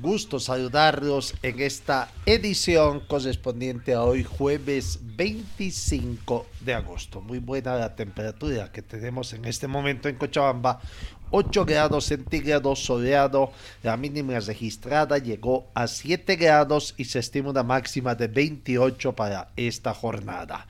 Gusto 0.00 0.38
saludarlos 0.38 1.34
en 1.42 1.58
esta 1.58 2.08
edición 2.24 3.00
correspondiente 3.00 3.94
a 3.94 4.04
hoy, 4.04 4.22
jueves 4.22 5.00
25 5.02 6.46
de 6.60 6.74
agosto. 6.74 7.20
Muy 7.20 7.40
buena 7.40 7.74
la 7.74 7.96
temperatura 7.96 8.70
que 8.70 8.80
tenemos 8.80 9.32
en 9.32 9.44
este 9.44 9.66
momento 9.66 10.08
en 10.08 10.14
Cochabamba. 10.14 10.80
8 11.32 11.64
grados 11.64 12.04
centígrados 12.04 12.84
soleado, 12.84 13.50
la 13.82 13.96
mínima 13.96 14.38
registrada 14.38 15.18
llegó 15.18 15.66
a 15.74 15.88
7 15.88 16.36
grados 16.36 16.94
y 16.96 17.06
se 17.06 17.18
estima 17.18 17.50
una 17.50 17.64
máxima 17.64 18.14
de 18.14 18.28
28 18.28 19.16
para 19.16 19.50
esta 19.56 19.94
jornada. 19.94 20.68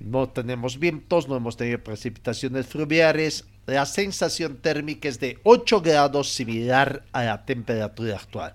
No 0.00 0.28
tenemos 0.28 0.78
vientos, 0.78 1.28
no 1.28 1.36
hemos 1.36 1.56
tenido 1.56 1.82
precipitaciones 1.82 2.66
fluviales. 2.66 3.44
La 3.66 3.84
sensación 3.84 4.56
térmica 4.58 5.08
es 5.08 5.18
de 5.18 5.38
8 5.42 5.80
grados, 5.80 6.32
similar 6.32 7.04
a 7.12 7.24
la 7.24 7.44
temperatura 7.44 8.16
actual. 8.16 8.54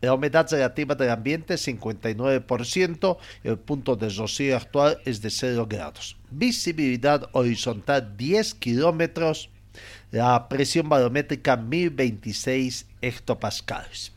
La 0.00 0.14
humedad 0.14 0.48
relativa 0.50 0.96
del 0.96 1.10
ambiente 1.10 1.54
es 1.54 1.68
59%, 1.68 3.18
el 3.44 3.58
punto 3.58 3.94
de 3.94 4.08
rocío 4.08 4.56
actual 4.56 4.98
es 5.04 5.22
de 5.22 5.30
0 5.30 5.66
grados. 5.68 6.16
Visibilidad 6.28 7.30
horizontal 7.32 8.16
10 8.16 8.54
kilómetros, 8.54 9.48
la 10.10 10.48
presión 10.48 10.88
barométrica 10.88 11.56
1026 11.56 12.86
hectopascales. 13.00 14.10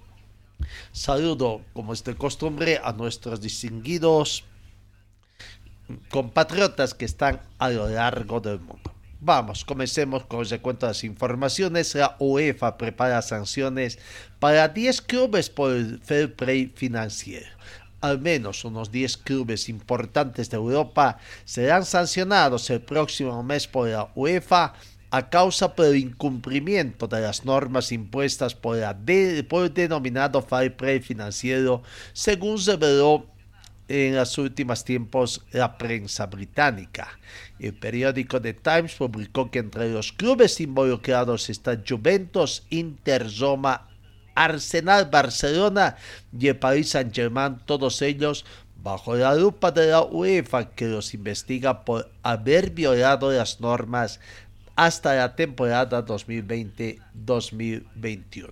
Saludo, 0.91 1.61
como 1.73 1.94
es 1.94 2.03
de 2.03 2.16
costumbre, 2.16 2.81
a 2.83 2.91
nuestros 2.91 3.39
distinguidos 3.39 4.44
compatriotas 6.09 6.94
que 6.94 7.05
están 7.05 7.41
a 7.59 7.69
lo 7.69 7.89
largo 7.89 8.39
del 8.39 8.59
mundo. 8.59 8.91
Vamos, 9.19 9.66
comencemos 9.66 10.25
con 10.25 10.41
el 10.41 10.50
recuento 10.50 10.86
de 10.86 10.91
las 10.91 11.03
informaciones. 11.03 11.95
La 11.95 12.16
UEFA 12.19 12.78
prepara 12.78 13.22
sanciones 13.22 13.97
para 14.39 14.67
10 14.67 15.02
clubes 15.02 15.50
por 15.50 15.72
el 15.72 16.00
fair 16.03 16.36
play 16.36 16.72
financiero. 16.75 17.47
Al 18.02 18.19
menos 18.19 18.63
unos 18.66 18.91
10 18.91 19.17
clubes 19.17 19.67
importantes 19.67 20.50
de 20.50 20.58
Europa 20.58 21.18
serán 21.44 21.85
sancionados 21.85 22.69
el 22.69 22.81
próximo 22.81 23.41
mes 23.41 23.67
por 23.67 23.90
la 23.90 24.12
UEFA 24.16 24.73
a 25.09 25.29
causa 25.29 25.73
por 25.73 25.85
el 25.85 25.96
incumplimiento 25.96 27.07
de 27.07 27.22
las 27.22 27.46
normas 27.46 27.91
impuestas 27.91 28.53
por, 28.53 28.78
el 28.78 29.73
denominado 29.73 30.41
fair 30.41 30.75
play 30.75 31.00
financiero, 31.00 31.84
según 32.13 32.63
reveló 32.63 33.25
en 33.88 34.16
los 34.16 34.38
últimos 34.38 34.84
tiempos 34.84 35.44
la 35.51 35.78
prensa 35.78 36.25
británica. 36.25 37.19
El 37.59 37.73
periódico 37.73 38.41
The 38.41 38.53
Times 38.53 38.96
publicó 38.96 39.51
que 39.51 39.59
entre 39.59 39.90
los 39.90 40.12
clubes 40.12 40.59
involucrados 40.59 41.50
están 41.50 41.84
Juventus, 41.88 42.63
Inter, 42.69 43.28
Roma, 43.40 43.88
Arsenal, 44.34 45.09
Barcelona 45.09 45.96
y 46.38 46.47
el 46.47 46.57
Paris 46.57 46.90
Saint-Germain, 46.90 47.59
todos 47.66 48.01
ellos 48.01 48.46
bajo 48.84 49.16
la 49.16 49.34
lupa 49.34 49.72
de 49.72 49.88
la 49.88 50.03
UEFA 50.03 50.72
que 50.72 50.85
los 50.85 51.13
investiga 51.13 51.85
por 51.85 52.12
haber 52.22 52.72
violado 52.72 53.31
las 53.31 53.59
normas 53.59 54.19
hasta 54.75 55.16
la 55.16 55.35
temporada 55.35 56.06
2020-2021. 56.06 58.52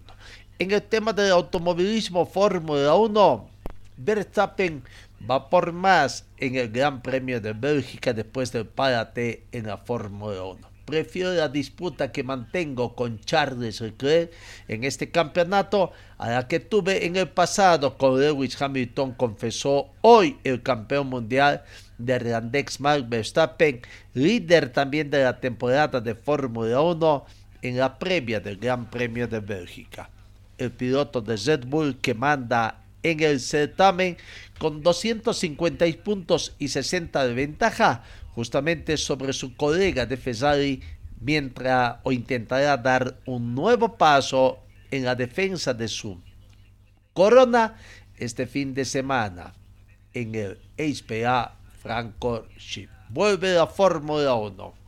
En 0.58 0.72
el 0.72 0.82
tema 0.82 1.14
del 1.14 1.32
automovilismo 1.32 2.26
Fórmula 2.26 2.96
1, 2.96 3.50
Verstappen 3.98 4.84
va 5.30 5.50
por 5.50 5.72
más 5.72 6.26
en 6.38 6.56
el 6.56 6.70
Gran 6.70 7.02
Premio 7.02 7.40
de 7.40 7.54
Bélgica 7.54 8.14
después 8.14 8.52
del 8.52 8.66
parate 8.66 9.46
en 9.52 9.68
la 9.68 9.78
Fórmula 9.78 10.44
1. 10.44 10.74
Prefiero 10.86 11.34
la 11.34 11.48
disputa 11.48 12.12
que 12.12 12.24
mantengo 12.24 12.94
con 12.94 13.20
Charles 13.22 13.80
Leclerc 13.80 14.32
en 14.68 14.84
este 14.84 15.10
campeonato 15.12 15.94
a 16.18 16.30
la 16.30 16.48
que 16.50 16.60
tuve 16.60 17.06
en 17.06 17.16
el 17.16 17.30
pasado 17.30 17.98
con 17.98 18.20
Lewis 18.20 18.62
Hamilton, 18.62 19.14
confesó 19.14 19.88
hoy 20.02 20.38
el 20.44 20.62
campeón 20.62 21.08
mundial 21.08 21.64
de 21.98 22.20
Randex 22.20 22.82
Max 22.82 23.08
Verstappen, 23.08 23.82
líder 24.14 24.74
también 24.74 25.10
de 25.10 25.24
la 25.24 25.40
temporada 25.40 26.02
de 26.02 26.16
Fórmula 26.16 26.82
1 26.82 27.26
en 27.62 27.78
la 27.78 27.98
previa 27.98 28.42
del 28.42 28.58
Gran 28.58 28.90
Premio 28.90 29.26
de 29.30 29.40
Bélgica. 29.40 30.10
El 30.58 30.72
piloto 30.72 31.22
de 31.22 31.38
Red 31.38 31.66
Bull 31.66 31.98
que 32.02 32.14
manda 32.14 32.84
en 33.04 33.20
el 33.22 33.40
certamen 33.40 34.18
con 34.64 34.82
250 34.82 35.86
puntos 36.06 36.56
y 36.58 36.70
60 36.70 37.28
de 37.28 37.34
ventaja 37.34 38.02
justamente 38.34 38.96
sobre 38.96 39.34
su 39.34 39.58
colega 39.58 40.06
de 40.06 40.16
Ferrari 40.16 40.82
mientras 41.20 41.98
o 42.04 42.14
intentará 42.14 42.78
dar 42.78 43.20
un 43.26 43.56
nuevo 43.56 43.98
paso 43.98 44.60
en 44.90 45.04
la 45.04 45.16
defensa 45.16 45.74
de 45.74 45.90
su 45.90 46.18
corona 47.12 47.76
este 48.16 48.48
fin 48.48 48.74
de 48.74 48.86
semana 48.86 49.54
en 50.14 50.34
el 50.34 50.58
HPA 50.78 51.58
Francorchamps. 51.82 52.90
Vuelve 53.10 53.56
la 53.56 53.68
Fórmula 53.68 54.34
1. 54.36 54.83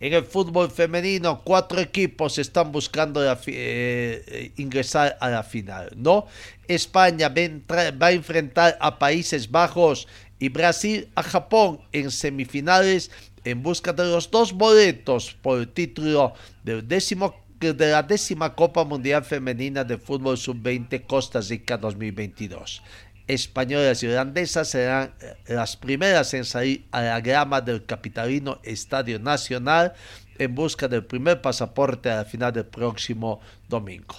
En 0.00 0.12
el 0.12 0.24
fútbol 0.24 0.70
femenino, 0.70 1.42
cuatro 1.42 1.80
equipos 1.80 2.38
están 2.38 2.70
buscando 2.70 3.20
eh, 3.46 4.52
ingresar 4.56 5.16
a 5.20 5.28
la 5.28 5.42
final, 5.42 5.90
¿no? 5.96 6.26
España 6.68 7.28
va 7.28 8.06
a 8.06 8.12
enfrentar 8.12 8.78
a 8.80 8.98
Países 8.98 9.50
Bajos 9.50 10.06
y 10.38 10.50
Brasil 10.50 11.08
a 11.16 11.24
Japón 11.24 11.80
en 11.90 12.12
semifinales 12.12 13.10
en 13.44 13.62
busca 13.62 13.92
de 13.92 14.04
los 14.04 14.30
dos 14.30 14.52
boletos 14.52 15.36
por 15.42 15.58
el 15.58 15.68
título 15.68 16.34
de 16.62 17.90
la 17.90 18.02
décima 18.04 18.54
Copa 18.54 18.84
Mundial 18.84 19.24
Femenina 19.24 19.82
de 19.82 19.98
Fútbol 19.98 20.38
Sub-20 20.38 21.06
Costa 21.06 21.40
Rica 21.40 21.76
2022 21.76 22.82
españolas 23.28 24.02
y 24.02 24.08
holandesas 24.08 24.68
serán 24.68 25.14
eh, 25.20 25.34
las 25.48 25.76
primeras 25.76 26.34
en 26.34 26.44
salir 26.44 26.86
a 26.90 27.02
la 27.02 27.20
grama 27.20 27.60
del 27.60 27.84
capitalino 27.84 28.58
Estadio 28.64 29.18
Nacional 29.18 29.92
en 30.38 30.54
busca 30.54 30.88
del 30.88 31.04
primer 31.04 31.40
pasaporte 31.42 32.10
a 32.10 32.16
la 32.16 32.24
final 32.24 32.52
del 32.52 32.66
próximo 32.66 33.40
domingo. 33.68 34.16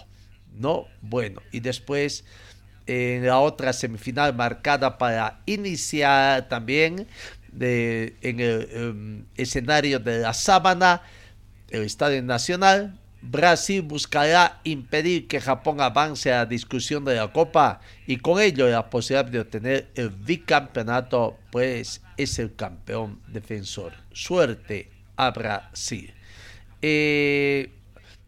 No, 0.53 0.85
bueno, 1.01 1.41
y 1.51 1.59
después 1.59 2.23
en 2.85 3.25
la 3.25 3.39
otra 3.39 3.71
semifinal 3.73 4.35
marcada 4.35 4.97
para 4.97 5.39
iniciar 5.45 6.49
también 6.49 7.07
de, 7.51 8.15
en 8.21 8.39
el 8.39 8.69
em, 8.71 9.25
escenario 9.37 9.99
de 9.99 10.19
la 10.19 10.33
Sábana, 10.33 11.01
el 11.69 11.83
Estadio 11.83 12.21
Nacional, 12.21 12.98
Brasil 13.21 13.81
buscará 13.81 14.61
impedir 14.63 15.27
que 15.27 15.41
Japón 15.41 15.81
avance 15.81 16.31
a 16.31 16.37
la 16.37 16.45
discusión 16.45 17.03
de 17.03 17.15
la 17.15 17.31
Copa 17.31 17.81
y 18.07 18.17
con 18.17 18.41
ello 18.41 18.69
la 18.69 18.89
posibilidad 18.89 19.29
de 19.29 19.39
obtener 19.41 19.89
el 19.95 20.09
bicampeonato, 20.09 21.37
pues 21.51 22.01
es 22.17 22.39
el 22.39 22.55
campeón 22.55 23.21
defensor. 23.27 23.93
Suerte 24.13 24.89
a 25.17 25.31
Brasil. 25.31 26.13
Eh, 26.81 27.71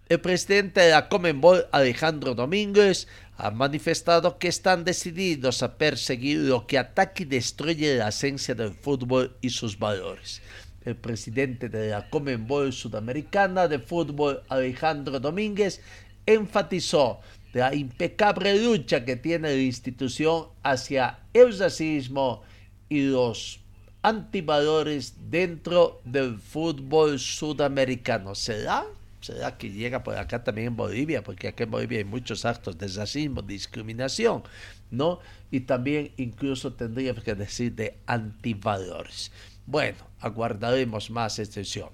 el 0.09 0.19
presidente 0.19 0.81
de 0.81 0.91
la 0.91 1.07
Comenbol, 1.07 1.67
Alejandro 1.71 2.35
Domínguez, 2.35 3.07
ha 3.37 3.49
manifestado 3.49 4.37
que 4.37 4.49
están 4.49 4.83
decididos 4.83 5.63
a 5.63 5.77
perseguir 5.77 6.39
lo 6.39 6.67
que 6.67 6.77
ataque 6.77 7.23
y 7.23 7.27
destruye 7.27 7.95
la 7.95 8.09
esencia 8.09 8.53
del 8.55 8.73
fútbol 8.73 9.37
y 9.39 9.51
sus 9.51 9.79
valores 9.79 10.41
el 10.85 10.95
presidente 10.95 11.69
de 11.69 11.89
la 11.89 12.09
Comenbol 12.09 12.73
Sudamericana 12.73 13.67
de 13.67 13.79
Fútbol, 13.79 14.41
Alejandro 14.49 15.19
Domínguez, 15.19 15.81
enfatizó 16.25 17.19
la 17.53 17.73
impecable 17.75 18.63
lucha 18.63 19.03
que 19.03 19.15
tiene 19.15 19.49
la 19.49 19.61
institución 19.61 20.47
hacia 20.63 21.19
el 21.33 21.57
racismo 21.57 22.43
y 22.89 23.01
los 23.03 23.59
antivalores 24.01 25.15
dentro 25.29 26.01
del 26.05 26.39
fútbol 26.39 27.19
sudamericano. 27.19 28.35
¿Será? 28.35 28.85
¿Será 29.21 29.57
que 29.57 29.69
llega 29.69 30.03
por 30.03 30.17
acá 30.17 30.43
también 30.43 30.67
en 30.67 30.75
Bolivia? 30.75 31.23
Porque 31.23 31.47
acá 31.49 31.65
en 31.65 31.71
Bolivia 31.71 31.99
hay 31.99 32.03
muchos 32.05 32.43
actos 32.43 32.77
de 32.79 32.87
racismo, 32.87 33.43
discriminación, 33.43 34.43
¿no? 34.89 35.19
Y 35.51 35.61
también 35.61 36.11
incluso 36.17 36.73
tendría 36.73 37.13
que 37.13 37.35
decir 37.35 37.75
de 37.75 37.97
antivalores. 38.07 39.31
Bueno, 39.67 40.10
aguardaremos 40.21 41.09
más 41.09 41.39
extensión. 41.39 41.89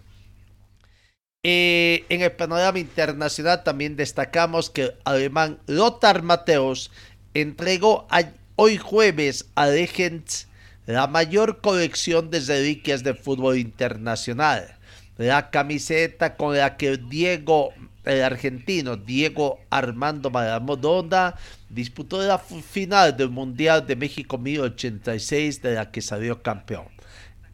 Eh, 1.44 2.06
en 2.10 2.22
el 2.22 2.32
panorama 2.34 2.80
internacional 2.80 3.64
también 3.64 3.96
destacamos 3.96 4.70
que 4.70 4.84
el 4.84 4.96
alemán 5.06 5.60
Lothar 5.68 6.22
Mateus 6.22 6.92
entregó 7.34 8.08
hoy 8.56 8.78
jueves 8.78 9.46
a 9.56 9.68
Legends 9.68 10.48
la 10.88 11.08
mayor 11.08 11.62
colección 11.62 12.32
de 12.32 12.40
reliquias 12.40 13.04
de 13.04 13.14
fútbol 13.14 13.58
internacional. 13.58 14.76
La 15.18 15.50
camiseta 15.50 16.36
con 16.36 16.56
la 16.56 16.78
que 16.78 16.98
Diego, 16.98 17.74
el 18.06 18.24
argentino 18.24 18.96
Diego 18.96 19.60
Armando 19.70 20.30
Maradona, 20.30 21.36
disputó 21.70 22.22
la 22.22 22.40
final 22.40 23.16
del 23.16 23.30
Mundial 23.30 23.86
de 23.86 23.96
México 23.96 24.38
1086 24.38 25.62
de 25.62 25.76
la 25.76 25.92
que 25.92 26.02
salió 26.02 26.42
campeón. 26.42 26.97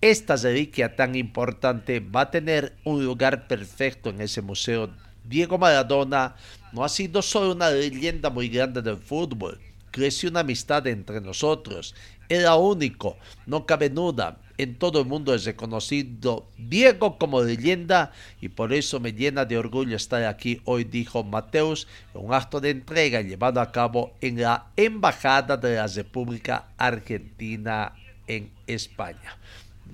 Esta 0.03 0.35
reliquia 0.35 0.97
tan 0.97 1.15
importante 1.15 2.01
va 2.01 2.23
a 2.23 2.29
tener 2.29 2.73
un 2.83 3.05
lugar 3.05 3.47
perfecto 3.47 4.09
en 4.09 4.19
ese 4.19 4.41
museo. 4.41 4.89
Diego 5.23 5.57
Maradona 5.57 6.35
no 6.73 6.83
ha 6.83 6.89
sido 6.89 7.21
solo 7.21 7.53
una 7.53 7.69
leyenda 7.69 8.29
muy 8.29 8.49
grande 8.49 8.81
del 8.81 8.97
fútbol, 8.97 9.61
creció 9.91 10.29
una 10.29 10.41
amistad 10.41 10.85
entre 10.87 11.21
nosotros 11.21 11.95
era 12.29 12.55
único, 12.55 13.17
no 13.45 13.65
cabe 13.65 13.89
duda. 13.89 14.37
En 14.57 14.75
todo 14.75 14.99
el 14.99 15.07
mundo 15.07 15.33
es 15.33 15.45
reconocido 15.45 16.47
Diego 16.57 17.17
como 17.17 17.41
leyenda 17.41 18.11
y 18.39 18.49
por 18.49 18.71
eso 18.71 18.99
me 18.99 19.13
llena 19.13 19.45
de 19.45 19.57
orgullo 19.57 19.95
estar 19.95 20.23
aquí 20.25 20.61
hoy, 20.65 20.83
dijo 20.83 21.23
Mateus, 21.23 21.87
en 22.13 22.25
un 22.25 22.33
acto 22.33 22.59
de 22.59 22.69
entrega 22.69 23.21
llevado 23.21 23.61
a 23.61 23.71
cabo 23.71 24.13
en 24.21 24.41
la 24.41 24.67
Embajada 24.75 25.57
de 25.57 25.75
la 25.75 25.87
República 25.87 26.67
Argentina 26.77 27.93
en 28.27 28.51
España. 28.67 29.37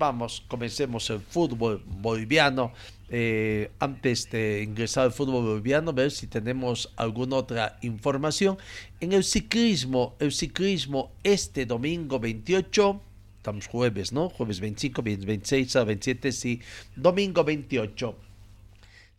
Vamos, 0.00 0.42
comencemos 0.48 1.10
el 1.10 1.20
fútbol 1.20 1.82
boliviano. 1.84 2.72
Eh, 3.10 3.70
antes 3.80 4.30
de 4.30 4.62
ingresar 4.62 5.04
al 5.04 5.12
fútbol 5.12 5.44
boliviano, 5.44 5.92
ver 5.92 6.10
si 6.10 6.26
tenemos 6.26 6.90
alguna 6.96 7.36
otra 7.36 7.76
información. 7.82 8.56
En 8.98 9.12
el 9.12 9.24
ciclismo, 9.24 10.16
el 10.18 10.32
ciclismo 10.32 11.12
este 11.22 11.66
domingo 11.66 12.18
28, 12.18 12.98
estamos 13.36 13.66
jueves, 13.66 14.10
¿no? 14.10 14.30
Jueves 14.30 14.58
25, 14.60 15.02
26 15.02 15.76
a 15.76 15.84
27, 15.84 16.32
sí, 16.32 16.62
domingo 16.96 17.44
28. 17.44 18.16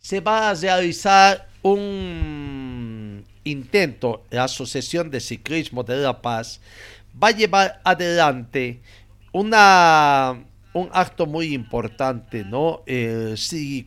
Se 0.00 0.18
va 0.18 0.50
a 0.50 0.54
realizar 0.54 1.48
un 1.62 3.24
intento, 3.44 4.24
la 4.30 4.44
Asociación 4.44 5.12
de 5.12 5.20
Ciclismo 5.20 5.84
de 5.84 5.98
La 5.98 6.20
Paz 6.20 6.60
va 7.22 7.28
a 7.28 7.30
llevar 7.30 7.80
adelante 7.84 8.80
una 9.30 10.44
un 10.74 10.88
acto 10.92 11.26
muy 11.26 11.52
importante, 11.52 12.44
¿no? 12.44 12.82
Eh, 12.86 13.34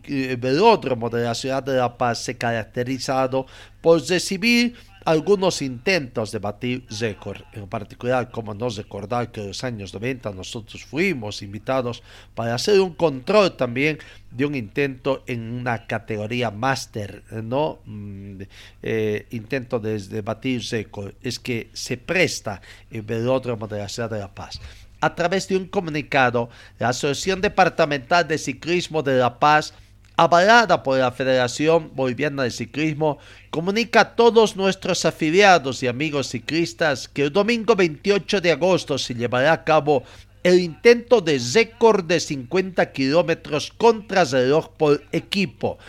el 0.08 0.38
velódromo 0.38 1.10
de 1.10 1.24
la 1.24 1.36
ciudad 1.36 1.64
de 1.64 1.78
La 1.78 1.98
Paz 1.98 2.20
se 2.20 2.38
caracterizado 2.38 3.46
por 3.82 4.02
recibir 4.08 4.76
algunos 5.06 5.62
intentos 5.62 6.32
de 6.32 6.40
batir 6.40 6.84
récord, 7.00 7.42
en 7.54 7.68
particular, 7.68 8.32
como 8.32 8.56
no 8.56 8.70
recordar 8.70 9.32
que 9.32 9.42
en 9.42 9.48
los 9.50 9.64
años 9.64 9.94
90 9.94 10.32
nosotros 10.32 10.84
fuimos 10.84 11.44
invitados 11.44 12.02
para 12.34 12.56
hacer 12.56 12.80
un 12.82 12.96
control 12.96 13.56
también 13.56 14.00
de 14.32 14.46
un 14.46 14.56
intento 14.56 15.24
en 15.28 15.54
una 15.54 15.86
categoría 15.86 16.50
máster, 16.50 17.24
¿no? 17.44 17.80
Mm, 17.86 18.42
eh, 18.82 19.28
intento 19.30 19.80
de, 19.80 20.00
de 20.00 20.22
batir 20.22 20.64
récord, 20.72 21.14
es 21.22 21.40
que 21.40 21.70
se 21.74 21.98
presta 21.98 22.62
el 22.90 23.04
velódromo 23.04 23.68
de 23.68 23.78
la 23.78 23.90
ciudad 23.90 24.10
de 24.10 24.20
La 24.20 24.34
Paz 24.34 24.60
a 25.02 25.16
través 25.16 25.48
de 25.48 25.58
un 25.58 25.66
comunicado, 25.66 26.50
la 26.80 26.90
Asociación 26.90 27.42
Departamental 27.42 28.28
de 28.28 28.38
Ciclismo 28.38 29.04
de 29.04 29.18
La 29.18 29.40
Paz, 29.40 29.74
avalada 30.18 30.82
por 30.82 30.98
la 30.98 31.12
Federación 31.12 31.92
Boliviana 31.94 32.44
de 32.44 32.52
Ciclismo, 32.52 33.18
comunica 33.50 34.02
a 34.02 34.16
todos 34.16 34.56
nuestros 34.56 35.06
afiliados 35.06 35.84
y 35.84 35.88
amigos 35.88 36.28
ciclistas 36.28 37.08
que 37.08 37.24
el 37.24 37.34
domingo 37.34 37.76
28 37.76 38.42
de 38.42 38.52
agosto 38.52 38.98
se 38.98 39.14
llevará 39.14 39.52
a 39.52 39.64
cabo 39.64 40.04
el 40.44 40.60
intento 40.60 41.22
de 41.22 41.42
récord 41.54 42.06
de 42.06 42.20
50 42.20 42.92
kilómetros 42.92 43.74
contra 43.76 44.24
reloj 44.24 44.70
por 44.78 45.04
equipo 45.12 45.80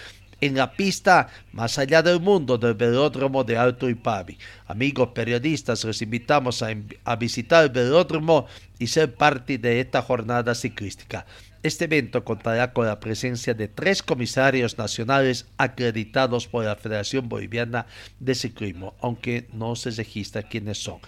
en 0.40 0.54
la 0.54 0.72
pista 0.72 1.28
más 1.52 1.78
allá 1.78 2.02
del 2.02 2.20
mundo 2.20 2.58
del 2.58 2.74
velódromo 2.74 3.44
de 3.44 3.56
Alto 3.56 3.88
Ipavi. 3.88 4.38
Amigos 4.66 5.10
periodistas, 5.14 5.84
les 5.84 6.02
invitamos 6.02 6.62
a, 6.62 6.68
a, 7.04 7.16
visitar 7.16 7.64
el 7.64 7.70
velódromo 7.70 8.46
y 8.78 8.86
ser 8.86 9.14
parte 9.14 9.58
de 9.58 9.80
esta 9.80 10.02
jornada 10.02 10.54
ciclística. 10.54 11.26
Este 11.62 11.86
evento 11.86 12.22
contará 12.24 12.72
con 12.72 12.86
la 12.86 13.00
presencia 13.00 13.54
de 13.54 13.66
tres 13.66 14.02
comisarios 14.02 14.78
nacionales 14.78 15.46
acreditados 15.56 16.46
por 16.46 16.64
la 16.64 16.76
Federación 16.76 17.28
Boliviana 17.28 17.86
de 18.20 18.34
Ciclismo, 18.34 18.94
aunque 19.00 19.48
no 19.52 19.74
se 19.74 19.90
registra 19.90 20.42
quiénes 20.42 20.78
son. 20.78 21.00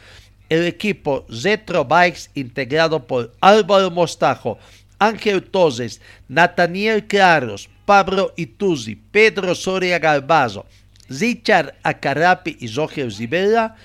El 0.49 0.65
equipo 0.65 1.27
Retro 1.29 1.85
Bikes, 1.85 2.31
integrado 2.35 3.07
por 3.07 3.35
Álvaro 3.41 3.91
Mostajo, 3.91 4.59
Ángel 4.99 5.43
Toses, 5.43 6.01
Nathaniel 6.29 7.07
Claros, 7.07 7.69
Pablo 7.85 8.33
Ituzzi, 8.37 8.97
Pedro 8.97 9.55
Soria 9.55 9.99
Galvazo, 9.99 10.67
Richard 11.09 11.75
Acarapi 11.83 12.57
y 12.61 12.69
Roger 12.69 13.13
Zibela, 13.13 13.77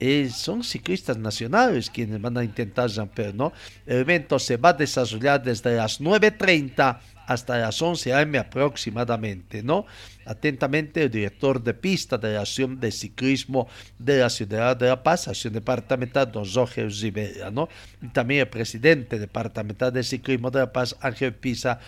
eh, 0.00 0.30
son 0.34 0.64
ciclistas 0.64 1.16
nacionales 1.16 1.88
quienes 1.88 2.20
van 2.20 2.36
a 2.36 2.42
intentar 2.42 2.90
romper, 2.90 3.34
¿no? 3.34 3.52
El 3.86 3.98
evento 3.98 4.38
se 4.38 4.56
va 4.56 4.70
a 4.70 4.72
desarrollar 4.72 5.42
desde 5.42 5.76
las 5.76 6.00
9.30 6.00 6.98
hasta 7.26 7.58
las 7.58 7.80
11 7.80 8.14
am 8.14 8.34
aproximadamente, 8.36 9.62
¿no? 9.62 9.86
Atentamente 10.24 11.02
el 11.02 11.10
director 11.10 11.62
de 11.62 11.74
pista 11.74 12.18
de 12.18 12.34
la 12.34 12.40
Acción 12.40 12.78
de 12.78 12.90
Ciclismo 12.92 13.68
de 13.98 14.20
la 14.20 14.30
Ciudad 14.30 14.76
de 14.76 14.88
La 14.88 15.02
Paz, 15.02 15.28
Acción 15.28 15.52
Departamental, 15.52 16.30
don 16.30 16.44
Roger 16.52 16.88
Rivera, 16.90 17.50
¿no? 17.50 17.68
Y 18.00 18.08
también 18.08 18.40
el 18.40 18.48
presidente 18.48 19.18
departamental 19.18 19.92
de 19.92 20.02
Ciclismo 20.02 20.50
de 20.50 20.60
La 20.60 20.72
Paz, 20.72 20.96
Ángel 21.00 21.34
Pisa, 21.34 21.80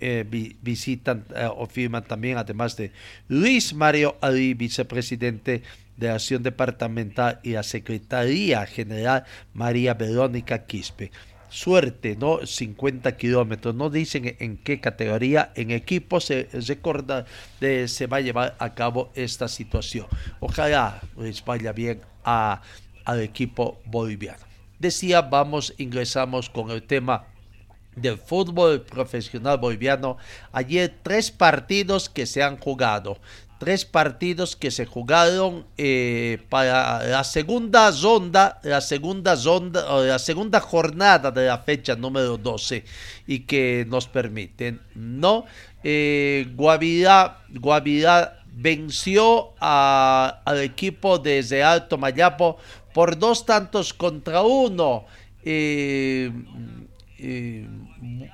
eh, 0.00 0.26
visitan 0.60 1.24
eh, 1.34 1.48
o 1.48 1.66
firman 1.66 2.04
también, 2.04 2.36
además 2.36 2.76
de 2.76 2.92
Luis 3.28 3.72
Mario 3.72 4.16
Ali, 4.20 4.52
vicepresidente 4.54 5.62
de 5.96 6.10
Acción 6.10 6.42
Departamental 6.42 7.40
y 7.42 7.52
la 7.52 7.62
Secretaría 7.62 8.66
General 8.66 9.24
María 9.52 9.94
Verónica 9.94 10.66
Quispe 10.66 11.12
suerte, 11.50 12.16
¿no? 12.16 12.46
50 12.46 13.16
kilómetros. 13.16 13.74
No 13.74 13.90
dicen 13.90 14.36
en 14.38 14.56
qué 14.56 14.80
categoría, 14.80 15.52
en 15.54 15.70
equipo 15.70 16.20
se 16.20 16.48
recorda, 16.66 17.26
de, 17.60 17.88
se 17.88 18.06
va 18.06 18.18
a 18.18 18.20
llevar 18.20 18.56
a 18.58 18.74
cabo 18.74 19.10
esta 19.14 19.48
situación. 19.48 20.06
Ojalá 20.40 21.00
les 21.18 21.44
vaya 21.44 21.72
bien 21.72 22.00
a, 22.24 22.62
al 23.04 23.20
equipo 23.20 23.80
boliviano. 23.84 24.44
Decía, 24.78 25.20
vamos, 25.20 25.74
ingresamos 25.76 26.48
con 26.48 26.70
el 26.70 26.82
tema 26.82 27.26
del 27.96 28.16
fútbol 28.16 28.82
profesional 28.82 29.58
boliviano. 29.58 30.16
Ayer 30.52 30.94
tres 31.02 31.30
partidos 31.30 32.08
que 32.08 32.24
se 32.26 32.42
han 32.42 32.56
jugado 32.56 33.18
tres 33.60 33.84
partidos 33.84 34.56
que 34.56 34.70
se 34.70 34.86
jugaron 34.86 35.66
eh, 35.76 36.38
para 36.48 37.04
la 37.04 37.22
segunda 37.24 37.90
ronda, 37.90 38.58
la 38.62 38.80
segunda 38.80 39.34
ronda, 39.34 40.00
la 40.00 40.18
segunda 40.18 40.60
jornada 40.60 41.30
de 41.30 41.46
la 41.46 41.58
fecha 41.58 41.94
número 41.94 42.38
12 42.38 42.82
y 43.26 43.40
que 43.40 43.84
nos 43.86 44.08
permiten, 44.08 44.80
¿no? 44.94 45.44
Eh, 45.84 46.48
Guavirá, 46.54 47.42
venció 48.50 49.50
al 49.60 50.60
equipo 50.62 51.18
de 51.18 51.62
Alto 51.62 51.98
Mayapo 51.98 52.56
por 52.94 53.18
dos 53.18 53.44
tantos 53.44 53.92
contra 53.92 54.40
uno. 54.40 55.04
Eh, 55.44 56.32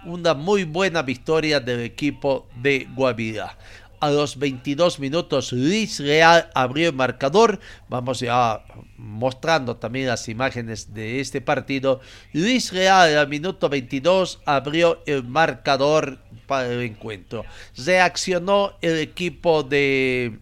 una 0.05 0.35
muy 0.35 0.63
buena 0.63 1.03
victoria 1.03 1.59
del 1.59 1.81
equipo 1.81 2.47
de 2.63 2.87
Guavirá 2.95 3.59
a 4.01 4.11
los 4.11 4.39
22 4.39 4.99
minutos 5.01 5.53
Luis 5.53 6.01
Real 6.01 6.51
abrió 6.55 6.89
el 6.89 6.95
marcador. 6.95 7.61
Vamos 7.89 8.21
ya 8.21 8.65
mostrando 8.97 9.77
también 9.77 10.07
las 10.07 10.29
imágenes 10.29 10.95
de 10.95 11.21
este 11.21 11.41
partido. 11.41 12.01
Luis 12.33 12.73
Real 12.73 13.17
al 13.17 13.29
minuto 13.29 13.69
22 13.69 14.41
abrió 14.45 15.03
el 15.07 15.25
marcador 15.25 16.19
para 16.47 16.73
el 16.73 16.83
encuentro. 16.83 17.45
Reaccionó 17.77 18.73
el 18.81 18.99
equipo 18.99 19.63
de 19.63 20.39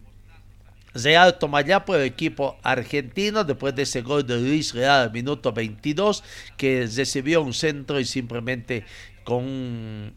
Real 0.95 1.37
Tomayapo, 1.37 1.93
el 1.95 2.03
equipo 2.03 2.57
argentino, 2.63 3.43
después 3.43 3.75
de 3.75 3.83
ese 3.83 4.01
gol 4.01 4.25
de 4.25 4.39
Luis 4.39 4.73
Real 4.73 5.01
al 5.01 5.11
minuto 5.11 5.51
22, 5.51 6.23
que 6.55 6.87
recibió 6.95 7.41
un 7.41 7.53
centro 7.53 7.99
y 7.99 8.05
simplemente 8.05 8.85
con 9.25 9.43
un, 9.43 10.13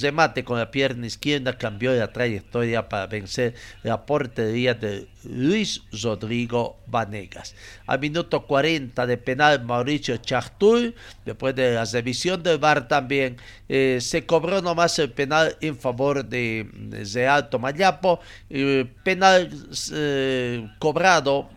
remate 0.00 0.42
con 0.42 0.58
la 0.58 0.70
pierna 0.70 1.06
izquierda 1.06 1.58
cambió 1.58 1.94
la 1.94 2.10
trayectoria 2.10 2.88
para 2.88 3.06
vencer 3.06 3.54
la 3.82 4.06
portería 4.06 4.72
de 4.72 5.06
Luis 5.24 5.82
Rodrigo 6.02 6.78
Vanegas. 6.86 7.54
A 7.86 7.98
minuto 7.98 8.46
40 8.46 9.06
de 9.06 9.18
penal 9.18 9.62
Mauricio 9.62 10.16
Chartul, 10.16 10.94
después 11.26 11.54
de 11.54 11.74
la 11.74 11.84
revisión 11.84 12.42
del 12.42 12.56
VAR 12.56 12.88
también, 12.88 13.36
eh, 13.68 13.98
se 14.00 14.24
cobró 14.24 14.62
nomás 14.62 14.98
el 14.98 15.12
penal 15.12 15.56
en 15.60 15.76
favor 15.76 16.24
de, 16.24 16.66
Real 17.12 17.50
Tomayapo, 17.50 18.20
eh, 18.48 18.86
penal 19.04 19.50
eh, 19.92 20.66
cobrado 20.78 21.50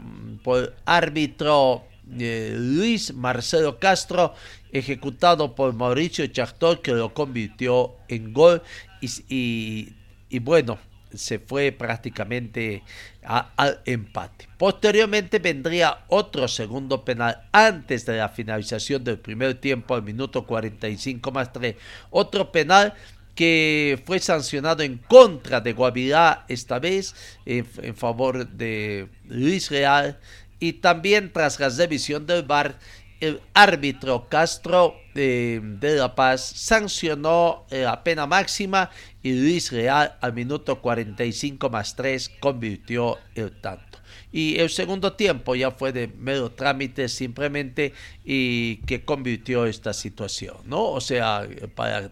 por 0.44 0.76
árbitro 0.86 1.86
Luis 2.10 3.14
Marcelo 3.14 3.78
Castro, 3.80 4.34
ejecutado 4.72 5.56
por 5.56 5.74
Mauricio 5.74 6.26
Chactor, 6.28 6.82
que 6.82 6.92
lo 6.92 7.14
convirtió 7.14 7.96
en 8.08 8.34
gol. 8.34 8.62
Y, 9.02 9.94
bueno, 10.42 10.80
se 11.14 11.40
fue 11.40 11.72
prácticamente 11.72 12.84
al 13.24 13.82
empate. 13.86 14.48
Posteriormente 14.58 15.40
vendría 15.40 16.06
otro 16.08 16.48
segundo 16.48 17.04
penal 17.06 17.48
antes 17.52 18.06
de 18.06 18.18
la 18.18 18.30
finalización 18.30 19.04
del 19.04 19.20
primer 19.20 19.56
tiempo, 19.56 19.96
al 19.96 20.04
minuto 20.04 20.46
45 20.46 21.32
más 21.32 21.52
3. 21.54 21.76
Otro 22.12 22.52
penal 22.52 22.94
que 23.36 24.04
fue 24.06 24.20
sancionado 24.20 24.84
en 24.84 24.98
contra 24.98 25.62
de 25.62 25.72
Guavirá, 25.72 26.44
esta 26.50 26.78
vez 26.78 27.16
en 27.46 27.96
favor 27.96 28.46
de 28.46 29.08
Luis 29.26 29.72
Real 29.72 30.20
y 30.60 30.74
también 30.74 31.32
tras 31.32 31.60
la 31.60 31.70
revisión 31.70 32.26
del 32.26 32.44
VAR, 32.44 32.78
el 33.20 33.42
árbitro 33.54 34.28
Castro 34.30 34.96
de 35.14 35.62
La 35.82 36.16
Paz 36.16 36.42
sancionó 36.56 37.66
eh, 37.70 37.82
la 37.82 38.04
pena 38.04 38.26
máxima 38.26 38.90
y 39.22 39.34
Luis 39.34 39.72
Real 39.72 40.18
al 40.22 40.34
minuto 40.34 40.80
45 40.80 41.70
más 41.70 41.96
3 41.96 42.32
convirtió 42.40 43.18
el 43.36 43.52
tanto. 43.60 44.00
Y 44.32 44.60
el 44.60 44.70
segundo 44.70 45.14
tiempo 45.14 45.56
ya 45.56 45.72
fue 45.72 45.92
de 45.92 46.08
mero 46.08 46.52
trámite 46.52 47.10
simplemente 47.10 47.94
y 48.24 48.78
que 48.86 49.04
convirtió 49.04 49.66
esta 49.66 49.92
situación, 49.92 50.56
¿no? 50.66 50.92
O 50.92 51.02
sea, 51.02 51.48
para 51.76 52.10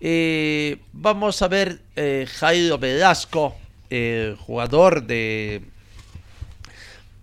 eh, 0.00 0.78
vamos 0.92 1.42
a 1.42 1.48
ver 1.48 1.80
eh, 1.94 2.26
Jairo 2.38 2.78
Velasco, 2.78 3.56
el 3.90 4.36
jugador 4.36 5.04
de 5.04 5.62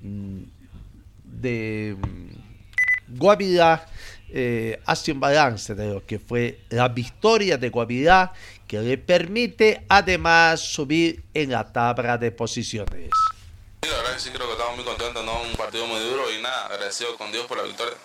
de 0.02 1.96
mm, 1.98 3.18
Guavirá 3.18 3.86
eh, 4.32 4.80
hace 4.86 5.12
un 5.12 5.20
balance 5.20 5.74
de 5.74 5.94
lo 5.94 6.06
que 6.06 6.20
fue 6.20 6.60
la 6.70 6.88
victoria 6.88 7.58
de 7.58 7.70
Guavirá 7.70 8.32
que 8.68 8.80
le 8.80 8.98
permite 9.00 9.84
además 9.90 10.60
subir 10.60 11.24
en 11.34 11.52
la 11.52 11.72
tabla 11.72 12.18
de 12.18 12.32
posiciones. 12.32 13.10
Sí, 13.82 13.90
la 13.90 13.98
verdad 13.98 14.14
que 14.14 14.20
sí 14.20 14.30
creo 14.30 14.46
que 14.46 14.52
estamos 14.54 14.76
muy 14.76 14.86
contentos, 14.86 15.26
¿no? 15.26 15.42
Un 15.42 15.56
partido 15.56 15.88
muy 15.88 16.00
duro 16.02 16.32
y 16.32 16.42
nada, 16.42 16.68
agradecido 16.68 17.18
con 17.18 17.32
Dios 17.32 17.48
por 17.48 17.58
la 17.58 17.64
victoria. 17.64 17.96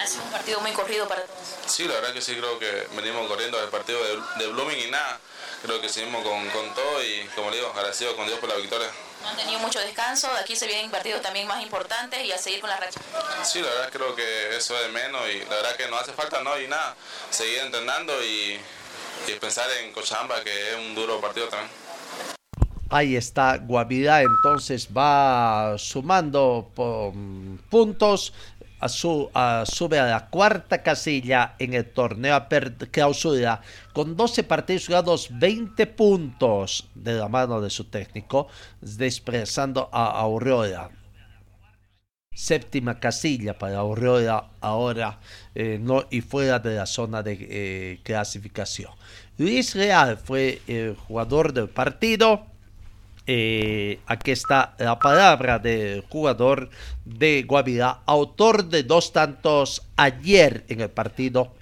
Ha 0.00 0.06
sido 0.06 0.24
un 0.24 0.30
partido 0.30 0.60
muy 0.60 0.72
corrido 0.72 1.06
para 1.06 1.22
todos. 1.22 1.38
Sí, 1.66 1.84
la 1.84 1.94
verdad 1.94 2.14
que 2.14 2.22
sí 2.22 2.34
creo 2.34 2.58
que 2.58 2.86
venimos 2.96 3.28
corriendo 3.28 3.60
del 3.60 3.68
partido 3.68 3.98
de, 4.02 4.44
de 4.44 4.50
Blooming 4.52 4.78
y 4.88 4.90
nada, 4.90 5.20
creo 5.62 5.80
que 5.80 5.88
seguimos 5.90 6.22
con, 6.22 6.48
con 6.48 6.74
todo 6.74 7.04
y 7.04 7.28
como 7.34 7.50
le 7.50 7.56
digo, 7.56 7.68
agradecido 7.68 8.16
con 8.16 8.26
Dios 8.26 8.38
por 8.38 8.48
la 8.48 8.56
victoria. 8.56 8.88
No 9.24 9.30
han 9.30 9.36
tenido 9.36 9.58
mucho 9.58 9.80
descanso, 9.80 10.30
de 10.34 10.40
aquí 10.40 10.54
se 10.54 10.66
vienen 10.66 10.90
partidos 10.90 11.22
también 11.22 11.48
más 11.48 11.62
importantes 11.62 12.22
y 12.22 12.30
a 12.30 12.36
seguir 12.36 12.60
con 12.60 12.68
la 12.68 12.76
racha. 12.76 13.00
Sí, 13.42 13.62
la 13.62 13.70
verdad 13.70 13.88
creo 13.90 14.14
que 14.14 14.54
eso 14.54 14.78
es 14.78 14.92
menos 14.92 15.22
y 15.30 15.38
la 15.48 15.56
verdad 15.56 15.76
que 15.76 15.88
no 15.88 15.96
hace 15.96 16.12
falta 16.12 16.42
no 16.42 16.60
y 16.60 16.68
nada, 16.68 16.94
seguir 17.30 17.60
entrenando 17.60 18.12
y, 18.22 18.60
pensar 19.40 19.66
en 19.82 19.92
Cochabamba 19.92 20.44
que 20.44 20.72
es 20.72 20.76
un 20.76 20.94
duro 20.94 21.22
partido 21.22 21.48
también. 21.48 21.70
Ahí 22.90 23.16
está, 23.16 23.56
Guavirá 23.56 24.20
entonces 24.20 24.88
va 24.94 25.74
sumando 25.78 26.70
puntos 27.70 28.34
a 28.84 28.88
su, 28.90 29.30
sube 29.64 29.98
a 29.98 30.04
la 30.04 30.28
cuarta 30.28 30.82
casilla 30.82 31.54
en 31.58 31.72
el 31.72 31.86
torneo 31.86 32.46
clausura 32.90 33.62
con 33.94 34.14
12 34.14 34.44
partidos 34.44 34.86
jugados, 34.86 35.28
20 35.30 35.86
puntos 35.86 36.90
de 36.94 37.14
la 37.14 37.28
mano 37.28 37.62
de 37.62 37.70
su 37.70 37.84
técnico, 37.84 38.48
desprezando 38.82 39.88
a 39.90 40.20
Aurora. 40.20 40.90
Séptima 42.34 43.00
casilla 43.00 43.56
para 43.58 43.78
Aurora 43.78 44.50
ahora 44.60 45.18
eh, 45.54 45.78
no, 45.80 46.04
y 46.10 46.20
fuera 46.20 46.58
de 46.58 46.74
la 46.74 46.84
zona 46.84 47.22
de 47.22 47.38
eh, 47.40 48.00
clasificación. 48.02 48.92
Luis 49.38 49.74
Real 49.74 50.18
fue 50.18 50.60
el 50.66 50.94
jugador 50.94 51.54
del 51.54 51.70
partido 51.70 52.53
eh, 53.26 54.00
aquí 54.06 54.30
está 54.30 54.74
la 54.78 54.98
palabra 54.98 55.58
del 55.58 56.04
jugador 56.08 56.70
de 57.04 57.42
Guavirá, 57.42 58.00
autor 58.06 58.64
de 58.64 58.82
dos 58.82 59.12
tantos 59.12 59.82
ayer 59.96 60.64
en 60.68 60.80
el 60.80 60.90
partido 60.90 61.54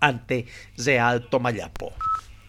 ante 0.00 0.46
Real 0.76 1.28
Tomayapo. 1.28 1.92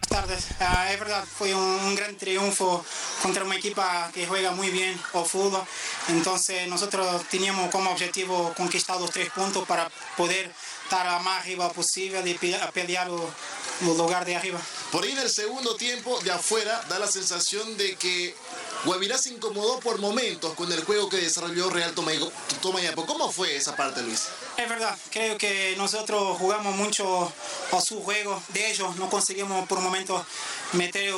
Buenas 0.10 0.28
tardes, 0.28 0.48
ah, 0.60 0.92
es 0.92 1.00
verdad, 1.00 1.24
fue 1.24 1.56
un, 1.56 1.96
gran 1.96 2.16
triunfo 2.16 2.86
contra 3.22 3.44
una 3.44 3.56
equipa 3.56 4.12
que 4.14 4.28
juega 4.28 4.52
muy 4.52 4.70
bien 4.70 5.00
o 5.14 5.24
fútbol. 5.24 5.64
Entonces 6.10 6.68
nosotros 6.68 7.24
teníamos 7.30 7.72
como 7.72 7.90
objetivo 7.90 8.54
conquistar 8.56 9.00
los 9.00 9.10
tres 9.10 9.32
puntos 9.32 9.66
para 9.66 9.90
poder 10.16 10.52
estar 10.84 11.08
a 11.08 11.20
más 11.20 11.42
arriba 11.42 11.72
posible 11.72 12.22
y 12.26 12.34
pelear 12.36 13.10
el 13.10 13.98
lugar 13.98 14.26
de 14.26 14.36
arriba. 14.36 14.60
Por 14.92 15.04
ahí 15.04 15.12
en 15.12 15.20
el 15.20 15.30
segundo 15.30 15.76
tiempo 15.76 16.20
de 16.22 16.32
afuera 16.32 16.84
da 16.90 17.00
la 17.00 17.08
sensación 17.08 17.78
de 17.78 17.96
que 17.96 18.36
Guavirá 18.86 19.18
se 19.18 19.30
incomodó 19.30 19.80
por 19.80 19.98
momentos 20.00 20.54
con 20.56 20.72
el 20.72 20.84
juego 20.84 21.08
que 21.08 21.18
desarrolló 21.18 21.70
Real 21.70 21.94
Tomayapo. 21.94 23.06
¿Cómo 23.06 23.32
fue 23.32 23.56
esa 23.56 23.76
parte, 23.76 24.02
Luis? 24.02 24.28
Es 24.58 24.68
verdad, 24.70 24.98
creo 25.10 25.38
que 25.38 25.74
nosotros 25.78 26.38
jugamos 26.38 26.76
mucho 26.76 27.32
a 27.72 27.82
su 27.82 28.04
juego 28.04 28.42
de 28.50 28.70
ellos, 28.70 28.96
no 28.98 29.10
conseguimos 29.10 29.68
por 29.68 29.80
momentos 29.80 30.22
meter 30.74 31.14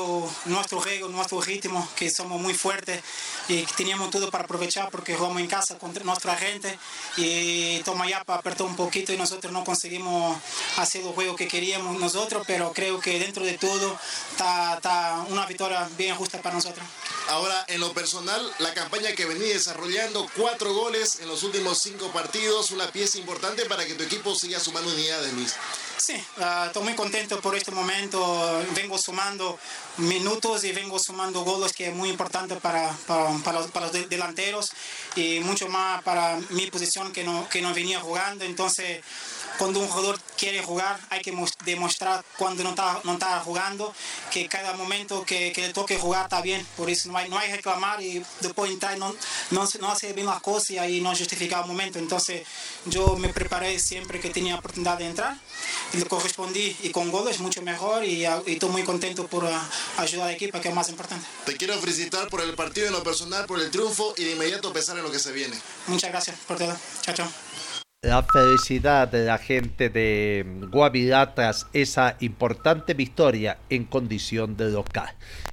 nuestro 0.46 0.82
juego, 0.82 1.08
nuestro 1.10 1.42
ritmo, 1.42 1.88
que 1.96 2.10
somos 2.10 2.42
muy 2.42 2.54
fuertes 2.54 3.02
y 3.48 3.64
teníamos 3.78 4.10
todo 4.10 4.30
para 4.30 4.44
aprovechar 4.44 4.90
porque 4.90 5.16
jugamos 5.16 5.42
en 5.42 5.48
casa 5.48 5.78
contra 5.78 6.04
nuestra 6.04 6.36
gente 6.36 6.78
y 7.18 7.80
Tomayapa 7.84 8.36
apretó 8.36 8.66
un 8.66 8.76
poquito 8.76 9.14
y 9.14 9.18
nosotros 9.18 9.52
no 9.52 9.64
conseguimos 9.64 10.38
hacer 10.78 11.02
el 11.02 11.14
juego 11.14 11.36
que 11.36 11.48
queríamos 11.48 12.00
nosotros, 12.00 12.44
pero 12.48 12.72
creo 12.74 13.00
que 13.00 13.20
dentro 13.20 13.44
de 13.44 13.58
todo 13.58 13.98
está 14.32 15.26
una 15.30 15.46
victoria 15.46 15.88
bien 15.98 16.16
justa 16.16 16.42
para 16.42 16.56
nosotros. 16.56 16.86
Ahora, 17.28 17.66
en 17.68 17.80
lo 17.80 17.94
personal, 17.94 18.54
la 18.60 18.74
campaña 18.74 19.14
que 19.14 19.26
venía 19.26 19.54
desarrollando, 19.54 20.30
cuatro 20.36 20.74
goles 20.74 21.20
en 21.22 21.28
los 21.28 21.44
últimos 21.44 21.80
cinco 21.82 22.12
partidos, 22.12 22.72
una 22.72 22.92
pieza 22.92 23.18
importante 23.18 23.66
para 23.66 23.86
que 23.86 23.96
tu 23.96 24.04
equipo 24.04 24.36
siga 24.36 24.60
sumando 24.60 24.92
unidades, 24.92 25.34
Luis. 25.34 25.56
Sí, 26.06 26.14
ah, 26.38 26.66
estoy 26.68 26.84
muy 26.84 26.94
contento 26.94 27.42
por 27.42 27.56
este 27.56 27.72
momento. 27.72 28.64
Vengo 28.76 28.96
sumando 28.96 29.58
minutos 29.98 30.64
y 30.64 30.72
vengo 30.72 31.00
sumando 31.00 31.42
goles 31.44 31.74
que 31.74 31.88
es 31.88 31.96
muy 31.96 32.10
importante 32.10 32.58
para, 32.58 32.96
para, 33.08 33.60
los, 33.60 33.92
delanteros 34.08 34.72
y 35.16 35.40
mucho 35.40 35.68
más 35.68 36.04
para 36.04 36.38
mi 36.52 36.70
posición 36.70 37.12
que 37.12 37.24
no, 37.24 37.50
que 37.50 37.60
no 37.60 37.74
venía 37.74 38.00
jugando. 38.02 38.46
Entonces, 38.46 39.04
cuando 39.58 39.80
un 39.80 39.88
jugador 39.88 40.20
quiere 40.38 40.62
jugar, 40.62 41.00
hay 41.10 41.22
que 41.22 41.34
demostrar 41.66 42.24
cuando 42.38 42.64
no 42.64 42.72
está, 42.72 43.00
no 43.04 43.14
está 43.14 43.40
jugando, 43.40 43.94
que 44.32 44.48
cada 44.48 44.74
momento 44.74 45.24
que, 45.26 45.52
que 45.52 45.62
le 45.62 45.74
toque 45.74 45.98
jugar 45.98 46.24
está 46.24 46.42
bien. 46.42 46.66
Por 46.78 46.90
eso 46.90 47.10
no 47.10 47.18
hay, 47.18 47.30
no 47.30 47.38
hay 47.38 47.52
reclamar 47.52 48.02
y 48.02 48.24
después 48.42 48.72
entrar 48.72 48.98
no, 48.98 49.16
no, 49.52 49.68
no 49.80 49.92
hacer 49.92 50.14
bien 50.14 50.28
las 50.28 50.42
cosas 50.42 50.90
y 50.90 51.02
no 51.02 51.16
justificar 51.16 51.62
el 51.64 51.68
momento. 51.68 52.00
Entonces 52.00 52.46
yo 52.86 53.16
me 53.18 53.30
preparé 53.30 53.80
siempre 53.80 54.20
que 54.20 54.30
tenía 54.30 54.56
oportunidad 54.56 54.98
de 54.98 55.08
entrar 55.08 55.38
y 55.94 55.98
le 55.98 56.06
correspondí 56.06 56.76
y 56.84 56.90
con 56.90 57.12
goles 57.12 57.40
mucho 57.40 57.62
mejor 57.62 58.04
y, 58.04 58.26
estoy 58.26 58.70
muy 58.70 58.84
contento 58.84 59.28
por 59.28 59.46
ah, 59.46 59.70
ayudar 59.98 60.28
a 60.28 60.32
la 60.32 60.34
equipa, 60.34 60.60
que 60.62 60.70
es 60.70 60.76
más 60.76 60.90
importante. 60.90 61.26
Te 61.46 61.56
quiero 61.56 61.78
felicitar 61.80 62.28
por 62.30 62.42
el 62.42 62.54
partido 62.56 62.88
en 62.88 62.94
lo 62.94 63.04
personal, 63.04 63.46
por 63.46 63.60
el 63.60 63.72
triunfo 63.72 64.14
y 64.18 64.24
de 64.24 64.32
inmediato 64.32 64.74
pensar 64.74 64.98
en 64.98 65.04
lo 65.04 65.12
que 65.12 65.20
se 65.20 65.32
viene. 65.32 65.60
Muchas 65.88 66.12
gracias 66.12 66.38
por 66.48 66.58
todo. 66.58 66.76
Chao, 67.02 67.16
chao 67.16 67.65
la 68.06 68.22
felicidad 68.22 69.08
de 69.08 69.26
la 69.26 69.40
gente 69.40 69.90
de 69.90 70.46
Guavirá 70.72 71.34
tras 71.34 71.66
esa 71.74 72.16
importante 72.20 72.94
victoria 72.94 73.58
en 73.72 73.84
condición 73.86 74.56
de 74.56 74.70
local. 74.70 75.10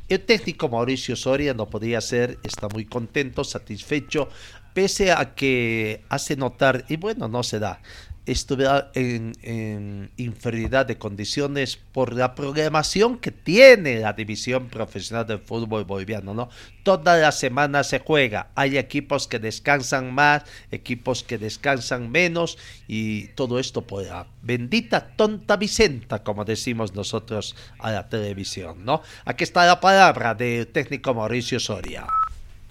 El 0.09 0.21
técnico 0.21 0.68
Mauricio 0.68 1.16
Soria 1.16 1.54
no 1.54 1.71
podía 1.71 2.02
ser, 2.02 2.38
está 2.42 2.68
muy 2.68 2.85
contento, 2.85 3.42
satisfecho, 3.42 4.28
pese 4.75 5.12
a 5.12 5.35
que 5.35 6.04
hace 6.11 6.37
notar, 6.37 6.85
y 6.90 6.97
bueno, 6.97 7.26
no 7.26 7.42
se 7.42 7.59
da, 7.59 7.80
estuviera 8.26 8.90
en, 8.94 9.32
en, 9.42 10.10
inferioridad 10.16 10.86
de 10.86 10.98
condiciones 10.98 11.76
por 11.76 12.14
la 12.14 12.34
programación 12.34 13.18
que 13.18 13.32
tiene 13.32 13.98
la 13.98 14.12
división 14.12 14.68
profesional 14.68 15.26
del 15.26 15.40
fútbol 15.40 15.84
boliviano, 15.84 16.32
¿no? 16.32 16.48
Toda 16.84 17.16
la 17.16 17.32
semana 17.32 17.82
se 17.82 17.98
juega, 17.98 18.50
hay 18.54 18.78
equipos 18.78 19.26
que 19.26 19.38
descansan 19.38 20.12
más, 20.12 20.44
equipos 20.70 21.24
que 21.24 21.38
descansan 21.38 22.10
menos 22.10 22.58
y 22.86 23.28
todo 23.28 23.58
esto 23.58 23.82
por 23.82 24.04
la 24.04 24.26
bendita 24.42 25.08
tonta 25.16 25.56
Vicenta, 25.56 26.22
como 26.22 26.44
decimos 26.44 26.94
nosotros 26.94 27.56
a 27.78 27.90
la 27.90 28.08
televisión, 28.08 28.84
¿no? 28.84 29.02
Aquí 29.24 29.44
está 29.44 29.66
la 29.66 29.80
palabra 29.80 30.34
del 30.34 30.68
técnico 30.68 31.12
Mauricio 31.14 31.58
Soria. 31.58 32.06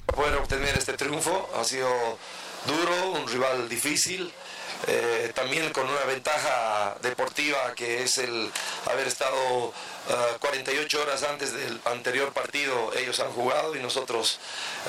Poder 0.05 0.35
obtener 0.35 0.77
este 0.77 0.93
triunfo 0.93 1.49
ha 1.57 1.63
sido 1.63 1.87
duro, 2.67 3.11
un 3.19 3.27
rival 3.27 3.69
difícil, 3.69 4.31
eh, 4.87 5.31
también 5.35 5.71
con 5.73 5.87
una 5.87 6.03
ventaja 6.05 6.95
deportiva 7.01 7.73
que 7.75 8.03
es 8.03 8.17
el 8.17 8.51
haber 8.91 9.07
estado 9.07 9.35
uh, 9.67 9.73
48 10.39 11.01
horas 11.01 11.23
antes 11.23 11.53
del 11.53 11.79
anterior 11.85 12.33
partido 12.33 12.91
ellos 12.95 13.19
han 13.19 13.31
jugado 13.31 13.75
y 13.75 13.79
nosotros 13.79 14.39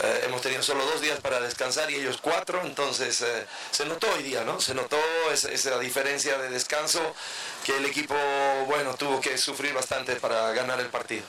uh, 0.02 0.26
hemos 0.26 0.40
tenido 0.40 0.62
solo 0.62 0.84
dos 0.86 1.00
días 1.00 1.20
para 1.20 1.40
descansar 1.40 1.90
y 1.90 1.96
ellos 1.96 2.18
cuatro, 2.20 2.62
entonces 2.64 3.24
se 3.70 3.86
notó 3.86 4.10
hoy 4.12 4.22
día, 4.22 4.44
¿no? 4.44 4.60
Se 4.60 4.74
notó 4.74 4.98
esa, 5.32 5.50
esa, 5.50 5.78
diferencia 5.78 6.38
de 6.38 6.50
descanso 6.50 7.00
que 7.64 7.76
el 7.76 7.84
equipo, 7.86 8.14
bueno, 8.66 8.94
tuvo 8.94 9.20
que 9.20 9.36
sufrir 9.38 9.74
bastante 9.74 10.16
para 10.16 10.52
ganar 10.52 10.80
el 10.80 10.88
partido. 10.88 11.24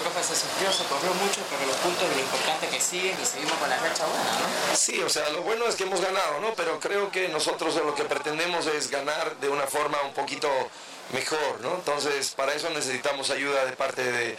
Profe, 0.00 0.22
se 0.22 0.34
sufrió, 0.34 0.72
se 0.72 0.84
corrió 0.84 1.12
mucho, 1.14 1.40
pero 1.50 1.66
los 1.66 1.76
puntos 1.76 2.08
lo 2.08 2.20
importante 2.20 2.68
que 2.68 2.80
siguen 2.80 3.16
y 3.20 3.26
seguimos 3.26 3.52
con 3.54 3.68
la 3.68 3.76
racha 3.76 4.06
buena, 4.06 4.24
¿no? 4.24 4.76
Sí, 4.76 5.00
o 5.02 5.08
sea, 5.10 5.28
lo 5.30 5.42
bueno 5.42 5.66
es 5.66 5.76
que 5.76 5.84
hemos 5.84 6.00
ganado, 6.00 6.40
¿no? 6.40 6.54
Pero 6.54 6.80
creo 6.80 7.10
que 7.10 7.28
nosotros 7.28 7.74
lo 7.76 7.94
que 7.94 8.04
pretendemos 8.04 8.66
es 8.66 8.90
ganar 8.90 9.36
de 9.36 9.50
una 9.50 9.66
forma 9.66 10.00
un 10.02 10.14
poquito 10.14 10.48
mejor, 11.12 11.60
¿no? 11.60 11.74
Entonces, 11.74 12.30
para 12.30 12.54
eso 12.54 12.70
necesitamos 12.70 13.30
ayuda 13.30 13.64
de 13.64 13.72
parte 13.72 14.02
de 14.02 14.36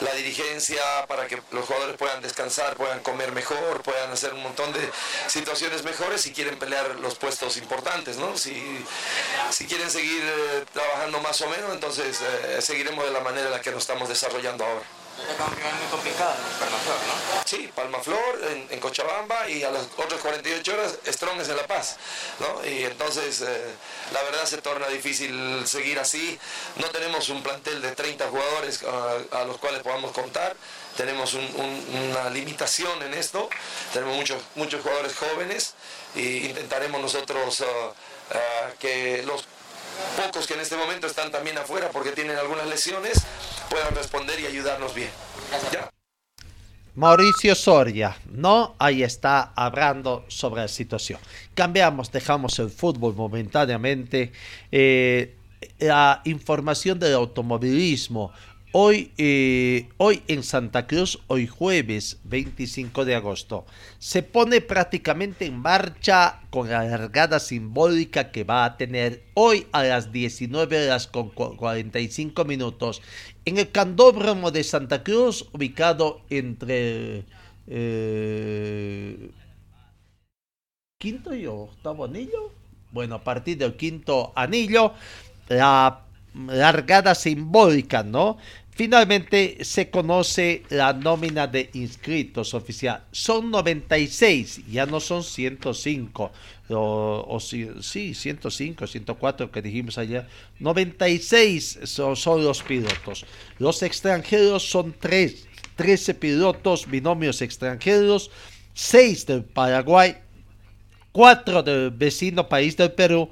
la 0.00 0.12
dirigencia, 0.14 0.82
para 1.06 1.26
que 1.26 1.40
los 1.52 1.66
jugadores 1.66 1.96
puedan 1.96 2.22
descansar, 2.22 2.76
puedan 2.76 3.00
comer 3.00 3.32
mejor, 3.32 3.82
puedan 3.82 4.10
hacer 4.10 4.34
un 4.34 4.42
montón 4.42 4.72
de 4.72 4.90
situaciones 5.28 5.84
mejores 5.84 6.22
si 6.22 6.32
quieren 6.32 6.58
pelear 6.58 6.96
los 6.96 7.16
puestos 7.16 7.56
importantes, 7.56 8.16
¿no? 8.16 8.36
Si, 8.36 8.84
si 9.50 9.66
quieren 9.66 9.90
seguir 9.90 10.22
eh, 10.24 10.64
trabajando 10.72 11.20
más 11.20 11.40
o 11.42 11.48
menos, 11.48 11.72
entonces 11.72 12.20
eh, 12.20 12.62
seguiremos 12.62 13.04
de 13.04 13.10
la 13.12 13.20
manera 13.20 13.46
en 13.46 13.52
la 13.52 13.60
que 13.60 13.70
nos 13.70 13.82
estamos 13.82 14.08
desarrollando 14.08 14.64
ahora. 14.64 15.03
Es 15.14 15.40
un 15.40 15.56
rival 15.56 15.74
muy 15.74 15.86
complicado, 15.90 16.34
Palmaflor, 16.58 16.96
¿no? 17.06 17.42
Sí, 17.44 17.70
Palmaflor 17.74 18.66
en, 18.70 18.80
Cochabamba 18.80 19.48
y 19.48 19.62
a 19.62 19.70
las 19.70 19.84
otras 19.96 20.20
48 20.20 20.74
horas 20.74 20.98
Strong 21.06 21.40
es 21.40 21.48
en 21.48 21.56
La 21.56 21.66
Paz, 21.66 21.96
¿no? 22.40 22.66
Y 22.68 22.84
entonces 22.84 23.40
eh, 23.42 23.74
la 24.12 24.22
verdad 24.24 24.44
se 24.44 24.58
torna 24.58 24.88
difícil 24.88 25.64
seguir 25.66 26.00
así. 26.00 26.38
No 26.76 26.88
tenemos 26.88 27.28
un 27.28 27.42
plantel 27.42 27.80
de 27.80 27.92
30 27.92 28.28
jugadores 28.28 28.82
a, 28.82 29.40
a 29.40 29.44
los 29.44 29.58
cuales 29.58 29.82
podamos 29.82 30.10
contar. 30.12 30.56
Tenemos 30.96 31.34
un, 31.34 31.44
un, 31.44 32.10
una 32.10 32.30
limitación 32.30 33.02
en 33.02 33.14
esto. 33.14 33.48
Tenemos 33.92 34.16
muchos, 34.16 34.42
muchos 34.56 34.82
jugadores 34.82 35.14
jóvenes 35.16 35.74
e 36.16 36.48
intentaremos 36.48 37.00
nosotros 37.00 37.60
uh, 37.60 37.64
uh, 37.64 38.78
que 38.78 39.22
los 39.24 39.44
pocos 40.16 40.46
que 40.46 40.54
en 40.54 40.60
este 40.60 40.76
momento 40.76 41.06
están 41.06 41.30
también 41.30 41.56
afuera 41.58 41.90
porque 41.90 42.12
tienen 42.12 42.36
algunas 42.36 42.66
lesiones 42.66 43.18
puedan 43.70 43.94
responder 43.94 44.38
y 44.40 44.46
ayudarnos 44.46 44.94
bien. 44.94 45.10
¿Ya? 45.72 45.90
Mauricio 46.96 47.56
Soria, 47.56 48.16
¿no? 48.30 48.76
Ahí 48.78 49.02
está 49.02 49.52
hablando 49.56 50.24
sobre 50.28 50.62
la 50.62 50.68
situación. 50.68 51.18
Cambiamos, 51.54 52.12
dejamos 52.12 52.56
el 52.60 52.70
fútbol 52.70 53.14
momentáneamente. 53.14 54.30
Eh, 54.70 55.34
la 55.80 56.20
información 56.24 56.98
del 56.98 57.14
automovilismo. 57.14 58.32
Hoy, 58.76 59.12
eh, 59.18 59.88
hoy 59.98 60.24
en 60.26 60.42
Santa 60.42 60.88
Cruz, 60.88 61.20
hoy 61.28 61.46
jueves 61.46 62.18
25 62.24 63.04
de 63.04 63.14
agosto, 63.14 63.66
se 64.00 64.24
pone 64.24 64.60
prácticamente 64.60 65.46
en 65.46 65.60
marcha 65.60 66.40
con 66.50 66.68
la 66.68 66.82
largada 66.82 67.38
simbólica 67.38 68.32
que 68.32 68.42
va 68.42 68.64
a 68.64 68.76
tener 68.76 69.22
hoy 69.34 69.68
a 69.70 69.84
las 69.84 70.10
19 70.10 70.86
horas 70.86 71.06
con 71.06 71.28
45 71.30 72.44
minutos 72.44 73.00
en 73.44 73.58
el 73.58 73.70
candódromo 73.70 74.50
de 74.50 74.64
Santa 74.64 75.04
Cruz, 75.04 75.48
ubicado 75.52 76.22
entre 76.28 77.26
eh, 77.68 79.30
quinto 80.98 81.32
y 81.32 81.46
octavo 81.46 82.06
anillo. 82.06 82.50
Bueno, 82.90 83.14
a 83.14 83.22
partir 83.22 83.56
del 83.56 83.76
quinto 83.76 84.32
anillo, 84.34 84.94
la 85.46 86.00
largada 86.34 87.14
simbólica, 87.14 88.02
¿no? 88.02 88.38
Finalmente 88.76 89.58
se 89.64 89.88
conoce 89.88 90.64
la 90.68 90.92
nómina 90.92 91.46
de 91.46 91.70
inscritos 91.74 92.54
oficial. 92.54 93.04
Son 93.12 93.48
96, 93.48 94.62
ya 94.66 94.84
no 94.84 94.98
son 94.98 95.22
105. 95.22 96.32
O, 96.70 97.24
o 97.28 97.38
sí, 97.38 98.14
105, 98.14 98.88
104 98.88 99.52
que 99.52 99.62
dijimos 99.62 99.96
ayer. 99.96 100.26
96 100.58 101.80
son, 101.84 102.16
son 102.16 102.44
los 102.44 102.64
pilotos. 102.64 103.24
Los 103.60 103.80
extranjeros 103.84 104.68
son 104.68 104.92
3. 104.98 105.46
13 105.76 106.14
pilotos, 106.14 106.90
binomios 106.90 107.42
extranjeros. 107.42 108.32
6 108.74 109.26
del 109.26 109.44
Paraguay. 109.44 110.16
4 111.12 111.62
del 111.62 111.90
vecino 111.92 112.48
país 112.48 112.76
del 112.76 112.90
Perú. 112.90 113.30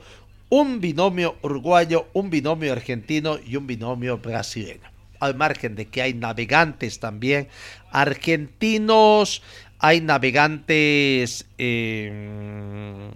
Un 0.51 0.81
binomio 0.81 1.37
uruguayo, 1.43 2.07
un 2.13 2.31
binomio 2.31 2.71
argentino 2.71 3.41
y 3.45 3.57
un 3.57 3.67
binomio 3.67 4.19
brasileño 4.19 4.92
al 5.23 5.37
margen 5.37 5.77
de 5.77 5.87
que 5.87 6.03
hay 6.03 6.15
navegantes 6.15 6.99
también 6.99 7.47
argentinos, 7.93 9.43
hay 9.79 10.01
navegantes 10.01 11.47
eh, 11.59 13.11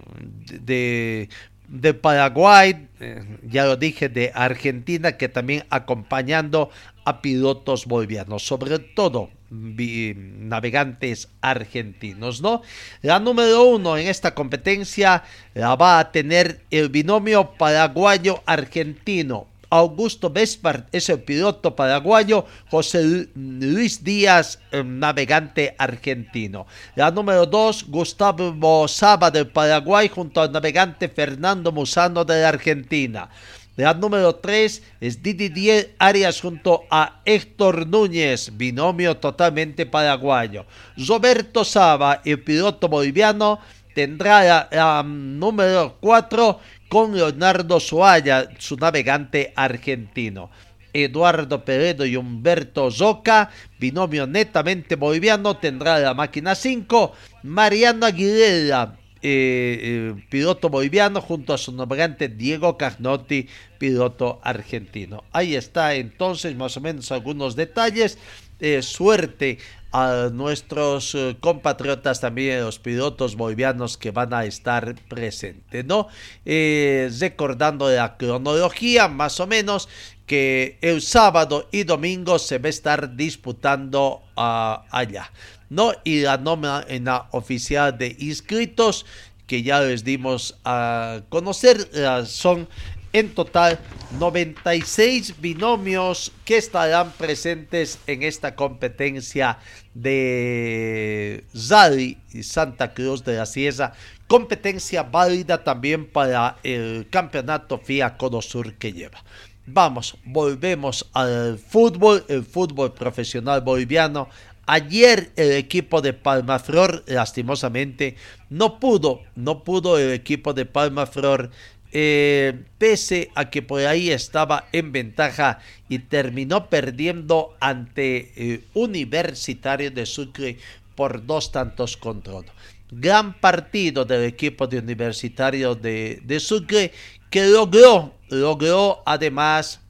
de, 0.61 1.93
Paraguay, 1.93 2.87
eh, 3.01 3.25
ya 3.43 3.65
lo 3.65 3.75
dije, 3.75 4.07
de 4.07 4.31
Argentina, 4.33 5.17
que 5.17 5.27
también 5.27 5.65
acompañando 5.69 6.69
a 7.03 7.21
pilotos 7.21 7.85
bolivianos, 7.85 8.43
sobre 8.43 8.79
todo 8.79 9.29
navegantes 9.49 11.29
argentinos, 11.41 12.41
¿no? 12.41 12.61
La 13.01 13.19
número 13.19 13.63
uno 13.63 13.97
en 13.97 14.07
esta 14.07 14.33
competencia 14.33 15.23
la 15.53 15.75
va 15.75 15.99
a 15.99 16.11
tener 16.11 16.61
el 16.69 16.87
binomio 16.89 17.51
paraguayo-argentino, 17.57 19.47
Augusto 19.69 20.29
Vespart 20.29 20.87
es 20.93 21.09
el 21.09 21.21
piloto 21.23 21.75
paraguayo, 21.75 22.45
José 22.69 23.27
Luis 23.35 24.03
Díaz, 24.03 24.59
navegante 24.71 25.75
argentino. 25.77 26.67
La 26.95 27.11
número 27.11 27.45
2, 27.45 27.85
Gustavo 27.87 28.87
Saba 28.87 29.31
del 29.31 29.47
Paraguay 29.47 30.07
junto 30.07 30.41
al 30.41 30.51
navegante 30.51 31.09
Fernando 31.09 31.71
Musano 31.71 32.23
de 32.23 32.41
la 32.41 32.49
Argentina. 32.49 33.29
La 33.77 33.93
número 33.93 34.33
3 34.33 34.81
es 35.01 35.21
Didier 35.21 35.93
Arias 35.99 36.41
junto 36.41 36.85
a 36.89 37.21
Héctor 37.25 37.85
Núñez, 37.85 38.57
binomio 38.57 39.17
totalmente 39.17 39.85
paraguayo. 39.85 40.65
Roberto 41.07 41.63
Saba, 41.63 42.21
el 42.25 42.41
piloto 42.41 42.87
boliviano, 42.87 43.59
tendrá 43.93 44.43
la, 44.43 44.67
la 44.71 45.03
número 45.03 45.95
4 45.99 46.59
con 46.89 47.15
Leonardo 47.15 47.79
Soaya, 47.79 48.49
su 48.57 48.77
navegante 48.77 49.53
argentino. 49.55 50.49
Eduardo 50.93 51.63
Peredo 51.63 52.05
y 52.05 52.15
Humberto 52.15 52.89
Zoca, 52.89 53.49
binomio 53.79 54.25
netamente 54.25 54.95
boliviano, 54.95 55.57
tendrá 55.57 55.99
la 55.99 56.13
máquina 56.13 56.55
5. 56.55 57.13
Mariano 57.43 58.05
Aguilera, 58.05 58.97
eh, 59.21 59.79
eh, 59.81 60.25
piloto 60.29 60.69
boliviano, 60.69 61.21
junto 61.21 61.53
a 61.53 61.57
su 61.57 61.71
navegante 61.71 62.29
Diego 62.29 62.77
Carnotti, 62.77 63.47
piloto 63.77 64.39
argentino. 64.43 65.23
Ahí 65.31 65.55
está 65.55 65.95
entonces 65.95 66.55
más 66.55 66.77
o 66.77 66.81
menos 66.81 67.11
algunos 67.11 67.55
detalles. 67.55 68.17
Eh, 68.59 68.81
suerte 68.81 69.59
a 69.91 70.29
nuestros 70.31 71.15
uh, 71.15 71.35
compatriotas 71.39 72.19
también, 72.19 72.61
los 72.61 72.79
pilotos 72.79 73.35
bolivianos 73.35 73.97
que 73.97 74.11
van 74.11 74.33
a 74.33 74.45
estar 74.45 74.95
presentes, 75.07 75.85
¿no? 75.85 76.07
Eh, 76.45 77.09
recordando 77.19 77.89
la 77.89 78.17
cronología, 78.17 79.07
más 79.07 79.39
o 79.39 79.47
menos, 79.47 79.87
que 80.25 80.77
el 80.81 81.01
sábado 81.01 81.69
y 81.71 81.83
domingo 81.83 82.37
se 82.37 82.59
va 82.59 82.67
a 82.67 82.69
estar 82.69 83.15
disputando 83.15 84.23
uh, 84.35 84.83
allá, 84.91 85.31
¿no? 85.69 85.93
Y 86.03 86.21
la 86.21 86.37
nómina 86.37 87.27
oficial 87.31 87.97
de 87.97 88.15
inscritos 88.19 89.05
que 89.47 89.63
ya 89.63 89.79
les 89.79 90.03
dimos 90.03 90.59
a 90.65 91.21
conocer 91.29 91.89
uh, 91.93 92.25
son 92.25 92.67
En 93.13 93.33
total, 93.33 93.79
96 94.19 95.39
binomios 95.39 96.31
que 96.43 96.57
estarán 96.57 97.11
presentes 97.11 97.99
en 98.05 98.23
esta 98.23 98.55
competencia 98.55 99.59
de 99.93 101.45
Zari 101.55 102.17
y 102.33 102.43
Santa 102.43 102.93
Cruz 102.93 103.23
de 103.23 103.37
la 103.37 103.45
Sierra. 103.45 103.93
Competencia 104.27 105.03
válida 105.03 105.63
también 105.63 106.05
para 106.05 106.57
el 106.63 107.07
campeonato 107.09 107.79
FIA 107.79 108.17
Codo 108.17 108.41
Sur 108.41 108.73
que 108.73 108.91
lleva. 108.91 109.23
Vamos, 109.65 110.17
volvemos 110.25 111.09
al 111.13 111.57
fútbol, 111.57 112.25
el 112.27 112.43
fútbol 112.43 112.93
profesional 112.93 113.61
boliviano. 113.61 114.29
Ayer 114.65 115.31
el 115.37 115.53
equipo 115.53 116.01
de 116.01 116.11
Palmaflor, 116.11 117.03
lastimosamente, 117.07 118.17
no 118.49 118.79
pudo, 118.79 119.21
no 119.35 119.63
pudo 119.63 119.97
el 119.97 120.11
equipo 120.11 120.53
de 120.53 120.65
Palmaflor, 120.65 121.51
eh, 121.91 122.63
pese 122.77 123.31
a 123.35 123.49
que 123.49 123.61
por 123.61 123.81
ahí 123.85 124.09
estaba 124.09 124.67
en 124.71 124.91
ventaja 124.91 125.59
y 125.87 125.99
terminó 125.99 126.69
perdiendo 126.69 127.55
ante 127.59 128.31
eh, 128.35 128.63
Universitario 128.73 129.91
de 129.91 130.05
Sucre 130.05 130.57
por 130.95 131.25
dos 131.25 131.51
tantos 131.51 131.95
contra 131.95 132.35
uno. 132.35 132.51
Gran 132.91 133.39
partido 133.39 134.05
del 134.05 134.23
equipo 134.23 134.67
de 134.67 134.79
Universitario 134.79 135.75
de, 135.75 136.21
de 136.23 136.39
Sucre 136.39 136.91
que 137.29 137.45
logró, 137.47 138.13
logró 138.29 139.01
además 139.05 139.81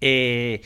eh, 0.00 0.60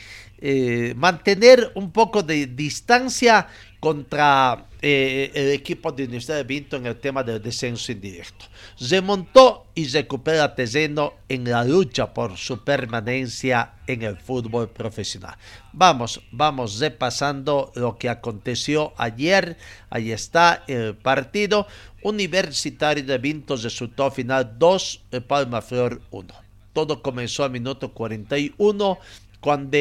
mantener 0.95 1.71
un 1.75 1.91
poco 1.91 2.23
de 2.23 2.47
distancia 2.47 3.47
contra 3.79 4.65
eh, 4.83 5.31
el 5.35 5.49
equipo 5.51 5.91
de 5.91 6.05
Universidad 6.05 6.37
de 6.37 6.43
Vinto 6.43 6.75
en 6.75 6.87
el 6.87 6.99
tema 6.99 7.23
del 7.23 7.39
descenso 7.39 7.91
indirecto. 7.91 8.45
Remontó 8.79 9.67
y 9.75 9.87
recupera 9.87 10.55
terreno 10.55 11.13
en 11.29 11.43
la 11.43 11.63
lucha 11.63 12.13
por 12.13 12.35
su 12.35 12.63
permanencia 12.63 13.73
en 13.85 14.01
el 14.01 14.17
fútbol 14.17 14.69
profesional. 14.69 15.35
Vamos, 15.71 16.21
vamos 16.31 16.79
repasando 16.79 17.71
lo 17.75 17.95
que 17.97 18.09
aconteció 18.09 18.93
ayer. 18.97 19.55
Ahí 19.91 20.11
está 20.11 20.63
el 20.67 20.95
partido. 20.95 21.67
Universitario 22.01 23.05
de 23.05 23.19
Vinto 23.19 23.55
resultó 23.57 24.09
final 24.09 24.57
2, 24.57 25.03
Palma 25.27 25.61
Flor 25.61 26.01
1. 26.09 26.33
Todo 26.73 27.03
comenzó 27.03 27.43
al 27.43 27.51
minuto 27.51 27.93
41 27.93 28.97
cuando 29.41 29.77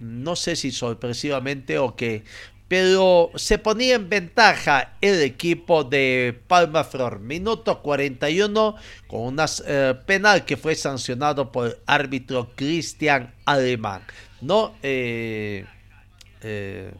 no 0.00 0.34
sé 0.34 0.56
si 0.56 0.72
sorpresivamente 0.72 1.78
o 1.78 1.94
que 1.94 2.24
pero 2.72 3.30
se 3.34 3.58
ponía 3.58 3.96
en 3.96 4.08
ventaja 4.08 4.94
el 5.02 5.20
equipo 5.20 5.84
de 5.84 6.40
Palma 6.48 6.84
Flor. 6.84 7.20
Minuto 7.20 7.82
41 7.82 8.76
con 9.06 9.20
un 9.20 9.36
eh, 9.66 9.94
penal 10.06 10.46
que 10.46 10.56
fue 10.56 10.74
sancionado 10.74 11.52
por 11.52 11.66
el 11.66 11.76
árbitro 11.84 12.52
Cristian 12.56 13.34
Alemán. 13.44 14.00
No, 14.40 14.74
eh, 14.82 15.66
eh, 16.40 16.94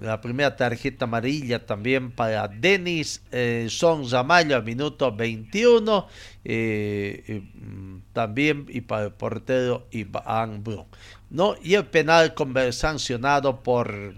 la 0.00 0.20
primera 0.20 0.56
tarjeta 0.56 1.04
amarilla 1.04 1.64
también 1.66 2.10
para 2.10 2.48
Denis 2.48 3.22
eh, 3.32 3.66
Son 3.68 4.08
Zamayo 4.08 4.56
a 4.56 4.60
minuto 4.60 5.14
21 5.14 6.06
mm, 6.44 7.96
también 8.12 8.66
y 8.68 8.80
para 8.80 9.04
el 9.04 9.12
portero 9.12 9.86
Iván 9.90 10.64
Brun. 10.64 10.86
¿no? 11.30 11.54
Y 11.62 11.74
el 11.74 11.86
penal 11.86 12.34
sancionado 12.72 13.62
por, 13.62 14.14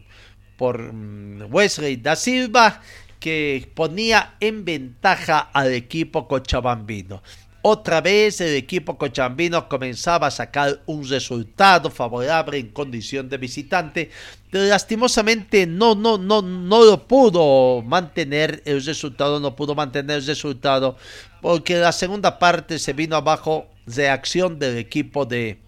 por 0.56 0.92
mm, 0.92 1.52
Wesley 1.52 1.96
da 1.96 2.16
Silva, 2.16 2.80
que 3.20 3.70
ponía 3.74 4.34
en 4.40 4.64
ventaja 4.64 5.38
al 5.38 5.72
equipo 5.72 6.26
cochabambino. 6.26 7.22
Otra 7.64 8.00
vez 8.00 8.40
el 8.40 8.56
equipo 8.56 8.98
cochambino 8.98 9.68
comenzaba 9.68 10.26
a 10.26 10.30
sacar 10.32 10.82
un 10.86 11.08
resultado 11.08 11.90
favorable 11.90 12.58
en 12.58 12.70
condición 12.70 13.28
de 13.28 13.38
visitante, 13.38 14.10
pero 14.50 14.64
lastimosamente 14.64 15.64
no, 15.66 15.94
no, 15.94 16.18
no, 16.18 16.42
no 16.42 16.84
lo 16.84 17.06
pudo 17.06 17.80
mantener 17.82 18.62
el 18.64 18.84
resultado, 18.84 19.38
no 19.38 19.54
pudo 19.54 19.76
mantener 19.76 20.16
el 20.16 20.26
resultado, 20.26 20.96
porque 21.40 21.76
la 21.76 21.92
segunda 21.92 22.40
parte 22.40 22.80
se 22.80 22.92
vino 22.94 23.14
abajo 23.14 23.68
reacción 23.86 24.58
del 24.58 24.78
equipo 24.78 25.24
de, 25.24 25.60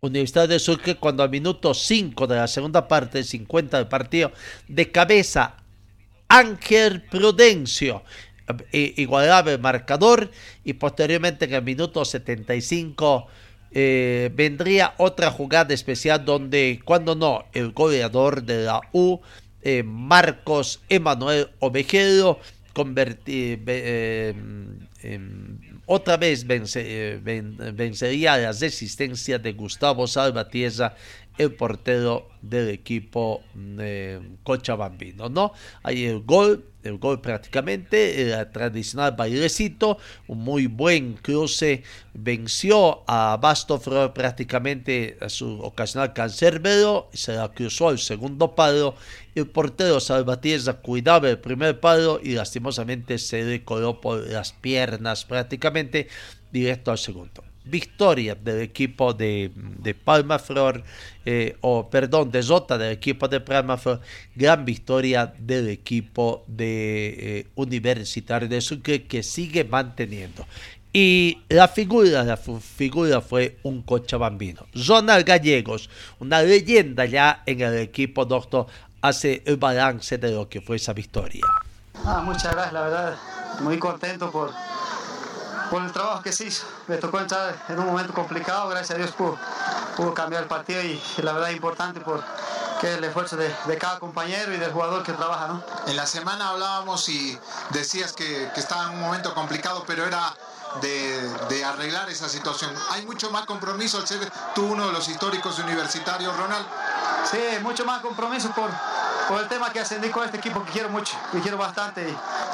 Universidad 0.00 0.48
de 0.48 0.58
Sucre 0.58 0.96
cuando 0.96 1.22
al 1.22 1.30
minuto 1.30 1.74
5 1.74 2.26
de 2.26 2.36
la 2.36 2.46
segunda 2.46 2.86
parte, 2.86 3.24
50 3.24 3.78
del 3.78 3.88
partido, 3.88 4.32
de 4.68 4.90
cabeza 4.90 5.56
Ángel 6.28 7.02
Prudencio 7.02 8.02
eh, 8.72 8.94
igualaba 8.96 9.52
el 9.52 9.58
marcador 9.58 10.30
y 10.64 10.74
posteriormente 10.74 11.46
en 11.46 11.54
el 11.54 11.62
minuto 11.62 12.04
75 12.04 13.26
eh, 13.70 14.30
vendría 14.34 14.94
otra 14.98 15.30
jugada 15.30 15.74
especial 15.74 16.24
donde 16.24 16.80
cuando 16.84 17.14
no 17.14 17.44
el 17.52 17.72
goleador 17.72 18.42
de 18.42 18.64
la 18.64 18.80
U 18.92 19.20
eh, 19.62 19.82
Marcos 19.82 20.82
Emanuel 20.88 21.48
Ovejero 21.58 22.38
convertí, 22.72 23.56
otra 25.86 26.16
vez 26.16 26.46
eh, 26.48 27.20
vencería 27.74 28.38
la 28.38 28.52
resistencia 28.52 29.38
de 29.38 29.52
Gustavo 29.52 30.06
Salvatierra, 30.06 30.96
el 31.38 31.54
portero 31.54 32.28
del 32.42 32.68
equipo 32.68 33.42
eh, 33.78 34.20
cochabambino, 34.42 35.28
¿no? 35.28 35.52
Ahí 35.82 36.04
el 36.04 36.20
gol, 36.20 36.64
el 36.82 36.98
gol 36.98 37.20
prácticamente, 37.20 38.22
el 38.22 38.50
tradicional 38.50 39.14
bailecito, 39.16 39.98
un 40.28 40.38
muy 40.38 40.66
buen 40.66 41.14
cruce, 41.14 41.82
venció 42.12 43.02
a 43.08 43.38
Bastofro 43.40 44.12
prácticamente 44.14 45.16
a 45.20 45.28
su 45.28 45.58
ocasional 45.60 46.12
cancerbero, 46.12 47.08
se 47.12 47.32
la 47.32 47.48
cruzó 47.52 47.88
al 47.88 47.98
segundo 47.98 48.54
palo, 48.54 48.94
el 49.34 49.46
portero 49.48 49.98
Salvatierra 49.98 50.74
cuidaba 50.74 51.30
el 51.30 51.38
primer 51.38 51.80
palo 51.80 52.20
y 52.22 52.34
lastimosamente 52.34 53.18
se 53.18 53.42
le 53.42 53.64
coló 53.64 54.00
por 54.00 54.28
las 54.28 54.52
piernas 54.52 55.24
prácticamente 55.24 56.08
directo 56.52 56.92
al 56.92 56.98
segundo 56.98 57.42
victoria 57.64 58.34
del 58.34 58.60
equipo 58.60 59.14
de, 59.14 59.50
de 59.84 59.94
Palma 59.94 60.40
Flor, 60.40 60.82
eh, 61.24 61.56
o 61.60 61.88
perdón, 61.88 62.32
de 62.32 62.42
Zota 62.42 62.76
del 62.76 62.90
equipo 62.90 63.28
de 63.28 63.38
Palma 63.38 63.76
Flor, 63.76 64.00
gran 64.34 64.64
victoria 64.64 65.32
del 65.38 65.68
equipo 65.68 66.42
de 66.48 67.14
eh, 67.18 67.46
Universitario 67.54 68.48
de 68.48 68.60
Sucre 68.60 69.04
que 69.04 69.22
sigue 69.22 69.62
manteniendo. 69.62 70.44
Y 70.92 71.38
la 71.48 71.68
figura, 71.68 72.22
la 72.22 72.36
figura 72.36 73.20
fue 73.20 73.58
un 73.64 73.82
cochabambino. 73.82 74.66
Ronald 74.86 75.26
Gallegos, 75.26 75.90
una 76.20 76.40
leyenda 76.40 77.04
ya 77.04 77.42
en 77.46 77.60
el 77.60 77.78
equipo 77.78 78.24
doctor, 78.24 78.66
hace 79.00 79.42
el 79.44 79.56
balance 79.56 80.18
de 80.18 80.30
lo 80.30 80.48
que 80.48 80.60
fue 80.60 80.76
esa 80.76 80.92
victoria. 80.92 81.42
Ah, 82.04 82.22
muchas 82.24 82.52
gracias, 82.52 82.72
la 82.72 82.82
verdad, 82.82 83.16
muy 83.60 83.78
contento 83.78 84.30
por, 84.30 84.50
por 85.74 85.82
el 85.82 85.90
trabajo 85.90 86.22
que 86.22 86.32
se 86.32 86.46
hizo. 86.46 86.64
Me 86.86 86.98
tocó 86.98 87.18
entrar 87.18 87.52
en 87.68 87.80
un 87.80 87.86
momento 87.86 88.14
complicado, 88.14 88.68
gracias 88.68 88.92
a 88.92 88.94
Dios 88.94 89.10
pudo, 89.10 89.36
pudo 89.96 90.14
cambiar 90.14 90.44
el 90.44 90.48
partido 90.48 90.80
y, 90.80 91.02
la 91.16 91.32
verdad 91.32 91.50
importante 91.50 91.98
por 91.98 92.22
que 92.80 92.94
el 92.94 93.02
esfuerzo 93.02 93.36
de, 93.36 93.52
de, 93.66 93.76
cada 93.76 93.98
compañero 93.98 94.54
y 94.54 94.58
del 94.58 94.70
jugador 94.70 95.02
que 95.02 95.12
trabaja. 95.12 95.48
¿no? 95.48 95.64
En 95.88 95.96
la 95.96 96.06
semana 96.06 96.50
hablábamos 96.50 97.08
y 97.08 97.36
decías 97.70 98.12
que, 98.12 98.52
que 98.54 98.60
estaba 98.60 98.84
en 98.84 98.90
un 98.90 99.00
momento 99.00 99.34
complicado, 99.34 99.82
pero 99.84 100.06
era 100.06 100.32
de, 100.80 101.28
de, 101.48 101.64
arreglar 101.64 102.08
esa 102.08 102.28
situación. 102.28 102.72
Hay 102.92 103.04
mucho 103.04 103.32
más 103.32 103.44
compromiso 103.44 103.98
al 103.98 104.06
ser 104.06 104.30
tú 104.54 104.66
uno 104.66 104.86
de 104.86 104.92
los 104.92 105.08
históricos 105.08 105.58
universitarios, 105.58 106.36
Ronald. 106.36 106.66
Sí, 107.28 107.38
mucho 107.62 107.84
más 107.84 108.00
compromiso 108.00 108.48
por, 108.52 108.70
por 109.28 109.40
el 109.40 109.48
tema 109.48 109.72
que 109.72 109.80
ascendí 109.80 110.08
con 110.10 110.24
este 110.24 110.38
equipo 110.38 110.64
que 110.64 110.72
quiero 110.72 110.88
mucho, 110.90 111.16
que 111.32 111.40
quiero 111.40 111.56
bastante. 111.56 112.06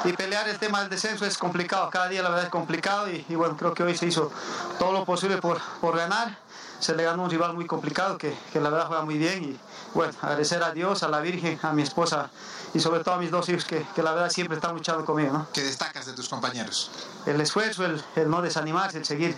Y, 0.05 0.13
pelear 0.13 0.47
el 0.47 0.57
tema 0.57 0.79
del 0.81 0.89
descenso 0.89 1.25
es 1.25 1.37
complicado, 1.37 1.89
cada 1.89 2.07
día 2.07 2.21
la 2.21 2.29
verdad 2.29 2.45
es 2.45 2.51
complicado. 2.51 3.09
Y, 3.09 3.25
y 3.29 3.35
bueno, 3.35 3.55
creo 3.57 3.73
que 3.73 3.83
hoy 3.83 3.97
se 3.97 4.07
hizo 4.07 4.31
todo 4.79 4.91
lo 4.91 5.05
posible 5.05 5.37
por, 5.37 5.59
por 5.79 5.97
ganar. 5.97 6.37
Se 6.79 6.95
le 6.95 7.03
ganó 7.03 7.23
un 7.23 7.29
rival 7.29 7.53
muy 7.53 7.67
complicado 7.67 8.17
que, 8.17 8.35
que 8.51 8.59
la 8.59 8.69
verdad 8.69 8.87
juega 8.87 9.03
muy 9.03 9.17
bien. 9.17 9.43
Y 9.43 9.59
bueno, 9.93 10.13
agradecer 10.21 10.63
a 10.63 10.71
Dios, 10.71 11.03
a 11.03 11.09
la 11.09 11.19
Virgen, 11.19 11.59
a 11.61 11.73
mi 11.73 11.83
esposa 11.83 12.29
y 12.73 12.79
sobre 12.79 13.03
todo 13.03 13.15
a 13.15 13.17
mis 13.17 13.31
dos 13.31 13.47
hijos 13.49 13.65
que, 13.65 13.85
que 13.95 14.03
la 14.03 14.13
verdad 14.13 14.29
siempre 14.29 14.55
están 14.55 14.73
luchando 14.73 15.05
conmigo. 15.05 15.33
¿no? 15.33 15.47
¿Qué 15.53 15.61
destacas 15.61 16.05
de 16.05 16.13
tus 16.13 16.29
compañeros? 16.29 16.91
El 17.25 17.39
esfuerzo, 17.41 17.85
el, 17.85 18.01
el 18.15 18.29
no 18.29 18.41
desanimarse, 18.41 18.97
el 18.97 19.05
seguir 19.05 19.35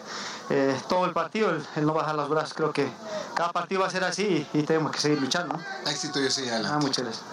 eh, 0.50 0.76
todo 0.88 1.06
el 1.06 1.13
partido, 1.13 1.50
el, 1.50 1.63
el, 1.76 1.86
no 1.86 1.93
bajar 1.93 2.15
los 2.15 2.30
brazos. 2.30 2.54
Creo 2.54 2.72
que 2.72 2.88
cada 3.36 3.52
partido 3.52 3.82
va 3.82 3.88
a 3.88 3.91
ser 3.91 4.04
así 4.04 4.48
y, 4.54 4.60
y 4.60 4.63
tenemos 4.63 4.91
que 4.91 5.00
seguir 5.00 5.22
luchando. 5.22 5.58
¿no? 5.58 5.89
Éxito 5.89 6.22
y 6.22 6.28
así 6.28 6.41
adelante. 6.41 6.69
Ah, 6.72 6.80
muchas 6.80 7.04
gracias. 7.06 7.26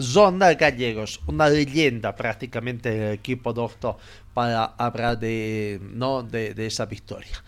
Zona 0.00 0.54
Gallegos, 0.54 1.20
una 1.26 1.48
leyenda 1.48 2.16
prácticamente 2.16 2.90
del 2.90 3.12
equipo 3.12 3.52
doctor 3.52 3.96
para 4.34 4.64
hablar 4.64 5.18
de, 5.18 5.78
¿no? 5.92 6.22
de, 6.22 6.54
de 6.54 6.66
esa 6.66 6.86
victoria. 6.86 7.42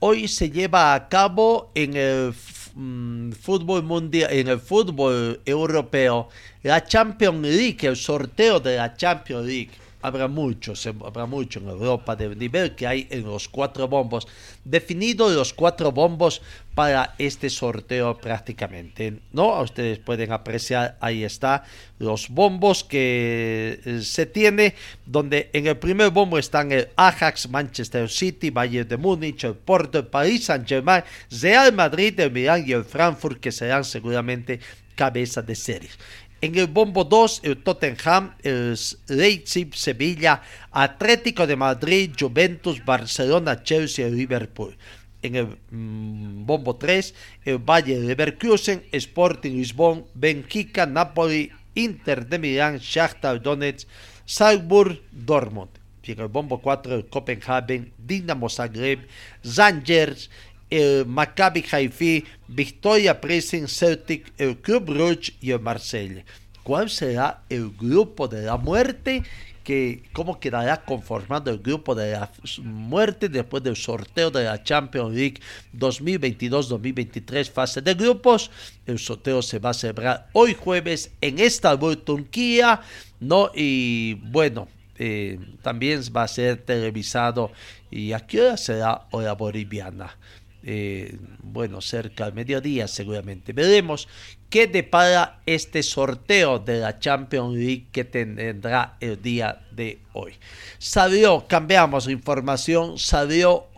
Hoy 0.00 0.28
se 0.28 0.50
lleva 0.50 0.94
a 0.94 1.08
cabo 1.08 1.70
en 1.74 1.94
el 1.94 2.34
mm, 2.74 3.32
fútbol 3.32 3.82
mundial, 3.82 4.32
en 4.32 4.48
el 4.48 4.60
fútbol 4.60 5.40
europeo, 5.44 6.28
la 6.62 6.84
Champions 6.84 7.46
League, 7.46 7.78
el 7.82 7.96
sorteo 7.96 8.60
de 8.60 8.76
la 8.76 8.96
Champions 8.96 9.46
League. 9.46 9.70
Habrá 10.02 10.28
mucho, 10.28 10.74
se- 10.74 10.94
habrá 11.04 11.26
mucho 11.26 11.60
en 11.60 11.68
Europa 11.68 12.16
de 12.16 12.34
nivel 12.34 12.74
que 12.74 12.86
hay 12.86 13.06
en 13.10 13.24
los 13.24 13.48
cuatro 13.48 13.88
bombos. 13.88 14.26
Definidos 14.64 15.32
los 15.32 15.52
cuatro 15.52 15.92
bombos 15.92 16.42
para 16.74 17.14
este 17.18 17.50
sorteo 17.50 18.16
prácticamente, 18.18 19.20
¿no? 19.32 19.60
Ustedes 19.60 19.98
pueden 19.98 20.32
apreciar, 20.32 20.96
ahí 21.00 21.24
está, 21.24 21.64
los 21.98 22.28
bombos 22.28 22.84
que 22.84 23.80
eh, 23.84 24.00
se 24.02 24.24
tiene, 24.26 24.74
donde 25.04 25.50
en 25.52 25.66
el 25.66 25.76
primer 25.76 26.10
bombo 26.10 26.38
están 26.38 26.72
el 26.72 26.88
Ajax, 26.96 27.48
Manchester 27.50 28.08
City, 28.08 28.50
Bayern 28.50 28.88
de 28.88 28.96
Múnich, 28.96 29.44
el 29.44 29.54
Porto, 29.54 29.98
el 29.98 30.06
París 30.06 30.44
Saint-Germain, 30.44 31.02
Real 31.42 31.72
Madrid, 31.72 32.18
el 32.20 32.30
Milán 32.30 32.64
y 32.66 32.72
el 32.72 32.84
Frankfurt, 32.84 33.40
que 33.40 33.52
serán 33.52 33.84
seguramente 33.84 34.60
cabeza 34.94 35.42
de 35.42 35.54
series. 35.54 35.98
En 36.42 36.56
el 36.56 36.68
bombo 36.68 37.04
2, 37.04 37.40
el 37.44 37.62
Tottenham, 37.62 38.34
el 38.42 38.74
Leipzig, 39.08 39.74
Sevilla, 39.74 40.40
Atlético 40.70 41.46
de 41.46 41.54
Madrid, 41.54 42.12
Juventus, 42.18 42.82
Barcelona, 42.82 43.62
Chelsea 43.62 44.08
y 44.08 44.12
Liverpool. 44.12 44.74
En 45.20 45.36
el 45.36 45.58
mm, 45.70 46.46
bombo 46.46 46.76
3, 46.76 47.14
el 47.44 47.58
Valle 47.58 48.00
Leverkusen, 48.00 48.84
Sporting 48.90 49.50
Lisbon, 49.50 50.06
Benfica, 50.14 50.86
Napoli, 50.86 51.52
Inter 51.74 52.26
de 52.26 52.38
Milán, 52.38 52.78
Shakhtar 52.78 53.42
Donetsk, 53.42 53.86
Salzburg, 54.24 54.98
Dortmund. 55.12 55.70
Y 56.02 56.12
en 56.12 56.20
el 56.20 56.28
bombo 56.28 56.62
4, 56.62 56.94
el 56.94 57.06
Copenhagen, 57.06 57.92
Dinamo 57.98 58.48
Zagreb, 58.48 59.06
Rangers, 59.44 60.30
el 60.70 61.04
Maccabi 61.06 61.64
Haifa, 61.70 62.26
Victoria 62.48 63.20
Pressing, 63.20 63.68
Celtic, 63.68 64.32
el 64.38 64.56
Club 64.58 64.84
Brugge 64.86 65.34
y 65.40 65.50
el 65.50 65.60
Marsella. 65.60 66.24
¿Cuál 66.62 66.88
será 66.88 67.42
el 67.48 67.70
grupo 67.70 68.28
de 68.28 68.42
la 68.42 68.56
muerte? 68.56 69.22
Que, 69.64 70.02
¿Cómo 70.12 70.40
quedará 70.40 70.84
conformado 70.84 71.50
el 71.50 71.58
grupo 71.58 71.94
de 71.94 72.12
la 72.12 72.30
muerte 72.62 73.28
después 73.28 73.62
del 73.62 73.76
sorteo 73.76 74.30
de 74.30 74.44
la 74.44 74.62
Champions 74.62 75.14
League 75.14 75.40
2022-2023 75.76 77.50
fase 77.50 77.82
de 77.82 77.94
grupos? 77.94 78.50
El 78.86 78.98
sorteo 78.98 79.42
se 79.42 79.58
va 79.58 79.70
a 79.70 79.74
celebrar 79.74 80.28
hoy 80.32 80.54
jueves 80.54 81.10
en 81.20 81.38
Estambul, 81.38 81.98
Turquía, 81.98 82.80
¿no? 83.20 83.50
Y 83.54 84.14
bueno, 84.14 84.68
eh, 85.02 85.38
también 85.62 86.02
va 86.14 86.24
a 86.24 86.28
ser 86.28 86.58
televisado 86.58 87.50
y 87.90 88.12
a 88.12 88.20
qué 88.20 88.42
hora 88.42 88.56
será 88.58 89.06
hora 89.10 89.32
boliviana. 89.32 90.14
Eh, 90.62 91.16
bueno, 91.42 91.80
cerca 91.80 92.26
al 92.26 92.34
mediodía 92.34 92.86
seguramente. 92.86 93.52
Veremos 93.52 94.08
qué 94.50 94.66
depara 94.66 95.40
este 95.46 95.82
sorteo 95.82 96.58
de 96.58 96.80
la 96.80 96.98
Champions 96.98 97.56
League 97.56 97.86
que 97.90 98.04
tendrá 98.04 98.96
el 99.00 99.20
día 99.22 99.62
de 99.72 100.00
hoy. 100.12 100.34
Salió, 100.78 101.46
cambiamos 101.48 102.06
la 102.06 102.12
información, 102.12 102.98
salió 102.98 103.68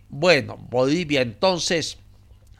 Bueno, 0.08 0.56
Bolivia 0.70 1.20
entonces 1.22 1.98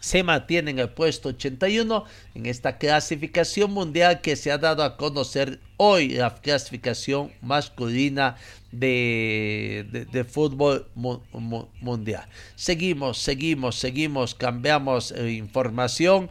se 0.00 0.22
mantiene 0.22 0.70
en 0.70 0.78
el 0.78 0.90
puesto 0.90 1.30
81 1.30 2.04
en 2.34 2.46
esta 2.46 2.78
clasificación 2.78 3.72
mundial 3.72 4.20
que 4.20 4.36
se 4.36 4.52
ha 4.52 4.58
dado 4.58 4.84
a 4.84 4.96
conocer 4.96 5.58
hoy, 5.76 6.10
la 6.10 6.34
clasificación 6.36 7.32
masculina 7.42 8.36
de, 8.70 9.86
de- 9.90 10.04
de 10.04 10.24
fútbol 10.24 10.86
mu- 10.94 11.20
mu- 11.32 11.66
mundial. 11.80 12.26
Seguimos, 12.54 13.18
seguimos, 13.18 13.76
seguimos, 13.76 14.34
cambiamos 14.34 15.10
eh, 15.12 15.32
información. 15.32 16.28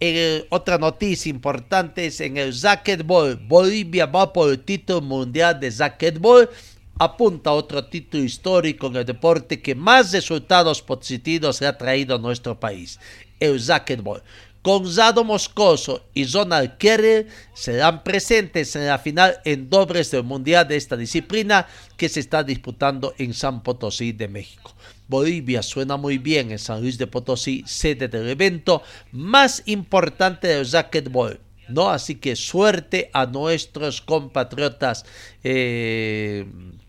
Eh, 0.00 0.46
otra 0.50 0.78
noticia 0.78 1.28
importante 1.30 2.06
es 2.06 2.20
en 2.20 2.36
el 2.36 2.54
racquetball. 2.60 3.34
Bolivia 3.48 4.06
va 4.06 4.32
por 4.32 4.50
el 4.50 4.60
título 4.60 5.00
mundial 5.00 5.58
de 5.58 5.70
racquetball 5.70 6.48
apunta 6.98 7.50
a 7.50 7.54
otro 7.54 7.84
título 7.84 8.24
histórico 8.24 8.88
en 8.88 8.96
el 8.96 9.04
deporte 9.04 9.62
que 9.62 9.74
más 9.74 10.12
resultados 10.12 10.82
positivos 10.82 11.60
le 11.60 11.68
ha 11.68 11.78
traído 11.78 12.16
a 12.16 12.18
nuestro 12.18 12.58
país, 12.58 12.98
el 13.40 13.64
racquetball. 13.64 14.22
Gonzalo 14.62 15.24
Moscoso 15.24 16.04
y 16.12 16.26
Ronald 16.26 16.76
Kerr 16.78 17.26
serán 17.54 18.02
presentes 18.02 18.74
en 18.76 18.86
la 18.86 18.98
final 18.98 19.40
en 19.44 19.70
dobles 19.70 20.10
del 20.10 20.24
mundial 20.24 20.66
de 20.66 20.76
esta 20.76 20.96
disciplina 20.96 21.66
que 21.96 22.08
se 22.08 22.20
está 22.20 22.42
disputando 22.42 23.14
en 23.18 23.32
San 23.32 23.62
Potosí 23.62 24.12
de 24.12 24.28
México. 24.28 24.74
Bolivia 25.06 25.62
suena 25.62 25.96
muy 25.96 26.18
bien 26.18 26.50
en 26.50 26.58
San 26.58 26.82
Luis 26.82 26.98
de 26.98 27.06
Potosí, 27.06 27.62
sede 27.66 28.08
del 28.08 28.28
evento 28.28 28.82
más 29.12 29.62
importante 29.66 30.48
del 30.48 30.70
racquetball. 30.70 31.40
¿no? 31.68 31.88
Así 31.90 32.16
que 32.16 32.36
suerte 32.36 33.10
a 33.12 33.26
nuestros 33.26 34.00
compatriotas 34.00 35.04
eh, 35.44 36.46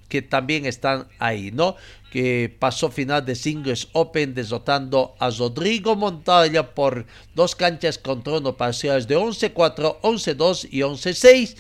que 0.10 0.22
también 0.22 0.66
están 0.66 1.08
ahí, 1.20 1.52
¿no? 1.52 1.76
Que 2.12 2.54
pasó 2.60 2.90
final 2.90 3.26
de 3.26 3.36
Singles 3.36 3.88
Open 3.94 4.34
derrotando 4.34 5.16
a 5.20 5.30
Rodrigo 5.30 5.96
Montoya 5.96 6.74
por 6.74 7.06
dos 7.36 7.56
canchas 7.56 7.98
contra 7.98 8.40
uno 8.40 8.58
parciales 8.58 9.08
de 9.08 9.18
11-4, 9.18 10.02
11-2 10.02 10.68
y 10.72 10.80
11-6 10.80 11.56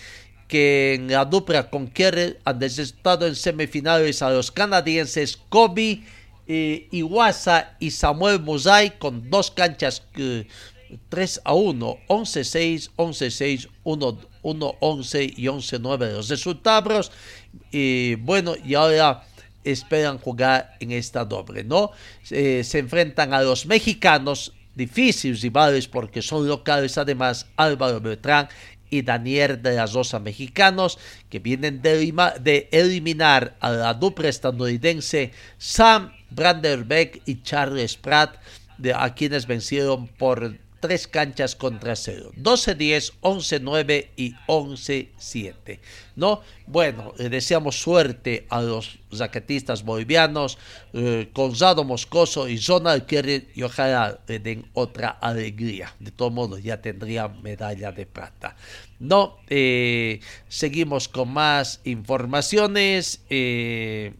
que 0.47 0.95
en 0.95 1.11
la 1.11 1.25
dupla 1.25 1.69
con 1.69 1.87
Kerr 1.87 2.39
han 2.43 2.57
derrotado 2.57 3.27
en 3.27 3.35
semifinales 3.35 4.23
a 4.23 4.31
los 4.31 4.51
canadienses 4.51 5.37
Kobe 5.47 6.01
eh, 6.47 6.87
Iwasa 6.91 7.77
y 7.79 7.91
Samuel 7.91 8.39
Musay 8.39 8.97
con 8.97 9.29
dos 9.29 9.51
canchas 9.51 10.01
eh, 10.15 10.47
3 11.09 11.41
a 11.45 11.53
1, 11.53 11.97
11-6, 12.07 12.89
11-6, 12.97 13.69
1-11 13.83 15.33
y 15.37 15.45
11-9 15.45 16.11
los 16.13 16.29
resultados. 16.29 17.11
Y 17.71 18.15
bueno, 18.15 18.55
y 18.63 18.75
ahora 18.75 19.23
esperan 19.63 20.17
jugar 20.17 20.75
en 20.79 20.91
esta 20.91 21.25
doble, 21.25 21.63
¿no? 21.63 21.91
Eh, 22.31 22.63
se 22.63 22.79
enfrentan 22.79 23.33
a 23.33 23.41
los 23.41 23.65
mexicanos, 23.65 24.53
difíciles 24.75 25.41
rivales 25.41 25.87
porque 25.87 26.21
son 26.21 26.47
locales, 26.47 26.97
además 26.97 27.47
Álvaro 27.57 27.99
Beltrán 27.99 28.47
y 28.89 29.01
Daniel 29.01 29.61
de 29.61 29.75
la 29.75 29.85
Rosa 29.85 30.19
mexicanos 30.19 30.97
que 31.29 31.39
vienen 31.39 31.81
de 31.81 32.69
eliminar 32.71 33.55
a 33.59 33.69
la 33.71 33.93
dupla 33.93 34.29
estadounidense 34.29 35.31
Sam 35.57 36.11
Branderbeck 36.31 37.21
y 37.25 37.41
Charles 37.41 37.97
Pratt 37.97 38.37
de, 38.77 38.93
a 38.93 39.13
quienes 39.13 39.45
vencieron 39.45 40.07
por 40.07 40.57
tres 40.79 41.07
canchas 41.07 41.55
contra 41.55 41.95
cero. 41.95 42.31
12-10, 42.37 43.13
11-9 43.21 44.07
y 44.15 44.33
11-7. 44.47 45.79
¿No? 46.15 46.41
Bueno, 46.67 47.13
le 47.17 47.29
deseamos 47.29 47.79
suerte 47.79 48.45
a 48.49 48.61
los 48.61 48.99
raquetistas 49.11 49.83
bolivianos, 49.83 50.57
eh, 50.93 51.29
Gonzalo 51.33 51.83
Moscoso 51.83 52.47
y 52.47 52.57
Zonal 52.57 53.05
Kerry, 53.05 53.47
y 53.55 53.63
ojalá 53.63 54.19
le 54.27 54.39
den 54.39 54.65
otra 54.73 55.09
alegría. 55.09 55.93
De 55.99 56.11
todos 56.11 56.31
modos, 56.31 56.61
ya 56.61 56.81
tendrían 56.81 57.41
medalla 57.41 57.91
de 57.91 58.05
plata. 58.05 58.55
No, 58.99 59.37
eh, 59.47 60.19
seguimos 60.47 61.07
con 61.07 61.29
más 61.29 61.81
informaciones. 61.85 63.23
Eh, 63.29 64.13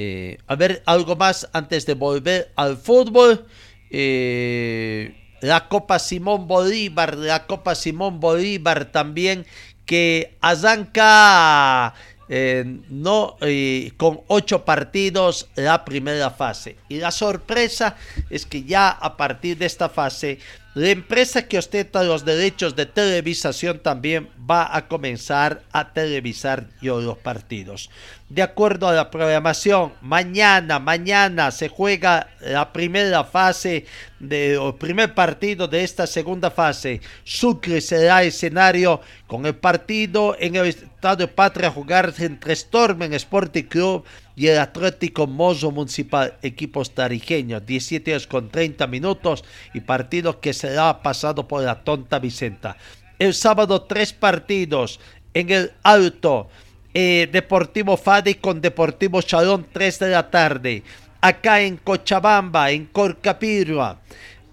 eh, 0.00 0.38
a 0.46 0.54
ver, 0.54 0.80
algo 0.86 1.16
más 1.16 1.48
antes 1.52 1.84
de 1.84 1.94
volver 1.94 2.52
al 2.54 2.76
fútbol. 2.76 3.44
Eh, 3.90 5.14
la 5.40 5.68
Copa 5.68 5.98
Simón 5.98 6.46
Bolívar, 6.48 7.16
la 7.16 7.46
Copa 7.46 7.74
Simón 7.74 8.20
Bolívar 8.20 8.86
también 8.86 9.46
que 9.86 10.36
arranca 10.40 11.94
eh, 12.28 12.80
no, 12.90 13.36
eh, 13.40 13.92
con 13.96 14.20
ocho 14.26 14.64
partidos 14.64 15.48
la 15.54 15.84
primera 15.84 16.30
fase. 16.30 16.76
Y 16.88 16.98
la 16.98 17.10
sorpresa 17.10 17.96
es 18.28 18.44
que 18.44 18.64
ya 18.64 18.90
a 18.90 19.16
partir 19.16 19.56
de 19.56 19.66
esta 19.66 19.88
fase, 19.88 20.38
la 20.78 20.90
empresa 20.90 21.48
que 21.48 21.58
ostenta 21.58 22.04
los 22.04 22.24
derechos 22.24 22.76
de 22.76 22.86
televisación 22.86 23.80
también 23.80 24.28
va 24.48 24.76
a 24.76 24.86
comenzar 24.86 25.62
a 25.72 25.92
televisar 25.92 26.68
los 26.80 27.18
partidos. 27.18 27.90
De 28.28 28.42
acuerdo 28.42 28.86
a 28.86 28.92
la 28.92 29.10
programación, 29.10 29.94
mañana, 30.02 30.78
mañana 30.78 31.50
se 31.50 31.68
juega 31.68 32.28
la 32.40 32.72
primera 32.72 33.24
fase, 33.24 33.86
de, 34.20 34.72
primer 34.78 35.14
partido 35.14 35.66
de 35.66 35.82
esta 35.82 36.06
segunda 36.06 36.48
fase. 36.48 37.00
Sucre 37.24 37.80
será 37.80 38.22
escenario 38.22 39.00
con 39.26 39.46
el 39.46 39.56
partido 39.56 40.36
en 40.38 40.54
el 40.54 40.66
Estadio 40.66 41.28
Patria 41.34 41.72
jugar 41.72 42.14
entre 42.18 42.54
Stormen 42.54 43.14
Sporting 43.14 43.64
Club 43.64 44.04
y 44.38 44.46
el 44.46 44.58
Atlético 44.58 45.26
Mozo 45.26 45.72
Municipal, 45.72 46.38
equipos 46.42 46.94
tarijeños, 46.94 47.66
17 47.66 48.12
horas 48.12 48.26
con 48.28 48.48
30 48.48 48.86
minutos 48.86 49.44
y 49.74 49.80
partido 49.80 50.40
que 50.40 50.54
será 50.54 51.02
pasado 51.02 51.48
por 51.48 51.62
la 51.64 51.82
Tonta 51.82 52.20
Vicenta. 52.20 52.76
El 53.18 53.34
sábado 53.34 53.82
tres 53.82 54.12
partidos 54.12 55.00
en 55.34 55.50
el 55.50 55.72
Alto, 55.82 56.48
eh, 56.94 57.28
Deportivo 57.32 57.96
Fadi 57.96 58.34
con 58.34 58.60
Deportivo 58.60 59.20
Chalón 59.22 59.66
3 59.72 59.98
de 59.98 60.08
la 60.10 60.30
tarde. 60.30 60.84
Acá 61.20 61.60
en 61.60 61.76
Cochabamba, 61.76 62.70
en 62.70 62.86
Corcapirua, 62.86 64.00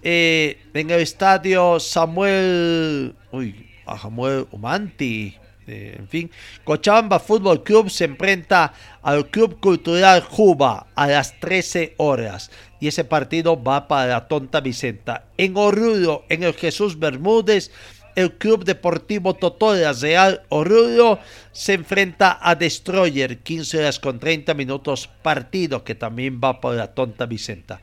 eh, 0.02 0.58
en 0.74 0.90
el 0.90 1.00
estadio 1.00 1.78
Samuel, 1.78 3.14
uy, 3.30 3.68
Samuel 4.02 4.48
Umanti, 4.50 5.36
eh, 5.66 5.96
en 5.98 6.08
fin, 6.08 6.30
Cochabamba 6.64 7.18
Fútbol 7.18 7.62
Club 7.62 7.90
se 7.90 8.04
enfrenta 8.04 8.72
al 9.02 9.28
Club 9.28 9.58
Cultural 9.60 10.22
Juba 10.22 10.86
a 10.94 11.06
las 11.06 11.38
13 11.40 11.94
horas. 11.96 12.50
Y 12.80 12.88
ese 12.88 13.04
partido 13.04 13.62
va 13.62 13.88
para 13.88 14.06
la 14.06 14.28
Tonta 14.28 14.60
Vicenta. 14.60 15.26
En 15.36 15.56
Oruro, 15.56 16.24
en 16.28 16.42
el 16.42 16.54
Jesús 16.54 16.98
Bermúdez, 16.98 17.70
el 18.14 18.32
Club 18.32 18.64
Deportivo 18.64 19.34
Totola 19.34 19.92
Real 19.92 20.42
Oruro 20.48 21.18
se 21.52 21.74
enfrenta 21.74 22.38
a 22.40 22.54
Destroyer, 22.54 23.38
15 23.38 23.78
horas 23.78 24.00
con 24.00 24.18
30 24.18 24.54
minutos, 24.54 25.08
partido 25.22 25.84
que 25.84 25.94
también 25.94 26.40
va 26.42 26.60
para 26.60 26.76
la 26.76 26.94
Tonta 26.94 27.26
Vicenta. 27.26 27.80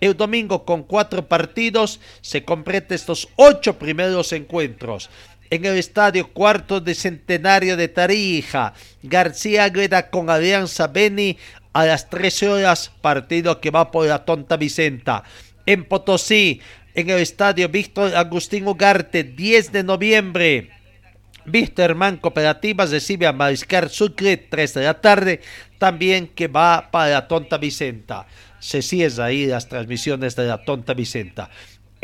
El 0.00 0.14
domingo 0.14 0.64
con 0.64 0.82
cuatro 0.82 1.26
partidos 1.26 2.00
se 2.20 2.44
completa 2.44 2.94
estos 2.94 3.28
ocho 3.36 3.78
primeros 3.78 4.32
encuentros 4.32 5.08
en 5.50 5.64
el 5.64 5.76
estadio 5.76 6.32
cuarto 6.32 6.80
de 6.80 6.94
centenario 6.94 7.76
de 7.76 7.88
Tarija. 7.88 8.74
García 9.02 9.64
Agueda 9.64 10.10
con 10.10 10.30
Alianza 10.30 10.86
Beni 10.88 11.36
a 11.72 11.84
las 11.84 12.08
13 12.08 12.48
horas, 12.48 12.92
partido 13.00 13.60
que 13.60 13.70
va 13.70 13.90
por 13.90 14.06
la 14.06 14.24
Tonta 14.24 14.56
Vicenta. 14.56 15.24
En 15.66 15.84
Potosí, 15.84 16.60
en 16.94 17.10
el 17.10 17.20
estadio 17.20 17.68
Víctor 17.68 18.14
Agustín 18.16 18.66
Ugarte, 18.66 19.24
10 19.24 19.72
de 19.72 19.84
noviembre. 19.84 20.70
Víctor 21.44 21.96
Cooperativas 22.20 22.90
recibe 22.90 23.26
a 23.26 23.32
Mariscar 23.32 23.88
Sucre, 23.88 24.36
3 24.36 24.74
de 24.74 24.84
la 24.84 25.00
tarde, 25.00 25.40
también 25.78 26.26
que 26.26 26.48
va 26.48 26.90
para 26.90 27.10
la 27.10 27.28
Tonta 27.28 27.58
Vicenta. 27.58 28.26
Se 28.58 28.82
cierra 28.82 29.26
ahí 29.26 29.46
las 29.46 29.68
transmisiones 29.68 30.34
de 30.34 30.46
la 30.46 30.64
Tonta 30.64 30.94
Vicenta. 30.94 31.50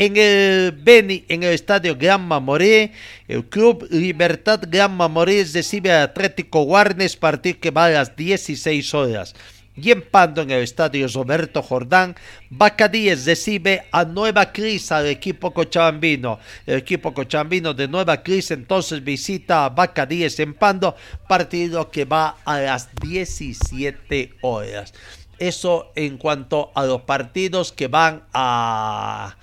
En 0.04 0.16
el 0.16 0.72
Beni, 0.72 1.24
en 1.28 1.44
el 1.44 1.52
estadio 1.52 1.94
Gran 1.96 2.26
Mamoré, 2.26 2.90
el 3.28 3.44
club 3.44 3.86
Libertad 3.88 4.60
Gran 4.66 4.96
Mamoré 4.96 5.44
recibe 5.44 5.92
al 5.92 6.02
Atlético 6.02 6.64
Guarnes, 6.64 7.16
partido 7.16 7.60
que 7.60 7.70
va 7.70 7.84
a 7.84 7.90
las 7.90 8.16
16 8.16 8.94
horas. 8.94 9.32
Y 9.76 9.92
en 9.92 10.02
Pando, 10.02 10.42
en 10.42 10.50
el 10.50 10.64
estadio 10.64 11.06
Roberto 11.06 11.62
Jordán, 11.62 12.16
Bacadíes 12.50 13.26
recibe 13.26 13.84
a 13.92 14.04
Nueva 14.04 14.50
Cris 14.50 14.90
al 14.90 15.06
equipo 15.06 15.54
cochabambino. 15.54 16.40
El 16.66 16.78
equipo 16.78 17.14
cochabambino 17.14 17.72
de 17.72 17.86
Nueva 17.86 18.24
Cris 18.24 18.50
entonces 18.50 19.04
visita 19.04 19.66
a 19.66 19.68
Bacadíes 19.68 20.40
en 20.40 20.54
Pando, 20.54 20.96
partido 21.28 21.92
que 21.92 22.06
va 22.06 22.38
a 22.44 22.58
las 22.58 22.88
17 23.00 24.34
horas. 24.40 24.94
Eso 25.38 25.92
en 25.94 26.18
cuanto 26.18 26.72
a 26.74 26.84
los 26.86 27.02
partidos 27.02 27.70
que 27.70 27.86
van 27.86 28.24
a 28.32 29.36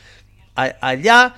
allá. 0.82 1.36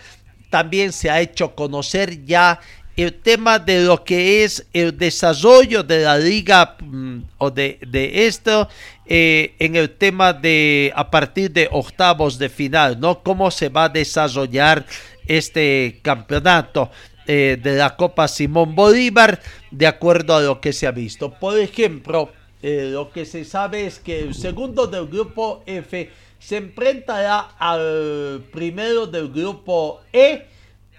También 0.49 0.91
se 0.91 1.09
ha 1.09 1.21
hecho 1.21 1.55
conocer 1.55 2.25
ya 2.25 2.59
el 2.97 3.13
tema 3.13 3.57
de 3.57 3.85
lo 3.85 4.03
que 4.03 4.43
es 4.43 4.65
el 4.73 4.97
desarrollo 4.97 5.83
de 5.83 6.01
la 6.01 6.17
liga 6.17 6.75
mm, 6.79 7.19
o 7.37 7.49
de, 7.49 7.79
esto 8.13 8.67
eh, 9.05 9.55
en 9.59 9.75
el 9.75 9.91
tema 9.91 10.33
de 10.33 10.91
a 10.95 11.09
partir 11.09 11.51
de 11.51 11.69
octavos 11.71 12.37
de 12.37 12.49
final, 12.49 12.99
¿no? 12.99 13.23
Cómo 13.23 13.49
se 13.49 13.69
va 13.69 13.85
a 13.85 13.89
desarrollar 13.89 14.85
este 15.25 15.99
campeonato 16.01 16.91
eh, 17.27 17.57
de 17.61 17.77
la 17.77 17.95
Copa 17.95 18.27
Simón 18.27 18.75
Bolívar 18.75 19.39
de 19.69 19.87
acuerdo 19.87 20.35
a 20.35 20.41
lo 20.41 20.59
que 20.59 20.73
se 20.73 20.87
ha 20.87 20.91
visto. 20.91 21.31
Por 21.31 21.59
ejemplo, 21.59 22.31
eh, 22.61 22.89
lo 22.91 23.11
que 23.11 23.25
se 23.25 23.45
sabe 23.45 23.85
es 23.85 23.99
que 23.99 24.19
el 24.19 24.33
segundo 24.33 24.87
del 24.87 25.07
grupo 25.07 25.63
F 25.65 26.09
se 26.41 26.57
enfrentará 26.57 27.51
al 27.59 28.43
primero 28.51 29.05
del 29.05 29.29
grupo 29.29 30.01
E 30.11 30.47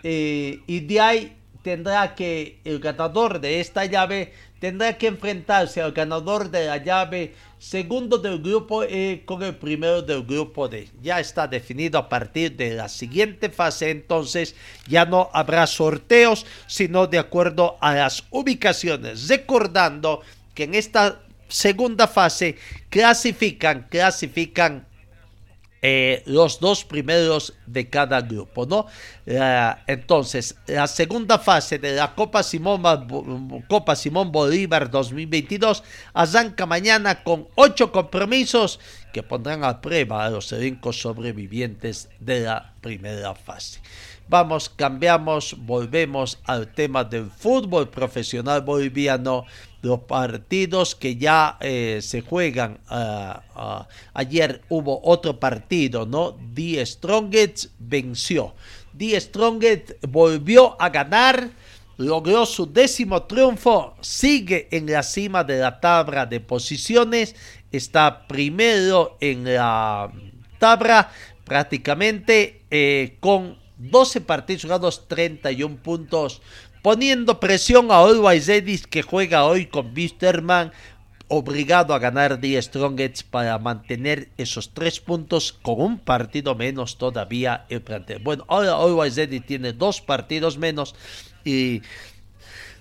eh, 0.05 0.61
y 0.67 0.81
de 0.81 1.01
ahí 1.01 1.37
tendrá 1.63 2.15
que 2.15 2.61
el 2.65 2.79
ganador 2.79 3.41
de 3.41 3.61
esta 3.61 3.85
llave 3.85 4.33
tendrá 4.61 4.97
que 4.97 5.09
enfrentarse 5.09 5.83
al 5.83 5.91
ganador 5.91 6.49
de 6.49 6.67
la 6.67 6.77
llave 6.77 7.35
segundo 7.59 8.19
del 8.19 8.41
grupo 8.41 8.85
E 8.85 9.23
con 9.25 9.43
el 9.43 9.57
primero 9.57 10.01
del 10.01 10.23
grupo 10.23 10.69
D. 10.69 10.89
Ya 11.03 11.19
está 11.19 11.49
definido 11.49 11.99
a 11.99 12.09
partir 12.09 12.57
de 12.57 12.75
la 12.75 12.89
siguiente 12.89 13.51
fase, 13.51 13.91
entonces 13.91 14.55
ya 14.87 15.05
no 15.05 15.29
habrá 15.33 15.67
sorteos, 15.67 16.47
sino 16.69 17.09
de 17.09 17.19
acuerdo 17.19 17.79
a 17.81 17.95
las 17.95 18.25
ubicaciones. 18.31 19.29
Recordando 19.29 20.23
que 20.55 20.65
en 20.65 20.77
esta 20.77 21.21
segunda 21.49 22.07
fase 22.07 22.57
clasifican, 22.89 23.89
clasifican 23.91 24.87
eh, 25.83 26.23
los 26.27 26.61
dos 26.61 26.85
primeros 26.85 27.55
de 27.67 27.91
cada 27.91 28.21
grupo, 28.21 28.67
¿no? 28.67 28.87
entonces, 29.87 30.57
la 30.67 30.87
segunda 30.87 31.39
fase 31.39 31.79
de 31.79 31.97
la 31.97 32.15
Copa 32.15 32.43
Simón, 32.43 32.83
Copa 33.69 33.97
Simón 33.97 34.31
Bolívar 34.31 34.91
2022 34.91 35.83
arranca 36.15 36.67
mañana 36.67 37.23
con 37.23 37.49
ocho 37.57 37.91
compromisos 37.91 38.79
que 39.13 39.23
pondrán 39.23 39.65
a 39.65 39.81
prueba 39.81 40.25
a 40.25 40.31
los 40.31 40.53
elencos 40.53 41.01
sobrevivientes 41.01 42.09
de 42.19 42.41
la 42.41 42.73
primera 42.81 43.35
fase. 43.35 43.81
Vamos, 44.29 44.71
cambiamos, 44.71 45.57
volvemos 45.59 46.39
al 46.45 46.73
tema 46.73 47.05
del 47.05 47.31
fútbol 47.31 47.89
profesional 47.91 48.63
boliviano 48.63 49.45
los 49.83 50.01
partidos 50.01 50.95
que 50.95 51.17
ya 51.17 51.59
eh, 51.61 51.99
se 52.01 52.23
juegan. 52.23 52.79
Ah, 52.89 53.43
ah, 53.55 53.89
ayer 54.15 54.63
hubo 54.69 55.01
otro 55.05 55.39
partido, 55.39 56.07
¿no? 56.07 56.39
Die 56.55 56.85
Strongest 56.87 57.67
venció. 57.79 58.55
Die 58.93 59.21
Strongest 59.21 59.93
volvió 60.09 60.81
a 60.81 60.89
ganar, 60.89 61.51
logró 61.97 62.47
su 62.47 62.73
décimo 62.73 63.25
triunfo, 63.25 63.97
sigue 64.01 64.69
en 64.71 64.91
la 64.91 65.03
cima 65.03 65.43
de 65.43 65.59
la 65.59 65.81
tabla 65.81 66.27
de 66.27 66.41
posiciones, 66.41 67.35
está 67.73 68.27
primero 68.29 69.17
en 69.21 69.45
la 69.45 70.13
tabla 70.59 71.11
prácticamente 71.45 72.63
eh, 72.71 73.17
con 73.19 73.59
12 73.79 74.21
partidos 74.21 74.63
jugados, 74.63 75.09
31 75.09 75.77
puntos 75.83 76.41
poniendo 76.83 77.39
presión 77.41 77.91
a 77.91 77.99
Always 77.99 78.49
Edis 78.49 78.87
que 78.87 79.03
juega 79.03 79.45
hoy 79.45 79.67
con 79.67 79.95
Bisterman. 79.95 80.73
obligado 81.29 81.95
a 81.95 81.99
ganar 81.99 82.41
10 82.41 82.67
Strongets 82.67 83.23
para 83.23 83.59
mantener 83.59 84.29
esos 84.37 84.75
tres 84.75 85.01
puntos 85.01 85.55
con 85.55 85.81
un 85.81 85.99
partido 85.99 86.55
menos 86.55 86.99
todavía 86.99 87.65
el 87.71 87.81
plantel. 87.81 88.19
Bueno, 88.19 88.45
ahora 88.49 88.75
Always 88.75 89.17
Ready 89.17 89.41
tiene 89.41 89.73
dos 89.73 90.03
partidos 90.03 90.59
menos 90.59 90.95
y 91.43 91.81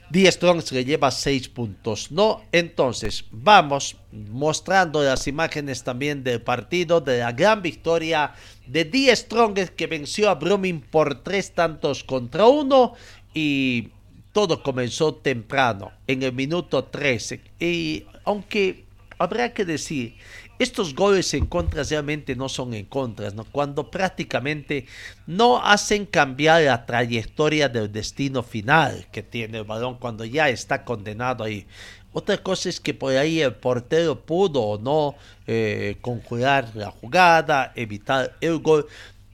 10 0.10 0.36
Strongs 0.36 0.70
le 0.74 0.84
lleva 0.84 1.10
6 1.10 1.48
puntos, 1.48 2.12
¿no? 2.12 2.42
Entonces, 2.52 3.24
vamos 3.32 3.96
mostrando 4.12 5.02
las 5.02 5.26
imágenes 5.28 5.86
también 5.86 6.22
del 6.26 6.42
partido, 6.42 7.00
de 7.00 7.20
la 7.20 7.32
gran 7.32 7.62
victoria 7.62 8.34
de 8.68 8.84
10 8.84 9.18
Strongs 9.18 9.72
que 9.72 9.88
venció 9.88 10.30
a 10.30 10.36
Brumming 10.36 10.82
por 10.82 11.24
3 11.24 11.54
tantos 11.54 12.04
contra 12.04 12.48
1 12.48 12.94
y 13.34 13.92
todo 14.34 14.64
comenzó 14.64 15.14
temprano, 15.16 15.92
en 16.08 16.24
el 16.24 16.34
minuto 16.34 16.86
13. 16.86 17.42
Y 17.60 18.06
aunque 18.24 18.86
habrá 19.18 19.54
que 19.54 19.66
decir, 19.66 20.16
estos 20.58 20.94
goles 20.94 21.34
en 21.34 21.48
contra 21.48 21.84
realmente 21.84 22.36
no 22.36 22.48
son 22.48 22.74
en 22.74 22.86
contra, 22.86 23.32
¿no? 23.32 23.46
cuando 23.46 23.90
prácticamente 23.90 24.86
no 25.26 25.64
hacen 25.64 26.06
cambiar 26.06 26.62
la 26.64 26.86
trayectoria 26.86 27.68
del 27.68 27.92
destino 27.92 28.44
final 28.44 29.08
que 29.12 29.24
tiene 29.24 29.60
el 29.60 29.64
balón 29.64 29.98
cuando 29.98 30.24
ya 30.24 30.50
está 30.50 30.86
condenado 30.86 31.44
ahí. 31.44 31.66
Otra 32.14 32.38
cosa 32.38 32.68
es 32.68 32.80
que 32.80 32.94
por 32.94 33.16
ahí 33.16 33.42
el 33.42 33.56
portero 33.56 34.20
pudo 34.20 34.62
o 34.62 34.78
no 34.78 35.16
eh, 35.48 35.98
conjurar 36.02 36.70
la 36.76 36.92
jugada, 36.92 37.72
evitar 37.76 38.36
el 38.42 38.60
gol, 38.60 38.86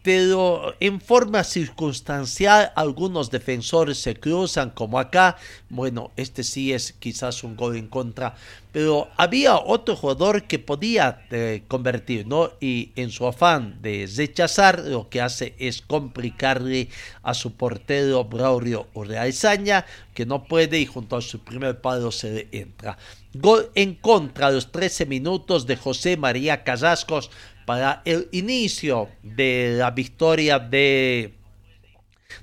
pero 0.08 0.74
en 0.80 1.02
forma 1.02 1.44
circunstancial 1.44 2.72
algunos 2.78 3.30
defensores 3.30 3.98
se 3.98 4.16
cruzan 4.16 4.70
como 4.70 5.00
acá. 5.00 5.36
Bueno, 5.68 6.12
este 6.16 6.46
sí 6.46 6.72
es 6.72 6.94
quizás 6.94 7.44
un 7.44 7.58
gol 7.58 7.76
en 7.76 7.90
contra, 7.90 8.34
pero 8.72 9.10
había 9.18 9.58
otro 9.58 9.98
jugador 9.98 10.44
que 10.44 10.60
podía 10.60 11.26
eh, 11.30 11.64
convertir, 11.68 12.26
¿no? 12.26 12.52
Y 12.62 12.92
en 12.96 13.12
su 13.12 13.28
afán 13.28 13.82
de 13.82 14.10
rechazar, 14.16 14.80
lo 14.80 15.10
que 15.10 15.20
hace 15.20 15.56
es 15.60 15.82
complicarle 15.82 16.88
a 17.22 17.34
su 17.34 17.52
portero 17.58 18.24
Braulio 18.24 18.88
Urreaizaña, 18.94 19.86
que 20.14 20.26
no 20.26 20.46
puede 20.46 20.80
y 20.80 20.86
junto 20.86 21.18
a 21.18 21.22
su 21.22 21.40
primer 21.40 21.82
palo 21.82 22.14
se 22.14 22.32
le 22.32 22.48
entra. 22.54 22.98
Gol 23.34 23.72
en 23.76 23.96
contra 23.96 24.48
a 24.48 24.52
los 24.52 24.72
13 24.72 25.06
minutos 25.06 25.68
de 25.68 25.76
José 25.76 26.16
María 26.16 26.64
Casascos 26.64 27.30
para 27.68 28.02
el 28.06 28.30
inicio 28.32 29.10
de 29.22 29.76
la 29.78 29.92
victoria 29.92 30.58
de, 30.58 31.34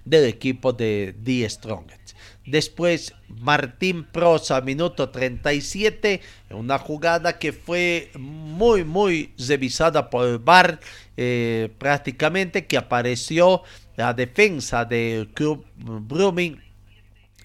del 0.04 0.26
equipo 0.26 0.74
de 0.74 1.16
The 1.24 1.48
Strongest. 1.48 2.12
Después 2.44 3.14
Martín 3.28 4.04
Prosa, 4.04 4.60
minuto 4.60 5.08
37, 5.08 6.20
una 6.50 6.78
jugada 6.78 7.38
que 7.38 7.54
fue 7.54 8.10
muy, 8.18 8.84
muy 8.84 9.32
revisada 9.38 10.10
por 10.10 10.28
el 10.28 10.38
VAR, 10.40 10.78
eh, 11.16 11.72
prácticamente 11.78 12.66
que 12.66 12.76
apareció 12.76 13.62
la 13.96 14.12
defensa 14.12 14.84
del 14.84 15.28
club 15.28 15.64
Brumming. 15.74 16.60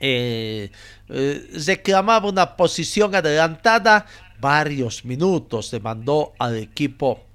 Eh, 0.02 0.70
eh, 1.08 1.50
reclamaba 1.66 2.28
una 2.28 2.58
posición 2.58 3.16
adelantada, 3.16 4.06
varios 4.38 5.06
minutos 5.06 5.68
se 5.68 5.80
mandó 5.80 6.34
al 6.40 6.58
equipo 6.58 7.29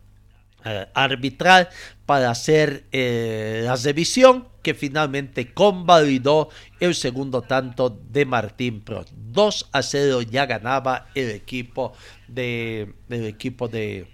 eh, 0.64 0.86
arbitral 0.94 1.68
para 2.06 2.30
hacer 2.30 2.84
eh, 2.92 3.62
la 3.64 3.76
revisión 3.76 4.48
que 4.62 4.74
finalmente 4.74 5.52
convalidó 5.52 6.48
el 6.80 6.94
segundo 6.94 7.42
tanto 7.42 7.90
de 7.90 8.24
Martín 8.24 8.80
Pro. 8.80 9.04
2 9.12 9.68
a 9.72 9.82
0 9.82 10.22
ya 10.22 10.46
ganaba 10.46 11.08
el 11.14 11.30
equipo 11.30 11.92
de 12.28 12.94
el 13.08 13.26
equipo 13.26 13.68
de 13.68 14.08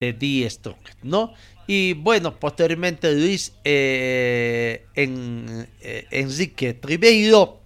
de 0.00 0.14
Die 0.14 0.48
¿no? 1.02 1.34
Y 1.66 1.92
bueno, 1.92 2.40
posteriormente 2.40 3.14
Luis 3.14 3.52
eh, 3.64 4.86
en, 4.94 5.68
Enrique 6.10 6.72
Tribeiro 6.72 7.60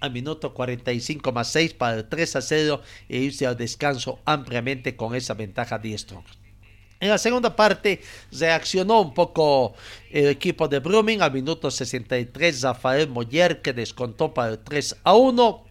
al 0.00 0.12
minuto 0.12 0.52
45 0.52 1.32
más 1.32 1.52
6 1.52 1.74
para 1.74 1.96
el 1.96 2.08
3 2.08 2.36
a 2.36 2.42
0 2.42 2.82
e 3.08 3.18
irse 3.18 3.46
al 3.46 3.56
descanso 3.56 4.20
ampliamente 4.24 4.96
con 4.96 5.14
esa 5.14 5.34
ventaja 5.34 5.78
Die 5.78 5.96
en 7.00 7.10
la 7.10 7.18
segunda 7.18 7.54
parte 7.54 8.00
reaccionó 8.32 9.00
un 9.00 9.14
poco 9.14 9.74
el 10.10 10.28
equipo 10.28 10.68
de 10.68 10.78
Brumming 10.78 11.20
al 11.20 11.32
minuto 11.32 11.70
63 11.70 12.62
Rafael 12.62 13.08
Moller 13.08 13.60
que 13.60 13.72
descontó 13.72 14.32
para 14.32 14.52
el 14.52 14.58
3 14.60 14.96
a 15.04 15.14
1. 15.14 15.65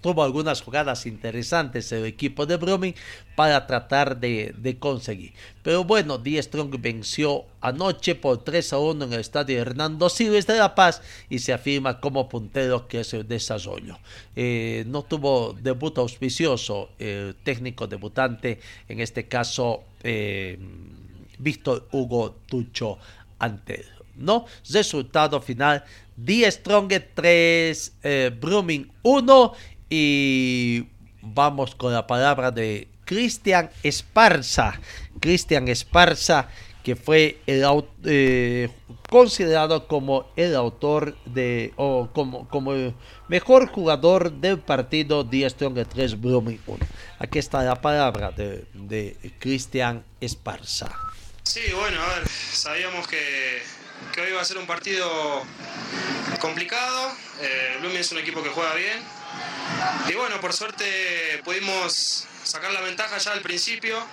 Tuvo 0.00 0.22
algunas 0.22 0.62
jugadas 0.62 1.06
interesantes 1.06 1.90
el 1.92 2.04
equipo 2.04 2.46
de 2.46 2.56
Brumming 2.56 2.94
para 3.34 3.66
tratar 3.66 4.18
de, 4.18 4.76
conseguir. 4.78 5.32
Pero 5.62 5.84
bueno, 5.84 6.18
Die 6.18 6.40
Strong 6.40 6.80
venció 6.80 7.44
anoche 7.60 8.14
por 8.14 8.44
3 8.44 8.72
a 8.72 8.78
1 8.78 9.04
en 9.04 9.12
el 9.12 9.20
estadio 9.20 9.60
Hernando 9.60 10.08
Silves 10.08 10.46
de 10.46 10.56
La 10.56 10.74
Paz 10.74 11.02
y 11.28 11.40
se 11.40 11.52
afirma 11.52 12.00
como 12.00 12.28
puntero 12.28 12.86
que 12.86 13.00
es 13.00 13.12
el 13.14 13.26
desarrollo. 13.26 13.98
Eh, 14.36 14.84
no 14.86 15.02
tuvo 15.02 15.56
debut 15.60 15.98
auspicioso 15.98 16.90
el 16.98 17.34
técnico 17.42 17.86
debutante, 17.86 18.60
en 18.88 19.00
este 19.00 19.26
caso 19.26 19.82
eh, 20.02 20.58
Víctor 21.38 21.88
Hugo 21.92 22.36
Tucho 22.46 22.98
Antero. 23.38 23.98
¿no? 24.18 24.46
Resultado 24.70 25.40
final: 25.40 25.84
Die 26.16 26.50
Strong 26.50 26.92
3, 27.14 27.92
eh, 28.02 28.30
Brumming 28.38 28.90
1. 29.02 29.52
Y 29.88 30.86
vamos 31.22 31.74
con 31.74 31.92
la 31.92 32.06
palabra 32.06 32.50
de 32.50 32.88
Cristian 33.04 33.70
Esparza. 33.82 34.80
Cristian 35.20 35.68
Esparza, 35.68 36.48
que 36.82 36.94
fue 36.94 37.38
el, 37.46 37.64
eh, 38.04 38.68
considerado 39.08 39.88
como 39.88 40.30
el 40.36 40.54
autor 40.54 41.16
de, 41.24 41.72
o 41.76 42.10
como, 42.12 42.48
como 42.48 42.74
el 42.74 42.94
mejor 43.28 43.68
jugador 43.68 44.32
del 44.32 44.58
partido 44.58 45.24
10 45.24 45.52
Strong 45.52 45.86
3 45.88 46.20
Brumming 46.20 46.60
1. 46.66 46.86
Aquí 47.18 47.38
está 47.38 47.62
la 47.62 47.80
palabra 47.80 48.30
de, 48.30 48.66
de 48.74 49.16
Cristian 49.38 50.04
Esparza. 50.20 50.94
Sí, 51.44 51.62
bueno, 51.74 51.98
a 52.02 52.18
ver, 52.18 52.28
sabíamos 52.28 53.08
que, 53.08 53.62
que 54.12 54.20
hoy 54.20 54.32
va 54.32 54.42
a 54.42 54.44
ser 54.44 54.58
un 54.58 54.66
partido 54.66 55.42
complicado. 56.42 57.10
Eh, 57.40 57.76
Blooming 57.80 58.00
es 58.00 58.12
un 58.12 58.18
equipo 58.18 58.42
que 58.42 58.50
juega 58.50 58.74
bien. 58.74 58.98
Y 60.08 60.14
bueno, 60.14 60.40
por 60.40 60.52
suerte 60.52 61.40
pudimos 61.44 62.26
sacar 62.44 62.72
la 62.72 62.80
ventaja 62.80 63.18
ya 63.18 63.32
al 63.32 63.42
principio. 63.42 64.04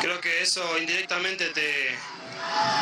Creo 0.00 0.20
que 0.20 0.42
eso 0.42 0.78
indirectamente 0.78 1.48
te, 1.50 1.96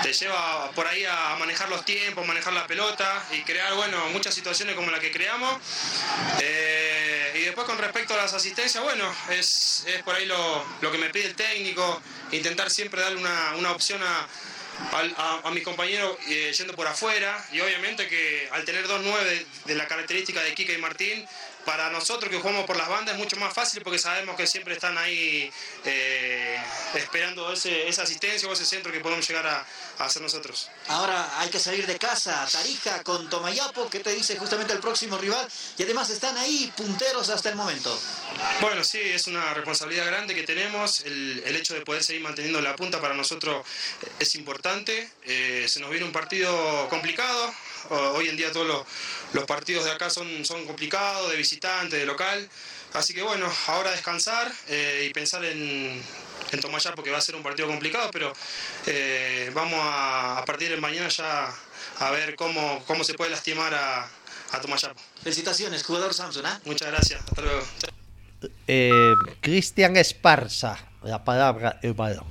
te 0.03 0.13
lleva 0.13 0.71
por 0.73 0.87
ahí 0.87 1.05
a 1.05 1.37
manejar 1.39 1.69
los 1.69 1.85
tiempos, 1.85 2.27
manejar 2.27 2.53
la 2.53 2.67
pelota 2.67 3.25
y 3.33 3.43
crear, 3.43 3.75
bueno, 3.75 4.09
muchas 4.11 4.35
situaciones 4.35 4.75
como 4.75 4.91
la 4.91 5.01
que 5.01 5.11
creamos. 5.11 5.57
Eh, 6.41 7.33
y 7.37 7.41
después 7.45 7.67
con 7.67 7.79
respecto 7.79 8.15
a 8.15 8.17
las 8.17 8.33
asistencias, 8.33 8.83
bueno, 8.83 9.13
es, 9.31 9.85
es 9.87 10.03
por 10.03 10.15
ahí 10.15 10.27
lo, 10.27 10.65
lo, 10.81 10.93
que 10.93 10.99
me 10.99 11.11
pide 11.11 11.27
el 11.27 11.35
técnico, 11.35 12.01
intentar 12.33 12.71
siempre 12.71 13.01
darle 13.01 13.19
una, 13.19 13.55
una 13.57 13.73
opción 13.73 14.01
a, 14.03 14.29
a, 15.45 15.51
mis 15.51 15.65
compañeros 15.65 16.17
eh, 16.29 16.53
yendo 16.57 16.75
por 16.75 16.87
afuera 16.87 17.45
y 17.53 17.61
obviamente 17.61 18.09
que 18.09 18.49
al 18.53 18.65
tener 18.65 18.87
dos 18.87 19.01
nueve 19.03 19.47
de 19.65 19.75
la 19.75 19.87
característica 19.87 20.43
de 20.43 20.55
Kika 20.55 20.73
y 20.73 20.79
Martín, 20.79 21.27
para 21.67 21.91
nosotros 21.91 22.31
que 22.31 22.39
jugamos 22.39 22.64
por 22.64 22.77
las 22.77 22.89
bandas 22.89 23.14
es 23.17 23.21
mucho 23.21 23.37
más 23.37 23.53
fácil 23.53 23.83
porque 23.83 23.99
sabemos 23.99 24.37
que 24.37 24.47
siempre 24.47 24.75
están 24.75 24.97
ahí 24.97 25.51
eh, 25.85 26.57
esperando 26.95 27.53
esa 27.53 28.03
asistencia 28.03 28.49
o 28.49 28.53
ese 28.53 28.64
centro 28.64 28.93
que 28.93 29.01
podemos 29.01 29.29
llegar 29.29 29.47
a, 29.47 29.67
hacer 29.99 30.23
nosotros. 30.23 30.71
Ahora 30.89 31.41
hay 31.41 31.51
que 31.51 31.59
salir 31.59 31.87
de 31.87 31.99
casa, 31.99 32.47
Tarija 32.51 33.03
con 33.03 33.29
Tomayapo, 33.29 33.91
¿qué 33.91 34.01
te 34.01 34.14
dice 34.14 34.37
justamente 34.37 34.73
el 34.73 34.79
próximo 34.79 35.19
rival? 35.19 35.47
Y 35.77 35.83
además 35.83 36.09
están 36.11 36.37
ahí 36.37 36.73
punteros 36.77 37.29
hasta 37.31 37.49
el 37.49 37.57
momento. 37.57 37.99
Bueno, 38.61 38.85
sí, 38.85 39.01
es 39.01 39.27
una 39.27 39.53
responsabilidad 39.55 40.07
grande 40.07 40.35
que 40.35 40.45
tenemos. 40.45 41.01
El, 41.01 41.57
hecho 41.57 41.75
de 41.75 41.81
poder 41.81 42.05
seguir 42.05 42.23
manteniendo 42.23 42.61
la 42.61 42.77
punta 42.77 43.01
para 43.01 43.14
nosotros 43.14 43.67
es 44.21 44.35
importante. 44.35 45.11
Eh, 45.25 45.67
se 45.69 45.81
nos 45.81 45.91
viene 45.91 46.05
un 46.05 46.12
partido 46.12 46.87
complicado, 46.91 47.53
Hoy 47.91 48.28
en 48.28 48.37
día 48.37 48.53
todos 48.53 48.87
los, 49.32 49.45
partidos 49.45 49.84
de 49.84 49.93
acá 49.93 50.11
son, 50.11 50.45
son 50.45 50.64
complicados, 50.66 51.30
de 51.30 51.37
visitante, 51.37 51.97
de 51.97 52.07
local. 52.07 52.49
Así 52.93 53.12
que 53.12 53.22
bueno, 53.22 53.53
ahora 53.66 53.91
descansar 53.91 54.51
eh, 54.68 55.07
y 55.09 55.12
pensar 55.12 55.45
en, 55.45 56.03
en 56.53 56.61
Tomayar 56.61 56.95
porque 56.95 57.11
va 57.11 57.18
a 57.18 57.20
ser 57.20 57.37
un 57.37 57.43
partido 57.43 57.68
complicado, 57.68 58.11
pero 58.11 58.32
eh, 58.87 59.51
vamos 59.55 59.78
a, 59.82 60.43
partir 60.47 60.70
de 60.70 60.76
mañana 60.78 61.09
ya 61.09 61.53
a 61.99 62.11
ver 62.11 62.37
cómo, 62.37 62.82
cómo 62.87 63.05
se 63.05 63.14
puede 63.14 63.30
lastimar 63.30 63.74
a, 63.74 64.09
a 64.53 64.61
Tomayapo. 64.61 65.01
Felicitaciones, 65.22 65.82
jugador 65.82 66.14
Samson. 66.14 66.47
¿eh? 66.47 66.59
Muchas 66.64 66.89
gracias, 66.89 67.20
hasta 67.20 67.43
luego. 67.43 67.66
Cristian 69.41 69.97
Esparza, 69.97 70.78
la 71.03 71.24
palabra 71.24 71.78
el 71.82 71.95
balón. 71.95 72.26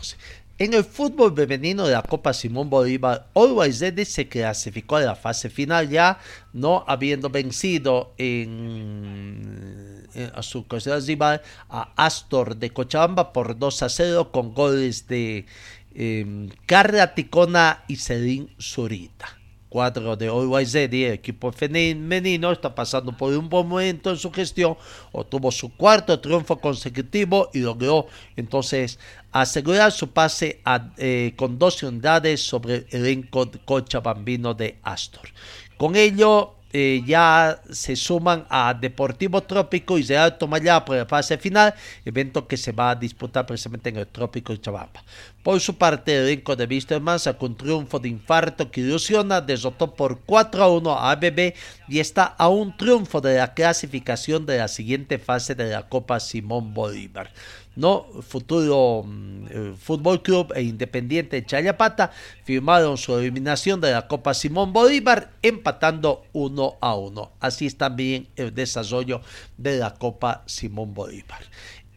En 0.57 0.73
el 0.73 0.85
fútbol 0.85 1.35
femenino 1.35 1.85
de 1.85 1.91
la 1.91 2.01
Copa 2.01 2.33
Simón 2.33 2.69
Bolívar, 2.69 3.27
Always 3.35 3.81
Ready 3.81 4.05
se 4.05 4.29
clasificó 4.29 4.95
a 4.95 5.01
la 5.01 5.15
fase 5.15 5.49
final 5.49 5.89
ya, 5.89 6.17
no 6.53 6.85
habiendo 6.87 7.29
vencido 7.29 8.13
en 8.17 10.07
eh, 10.15 10.31
a 10.33 10.41
su 10.41 10.65
rival, 11.05 11.41
a 11.69 11.91
Astor 11.97 12.55
de 12.55 12.69
Cochabamba 12.69 13.33
por 13.33 13.59
2 13.59 13.83
a 13.83 13.89
0 13.89 14.31
con 14.31 14.53
goles 14.53 15.09
de 15.09 15.45
eh, 15.93 16.49
Carla 16.65 17.13
Ticona 17.15 17.83
y 17.89 17.97
Cedín 17.97 18.49
Zurita. 18.57 19.37
Cuadro 19.75 20.15
de 20.15 20.29
OYZ, 20.29 20.75
equipo 20.75 21.51
femenino, 21.51 22.49
está 22.53 22.73
pasando 22.73 23.11
por 23.11 23.33
un 23.33 23.49
buen 23.49 23.67
momento 23.67 24.09
en 24.09 24.15
su 24.15 24.31
gestión, 24.31 24.77
obtuvo 25.11 25.51
su 25.51 25.75
cuarto 25.75 26.17
triunfo 26.17 26.57
consecutivo 26.61 27.49
y 27.53 27.59
logró 27.59 28.07
entonces 28.37 28.97
asegurar 29.33 29.91
su 29.91 30.11
pase 30.11 30.61
eh, 30.95 31.33
con 31.35 31.59
12 31.59 31.87
unidades 31.87 32.39
sobre 32.39 32.85
el 32.89 33.01
elenco 33.01 33.51
cochabambino 33.65 34.53
de 34.53 34.79
Astor. 34.81 35.27
Con 35.75 35.97
ello, 35.97 36.54
eh, 36.77 37.03
ya 37.05 37.61
se 37.71 37.95
suman 37.95 38.45
a 38.49 38.73
Deportivo 38.73 39.41
Trópico 39.43 39.97
y 39.97 40.03
Real 40.03 40.37
Tomayá 40.37 40.83
por 40.83 40.97
la 40.97 41.05
fase 41.05 41.37
final, 41.37 41.73
evento 42.03 42.49
que 42.49 42.57
se 42.57 42.73
va 42.73 42.89
a 42.89 42.95
disputar 42.95 43.45
precisamente 43.45 43.91
en 43.91 43.95
el 43.95 44.07
Trópico 44.07 44.51
de 44.51 44.59
Chabamba. 44.59 45.01
Por 45.41 45.61
su 45.61 45.77
parte, 45.77 46.17
el 46.17 46.43
de 46.43 46.65
Wisterman 46.65 47.17
sacó 47.17 47.45
un 47.45 47.55
triunfo 47.55 47.97
de 47.99 48.09
infarto 48.09 48.71
que 48.71 48.81
ilusiona, 48.81 49.39
derrotó 49.39 49.93
por 49.93 50.19
4 50.25 50.63
a 50.63 50.69
1 50.69 50.91
a 50.91 51.11
ABB 51.11 51.53
y 51.87 51.99
está 51.99 52.25
a 52.25 52.49
un 52.49 52.75
triunfo 52.75 53.21
de 53.21 53.37
la 53.37 53.53
clasificación 53.53 54.45
de 54.45 54.57
la 54.57 54.67
siguiente 54.67 55.17
fase 55.17 55.55
de 55.55 55.69
la 55.69 55.87
Copa 55.87 56.19
Simón 56.19 56.73
Bolívar. 56.73 57.31
¿No? 57.75 58.05
Futuro 58.21 59.03
mm, 59.05 59.75
Fútbol 59.75 60.21
Club 60.21 60.53
e 60.55 60.63
Independiente 60.63 61.37
de 61.37 61.45
Chayapata 61.45 62.11
firmaron 62.43 62.97
su 62.97 63.17
eliminación 63.17 63.81
de 63.81 63.91
la 63.91 64.07
Copa 64.07 64.33
Simón 64.33 64.73
Bolívar 64.73 65.31
empatando 65.41 66.23
1 66.33 66.77
a 66.81 66.95
1. 66.95 67.31
Así 67.39 67.65
es 67.65 67.77
también 67.77 68.27
el 68.35 68.53
desarrollo 68.53 69.21
de 69.57 69.77
la 69.77 69.93
Copa 69.93 70.43
Simón 70.45 70.93
Bolívar. 70.93 71.41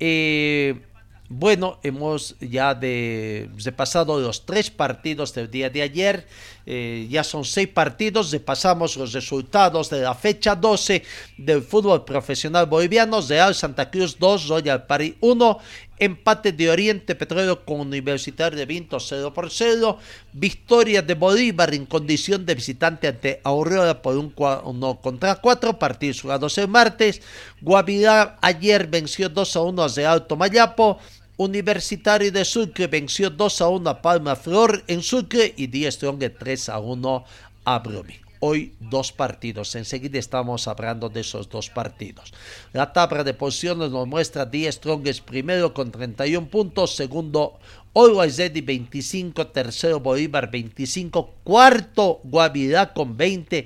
Eh, 0.00 0.80
bueno, 1.30 1.78
hemos 1.82 2.36
ya 2.40 2.74
de, 2.74 3.50
repasado 3.62 4.18
los 4.18 4.46
tres 4.46 4.70
partidos 4.70 5.34
del 5.34 5.50
día 5.50 5.68
de 5.68 5.82
ayer. 5.82 6.26
Eh, 6.64 7.06
ya 7.10 7.22
son 7.22 7.44
seis 7.44 7.68
partidos. 7.68 8.30
Repasamos 8.30 8.96
los 8.96 9.12
resultados 9.12 9.90
de 9.90 10.00
la 10.00 10.14
fecha 10.14 10.54
12 10.54 11.02
del 11.36 11.62
fútbol 11.62 12.04
profesional 12.06 12.64
boliviano. 12.64 13.20
Real 13.20 13.54
Santa 13.54 13.90
Cruz 13.90 14.18
2, 14.18 14.48
Royal 14.48 14.86
Party 14.86 15.16
1. 15.20 15.58
Empate 16.00 16.52
de 16.52 16.70
Oriente 16.70 17.16
Petróleo 17.16 17.64
con 17.64 17.80
Universitario 17.80 18.56
de 18.56 18.66
Vinto 18.66 19.00
0 19.00 19.34
por 19.34 19.50
0. 19.50 19.98
Victoria 20.32 21.02
de 21.02 21.14
Bolívar 21.14 21.74
en 21.74 21.86
condición 21.86 22.46
de 22.46 22.54
visitante 22.54 23.08
ante 23.08 23.40
Aurora 23.44 24.00
por 24.00 24.16
un 24.16 24.32
1 24.36 25.00
contra 25.02 25.34
4. 25.36 25.78
Partidos 25.78 26.22
jugados 26.22 26.56
el 26.56 26.68
martes. 26.68 27.20
Guavirá 27.60 28.38
ayer 28.40 28.86
venció 28.86 29.28
2 29.28 29.56
a 29.56 29.60
1 29.62 29.82
a 29.82 29.88
Real 29.88 30.26
Tomayapo. 30.26 30.98
Universitario 31.38 32.32
de 32.32 32.44
Sucre 32.44 32.88
venció 32.88 33.30
2 33.30 33.60
a 33.60 33.68
1 33.68 33.90
a 33.90 34.02
Palma 34.02 34.34
Flor 34.34 34.82
en 34.88 35.02
Sucre 35.02 35.54
y 35.56 35.68
10 35.68 35.94
Strong 35.94 36.32
3 36.36 36.68
a 36.68 36.80
1 36.80 37.24
a 37.64 37.78
Brumming. 37.78 38.20
Hoy 38.40 38.74
dos 38.80 39.12
partidos. 39.12 39.76
Enseguida 39.76 40.18
estamos 40.18 40.66
hablando 40.66 41.08
de 41.08 41.20
esos 41.20 41.48
dos 41.48 41.70
partidos. 41.70 42.34
La 42.72 42.92
tabla 42.92 43.22
de 43.22 43.34
posiciones 43.34 43.92
nos 43.92 44.08
muestra 44.08 44.46
10 44.46 44.74
Strongest 44.74 45.24
primero 45.24 45.72
con 45.72 45.92
31 45.92 46.48
puntos. 46.48 46.96
Segundo, 46.96 47.60
Always 47.94 48.36
Ready 48.36 48.60
25. 48.60 49.46
Tercero, 49.46 50.00
Bolívar 50.00 50.50
25. 50.50 51.34
Cuarto, 51.44 52.18
Guavirá 52.24 52.92
con 52.92 53.16
20 53.16 53.64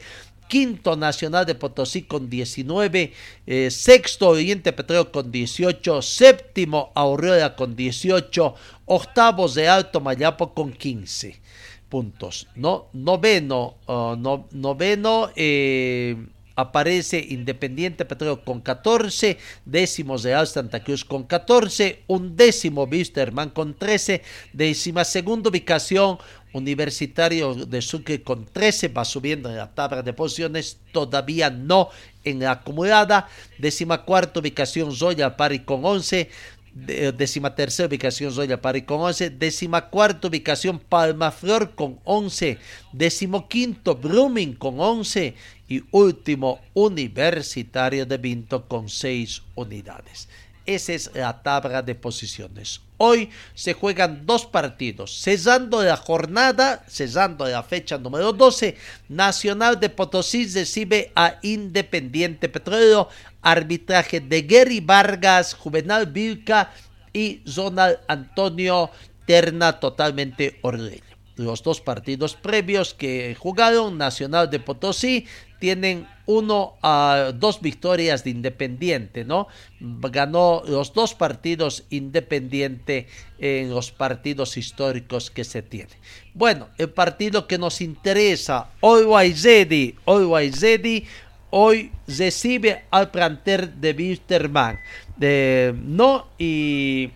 quinto 0.52 0.96
Nacional 0.96 1.46
de 1.46 1.54
Potosí 1.54 2.02
con 2.02 2.28
19, 2.28 3.14
eh, 3.46 3.70
sexto 3.70 4.28
Oriente 4.28 4.74
Petróleo 4.74 5.10
con 5.10 5.32
18, 5.32 6.02
séptimo 6.02 6.92
Aurora 6.94 7.56
con 7.56 7.74
18, 7.74 8.54
octavos 8.84 9.54
de 9.54 9.66
Alto 9.66 10.02
Mayapo 10.02 10.52
con 10.52 10.70
15 10.70 11.40
puntos. 11.88 12.48
No, 12.54 12.90
noveno, 12.92 13.76
uh, 13.88 14.14
no, 14.14 14.46
noveno 14.52 15.30
eh, 15.36 16.16
aparece 16.54 17.18
Independiente 17.30 18.04
Petróleo 18.04 18.44
con 18.44 18.60
14, 18.60 19.38
décimo 19.64 20.18
Real 20.18 20.46
Santa 20.46 20.84
Cruz 20.84 21.02
con 21.02 21.22
14, 21.24 22.04
un 22.08 22.36
décimo 22.36 22.84
Wisterman 22.84 23.48
con 23.48 23.72
13, 23.72 24.20
décima 24.52 25.04
segunda 25.04 25.48
ubicación 25.48 26.18
Universitario 26.52 27.54
de 27.54 27.82
Sucre 27.82 28.22
con 28.22 28.44
13 28.46 28.88
va 28.88 29.04
subiendo 29.04 29.48
en 29.48 29.56
la 29.56 29.74
tabla 29.74 30.02
de 30.02 30.12
posiciones, 30.12 30.78
todavía 30.92 31.50
no 31.50 31.88
en 32.24 32.40
la 32.40 32.52
acumulada. 32.52 33.28
Décima 33.58 34.04
cuarta 34.04 34.40
ubicación 34.40 34.94
Zoya 34.94 35.36
Pari 35.36 35.60
con 35.60 35.84
11. 35.84 36.30
Décima 36.74 37.54
tercera 37.54 37.86
ubicación 37.88 38.32
Zoya 38.32 38.60
Pari 38.60 38.82
con 38.82 39.00
11. 39.00 39.30
Décima 39.30 39.88
cuarta 39.88 40.28
ubicación 40.28 40.78
Palma 40.78 41.30
Flor 41.30 41.74
con 41.74 42.00
11. 42.04 42.58
Décimo 42.92 43.48
quinto 43.48 43.94
Brumming 43.96 44.54
con 44.54 44.80
11. 44.80 45.34
Y 45.68 45.82
último 45.90 46.60
Universitario 46.74 48.04
de 48.04 48.18
Vinto 48.18 48.68
con 48.68 48.88
6 48.88 49.42
unidades. 49.54 50.28
Esa 50.66 50.92
es 50.92 51.10
la 51.14 51.42
tabla 51.42 51.82
de 51.82 51.94
posiciones. 51.94 52.80
Hoy 52.98 53.30
se 53.54 53.72
juegan 53.72 54.26
dos 54.26 54.46
partidos. 54.46 55.20
Cesando 55.20 55.82
la 55.82 55.96
jornada, 55.96 56.84
cesando 56.88 57.48
la 57.48 57.64
fecha 57.64 57.98
número 57.98 58.32
12, 58.32 58.76
Nacional 59.08 59.80
de 59.80 59.88
Potosí 59.88 60.46
recibe 60.46 61.10
a 61.16 61.38
Independiente 61.42 62.48
Petróleo, 62.48 63.08
arbitraje 63.40 64.20
de 64.20 64.42
Gary 64.42 64.78
Vargas, 64.78 65.54
Juvenal 65.54 66.06
Vilca 66.06 66.70
y 67.12 67.42
Zonal 67.46 68.00
Antonio 68.06 68.90
Terna 69.26 69.80
totalmente 69.80 70.58
ordeño. 70.62 71.02
Los 71.36 71.62
dos 71.62 71.80
partidos 71.80 72.34
previos 72.34 72.94
que 72.94 73.34
jugaron, 73.38 73.98
Nacional 73.98 74.50
de 74.50 74.60
Potosí 74.60 75.26
tienen 75.62 76.08
uno 76.26 76.74
a 76.82 77.30
dos 77.36 77.60
victorias 77.60 78.24
de 78.24 78.30
Independiente, 78.30 79.24
¿no? 79.24 79.46
Ganó 79.78 80.64
los 80.66 80.92
dos 80.92 81.14
partidos 81.14 81.84
Independiente 81.90 83.06
en 83.38 83.70
los 83.70 83.92
partidos 83.92 84.56
históricos 84.56 85.30
que 85.30 85.44
se 85.44 85.62
tiene. 85.62 85.92
Bueno, 86.34 86.66
el 86.78 86.90
partido 86.90 87.46
que 87.46 87.58
nos 87.58 87.80
interesa, 87.80 88.70
Always 88.82 89.44
Ready, 89.44 89.94
Always 90.04 90.60
Ready, 90.60 91.06
hoy 91.50 91.92
recibe 92.08 92.82
al 92.90 93.12
planter 93.12 93.72
de 93.74 93.92
Wisterman, 93.92 94.80
de, 95.16 95.72
¿no? 95.80 96.26
Y 96.38 97.12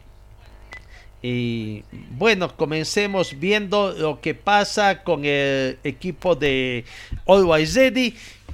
y 1.28 1.82
bueno, 2.10 2.56
comencemos 2.56 3.36
viendo 3.40 3.90
lo 3.90 4.20
que 4.20 4.34
pasa 4.34 5.02
con 5.02 5.24
el 5.24 5.76
equipo 5.82 6.36
de 6.36 6.84
Always 7.26 7.74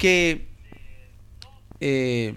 que 0.03 0.49
eh, 1.79 2.35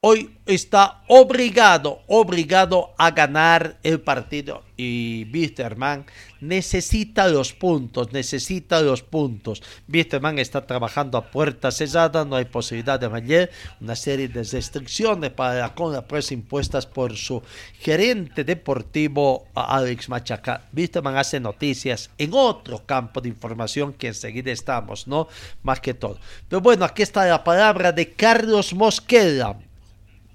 hoy 0.00 0.38
está 0.46 1.02
obligado, 1.06 2.00
obligado 2.06 2.94
a 2.96 3.10
ganar 3.10 3.78
el 3.82 4.00
partido. 4.00 4.62
Y 4.74 5.26
Wisterman 5.30 6.06
necesita 6.48 7.28
los 7.28 7.52
puntos, 7.52 8.12
necesita 8.12 8.80
los 8.80 9.02
puntos. 9.02 9.62
Wisterman 9.88 10.38
está 10.38 10.66
trabajando 10.66 11.18
a 11.18 11.30
puerta 11.30 11.70
cerrada, 11.70 12.24
no 12.24 12.36
hay 12.36 12.44
posibilidad 12.44 12.98
de 12.98 13.06
ayer 13.06 13.50
una 13.80 13.96
serie 13.96 14.28
de 14.28 14.42
restricciones 14.42 15.30
para 15.30 15.54
la 15.54 15.74
compra 15.74 16.02
pues 16.02 16.32
impuestas 16.32 16.86
por 16.86 17.16
su 17.16 17.42
gerente 17.80 18.44
deportivo 18.44 19.46
Alex 19.54 20.08
Machaca. 20.08 20.62
Wisterman 20.74 21.16
hace 21.16 21.40
noticias 21.40 22.10
en 22.18 22.30
otro 22.34 22.84
campo 22.84 23.20
de 23.20 23.28
información 23.28 23.92
que 23.92 24.08
enseguida 24.08 24.52
estamos, 24.52 25.06
¿no? 25.06 25.28
Más 25.62 25.80
que 25.80 25.94
todo. 25.94 26.18
Pero 26.48 26.60
bueno, 26.60 26.84
aquí 26.84 27.02
está 27.02 27.24
la 27.26 27.42
palabra 27.42 27.92
de 27.92 28.12
Carlos 28.12 28.74
Mosquera, 28.74 29.56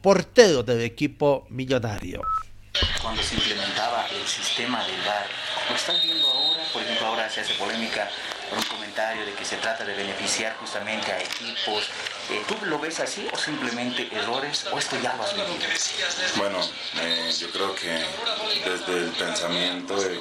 portero 0.02 0.64
del 0.64 0.82
equipo 0.82 1.46
millonario 1.50 2.22
cuando 3.02 3.22
se 3.24 3.36
implementaba 3.36 4.08
el 4.08 4.26
sistema 4.28 4.84
del 4.86 5.02
VAR. 5.02 5.49
Lo 5.70 5.76
estás 5.76 6.02
viendo 6.02 6.28
ahora, 6.28 6.64
por 6.74 6.82
ejemplo, 6.82 7.08
ahora 7.08 7.30
se 7.30 7.42
hace 7.42 7.54
polémica 7.54 8.10
por 8.50 8.58
un 8.58 8.66
comentario 8.66 9.24
de 9.24 9.34
que 9.34 9.46
se 9.46 9.58
trata 9.58 9.86
de 9.86 9.94
beneficiar 9.94 10.56
justamente 10.58 11.12
a 11.12 11.22
equipos. 11.22 11.90
Eh, 12.32 12.44
¿Tú 12.48 12.56
lo 12.66 12.80
ves 12.80 13.00
así 13.00 13.28
o 13.32 13.38
simplemente 13.38 14.10
errores 14.12 14.66
o 14.72 14.80
esto 14.80 15.00
ya 15.00 15.14
lo 15.16 15.24
has 15.24 15.36
vivido? 15.36 15.54
Bueno, 16.38 16.60
eh, 17.02 17.32
yo 17.38 17.52
creo 17.52 17.76
que 17.76 18.04
desde 18.68 18.98
el 18.98 19.12
pensamiento 19.12 19.96
de 20.02 20.20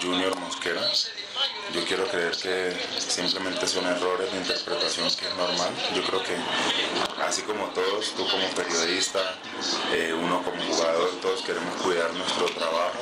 Junior 0.00 0.34
Mosquera, 0.38 0.80
yo 1.74 1.84
quiero 1.84 2.08
creer 2.08 2.34
que 2.34 2.74
simplemente 2.98 3.66
son 3.66 3.86
errores 3.86 4.32
de 4.32 4.38
interpretación 4.38 5.14
que 5.14 5.28
es 5.28 5.34
normal. 5.34 5.74
Yo 5.94 6.02
creo 6.04 6.22
que 6.22 6.36
así 7.22 7.42
como 7.42 7.66
todos, 7.66 8.14
tú 8.14 8.26
como 8.28 8.48
periodista, 8.48 9.20
eh, 9.92 10.14
uno 10.14 10.42
como 10.42 10.62
jugador, 10.64 11.10
todos 11.20 11.42
queremos 11.42 11.82
cuidar 11.82 12.10
nuestro 12.14 12.46
trabajo 12.46 12.98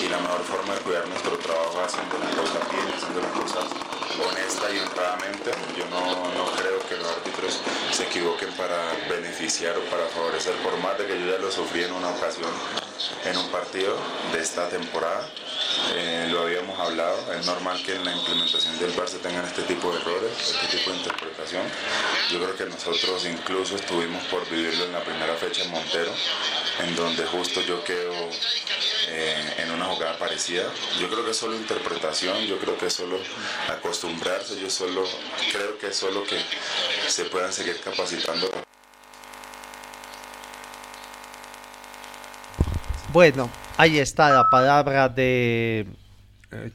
y 0.00 0.08
la 0.08 0.18
mejor 0.18 0.42
forma 0.42 0.74
de 0.74 0.80
cuidar 0.80 1.06
nuestro 1.08 1.36
trabajo 1.38 1.80
es 1.80 1.92
haciendo 1.92 2.18
las 2.18 2.34
cosas 2.34 2.62
bien, 2.70 2.86
haciendo 2.94 3.20
las 3.20 3.32
cosas 3.32 3.64
honesta 4.20 4.70
y 4.72 4.78
honradamente. 4.78 5.50
Yo 5.76 5.84
no, 5.90 6.00
no 6.34 6.44
creo 6.56 6.78
que 6.88 6.96
los 6.96 7.08
árbitros 7.08 7.60
se 7.90 8.04
equivoquen 8.04 8.52
para 8.52 8.76
beneficiar 9.08 9.76
o 9.76 9.82
para 9.90 10.06
favorecer, 10.06 10.54
por 10.62 10.76
más 10.78 10.98
de 10.98 11.06
que 11.06 11.18
yo 11.20 11.32
ya 11.32 11.38
lo 11.38 11.50
sufrí 11.50 11.84
en 11.84 11.92
una 11.92 12.10
ocasión 12.10 12.50
en 13.24 13.36
un 13.36 13.48
partido 13.50 13.96
de 14.32 14.40
esta 14.40 14.68
temporada. 14.68 15.28
Eh, 15.94 16.28
lo 16.30 16.46
habíamos 16.74 16.80
hablado, 16.80 17.32
es 17.32 17.46
normal 17.46 17.82
que 17.84 17.94
en 17.94 18.04
la 18.04 18.12
implementación 18.12 18.78
del 18.78 18.90
VAR 18.92 19.08
se 19.08 19.18
tengan 19.18 19.44
este 19.44 19.62
tipo 19.62 19.90
de 19.92 20.00
errores, 20.00 20.32
este 20.40 20.76
tipo 20.76 20.90
de 20.90 20.96
interpretación. 20.98 21.62
Yo 22.30 22.38
creo 22.38 22.56
que 22.56 22.66
nosotros 22.66 23.26
incluso 23.26 23.76
estuvimos 23.76 24.22
por 24.24 24.48
vivirlo 24.50 24.84
en 24.84 24.92
la 24.92 25.00
primera 25.00 25.34
fecha 25.34 25.64
en 25.64 25.70
Montero, 25.70 26.12
en 26.80 26.96
donde 26.96 27.24
justo 27.26 27.60
yo 27.62 27.82
quedo 27.84 28.12
eh, 29.08 29.54
en 29.58 29.70
una 29.70 29.86
jugada 29.86 30.18
parecida. 30.18 30.64
Yo 31.00 31.08
creo 31.08 31.24
que 31.24 31.30
es 31.30 31.36
solo 31.36 31.56
interpretación, 31.56 32.38
yo 32.46 32.58
creo 32.58 32.76
que 32.76 32.86
es 32.86 32.92
solo 32.92 33.18
acostumbrarse, 33.68 34.60
yo 34.60 34.70
solo 34.70 35.04
creo 35.52 35.78
que 35.78 35.88
es 35.88 35.96
solo 35.96 36.24
que 36.24 36.38
se 37.08 37.24
puedan 37.26 37.52
seguir 37.52 37.80
capacitando. 37.80 38.50
Bueno, 43.12 43.48
ahí 43.76 44.00
está 44.00 44.30
la 44.30 44.50
palabra 44.50 45.08
de 45.08 45.86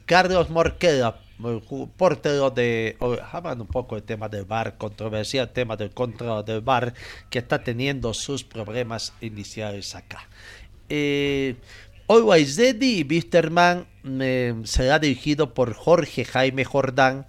Carlos 0.06 0.50
Morquera, 0.50 1.20
el 1.38 1.60
ju- 1.62 1.88
portero 1.96 2.50
de... 2.50 2.96
Hablando 3.32 3.64
un 3.64 3.70
poco 3.70 3.94
del 3.94 4.04
tema 4.04 4.28
del 4.28 4.44
VAR, 4.44 4.76
controversial 4.76 5.48
tema 5.50 5.76
del 5.76 5.90
control 5.90 6.44
del 6.44 6.60
VAR, 6.60 6.94
que 7.30 7.38
está 7.38 7.62
teniendo 7.62 8.12
sus 8.14 8.44
problemas 8.44 9.12
iniciales 9.20 9.94
acá. 9.94 10.28
Eh, 10.88 11.56
Always 12.08 12.58
y 12.58 13.06
Wisterman 13.08 13.86
eh, 14.04 14.54
será 14.64 14.98
dirigido 14.98 15.54
por 15.54 15.74
Jorge 15.74 16.24
Jaime 16.24 16.64
Jordán, 16.64 17.26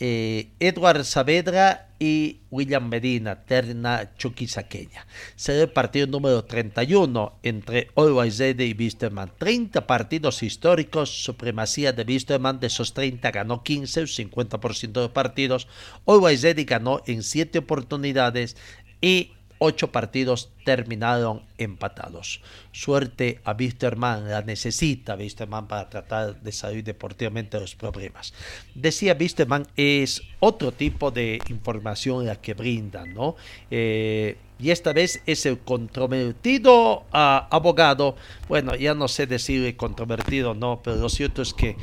eh, 0.00 0.50
Edward 0.58 1.04
Saavedra 1.04 1.88
y 1.98 2.40
William 2.50 2.88
Medina, 2.88 3.44
terna 3.44 4.14
chuquisaqueña. 4.16 5.06
Será 5.36 5.62
el 5.62 5.70
partido 5.70 6.06
número 6.06 6.44
31 6.44 7.38
entre 7.42 7.88
Always 7.96 8.38
Ready 8.38 8.64
y 8.64 8.74
Wisterman. 8.74 9.32
30 9.38 9.86
partidos 9.86 10.42
históricos, 10.42 11.24
supremacía 11.24 11.92
de 11.92 12.02
Wisterman, 12.02 12.60
de 12.60 12.66
esos 12.66 12.92
30 12.92 13.30
ganó 13.30 13.62
15, 13.62 14.00
un 14.00 14.06
50% 14.06 15.02
de 15.02 15.08
partidos. 15.08 15.68
Always 16.06 16.42
Ready 16.42 16.64
ganó 16.64 17.00
en 17.06 17.22
7 17.22 17.60
oportunidades 17.60 18.56
y 19.00 19.32
ocho 19.64 19.90
partidos 19.90 20.50
terminaron 20.64 21.42
empatados. 21.58 22.40
Suerte 22.72 23.40
a 23.44 23.52
Wisterman, 23.52 24.28
la 24.30 24.42
necesita 24.42 25.14
Wisterman 25.14 25.66
para 25.66 25.88
tratar 25.88 26.40
de 26.40 26.52
salir 26.52 26.84
deportivamente 26.84 27.56
de 27.56 27.62
los 27.62 27.74
problemas. 27.74 28.34
Decía 28.74 29.16
Wisterman, 29.18 29.66
es 29.76 30.22
otro 30.40 30.72
tipo 30.72 31.10
de 31.10 31.40
información 31.48 32.26
la 32.26 32.36
que 32.36 32.54
brindan, 32.54 33.14
¿no? 33.14 33.36
Eh, 33.70 34.36
y 34.58 34.70
esta 34.70 34.92
vez 34.92 35.20
es 35.26 35.46
el 35.46 35.58
controvertido 35.58 37.04
ah, 37.12 37.48
abogado, 37.50 38.16
bueno, 38.48 38.74
ya 38.76 38.94
no 38.94 39.08
sé 39.08 39.26
decir 39.26 39.76
controvertido, 39.76 40.54
no, 40.54 40.80
pero 40.82 40.96
lo 40.96 41.08
cierto 41.08 41.42
es 41.42 41.52
que 41.52 41.76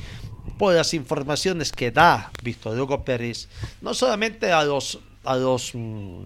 por 0.58 0.74
las 0.74 0.94
informaciones 0.94 1.72
que 1.72 1.92
da 1.92 2.32
Víctor 2.44 2.80
Hugo 2.80 3.04
Pérez, 3.04 3.48
no 3.82 3.94
solamente 3.94 4.52
a 4.52 4.64
los, 4.64 5.00
a 5.24 5.36
los 5.36 5.72
mm, 5.74 6.24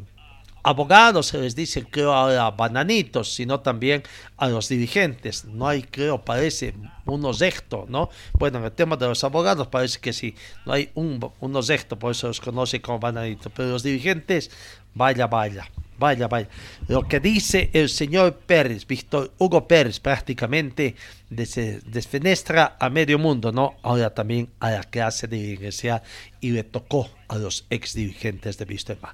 abogados 0.66 1.28
se 1.28 1.38
les 1.38 1.56
dice, 1.56 1.86
creo, 1.86 2.12
ahora 2.12 2.50
bananitos, 2.50 3.34
sino 3.34 3.60
también 3.60 4.02
a 4.36 4.50
los 4.50 4.68
dirigentes. 4.68 5.46
No 5.46 5.68
hay, 5.68 5.84
creo, 5.84 6.26
parece, 6.26 6.74
unos 7.06 7.38
recto, 7.40 7.86
¿no? 7.88 8.10
Bueno, 8.34 8.58
en 8.58 8.66
el 8.66 8.72
tema 8.72 8.98
de 8.98 9.08
los 9.08 9.24
abogados 9.24 9.68
parece 9.68 10.00
que 10.00 10.12
sí, 10.12 10.34
no 10.66 10.74
hay 10.74 10.90
un, 10.96 11.22
recto, 11.68 12.00
por 12.00 12.12
eso 12.12 12.28
los 12.28 12.42
conoce 12.42 12.82
como 12.82 13.00
bananitos, 13.00 13.52
pero 13.56 13.70
los 13.70 13.84
dirigentes, 13.84 14.50
vaya, 14.96 15.28
vaya. 15.28 15.70
Vaya, 15.98 16.28
vaya. 16.28 16.50
Lo 16.90 17.08
que 17.08 17.22
dice 17.22 17.70
el 17.72 17.88
señor 17.88 18.36
Pérez, 18.46 18.86
Víctor 18.86 19.32
Hugo 19.38 19.66
Pérez, 19.66 20.02
prácticamente 20.02 20.94
des- 21.30 21.82
desfenestra 21.90 22.76
a 22.78 22.90
medio 22.90 23.18
mundo, 23.18 23.54
¿no? 23.54 23.76
Ahora 23.82 24.14
también 24.14 24.50
a 24.60 24.72
la 24.72 24.84
clase 24.84 25.26
dirigencial 25.26 26.02
y 26.42 26.52
le 26.52 26.66
tocó 26.66 27.10
a 27.30 27.38
los 27.38 27.66
ex 27.70 27.94
dirigentes 27.94 28.58
de 28.58 28.66
Wisterman. 28.66 29.14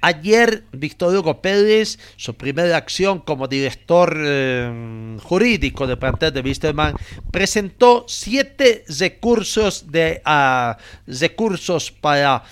Ayer, 0.00 0.64
Víctor 0.72 1.14
Hugo 1.14 1.42
Pérez, 1.42 1.98
su 2.16 2.34
primera 2.34 2.78
acción 2.78 3.18
como 3.20 3.46
director 3.46 4.16
eh, 4.18 5.18
jurídico 5.22 5.86
del 5.86 5.98
plantel 5.98 6.32
de 6.32 6.40
Wisterman, 6.40 6.94
presentó 7.30 8.06
siete 8.08 8.84
recursos, 8.98 9.92
de, 9.92 10.22
ah, 10.24 10.78
recursos 11.06 11.90
para 11.92 12.42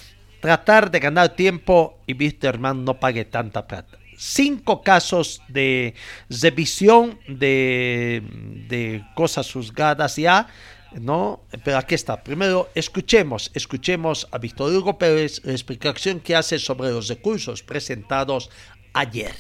tratar 0.41 0.91
de 0.91 1.01
ganar 1.01 1.31
tiempo 1.31 1.99
y 2.07 2.15
Wisterman 2.15 2.85
no 2.85 2.99
pague 2.99 3.25
tanta 3.25 3.67
plata. 3.67 3.99
Cinco 4.17 4.83
casos 4.83 5.41
de 5.49 5.95
revisión 6.29 7.19
de, 7.27 8.23
de 8.69 9.05
cosas 9.15 9.51
juzgadas 9.51 10.17
ya, 10.17 10.47
¿no? 10.93 11.41
Pero 11.65 11.79
aquí 11.79 11.95
está. 11.95 12.23
Primero, 12.23 12.69
escuchemos, 12.75 13.51
escuchemos 13.55 14.29
a 14.31 14.39
Víctor 14.39 14.73
Hugo 14.73 14.99
Pérez 14.99 15.41
la 15.45 15.53
explicación 15.53 16.21
que 16.21 16.37
hace 16.37 16.59
sobre 16.59 16.91
los 16.91 17.09
recursos 17.09 17.63
presentados 17.63 18.51
ayer. 18.93 19.35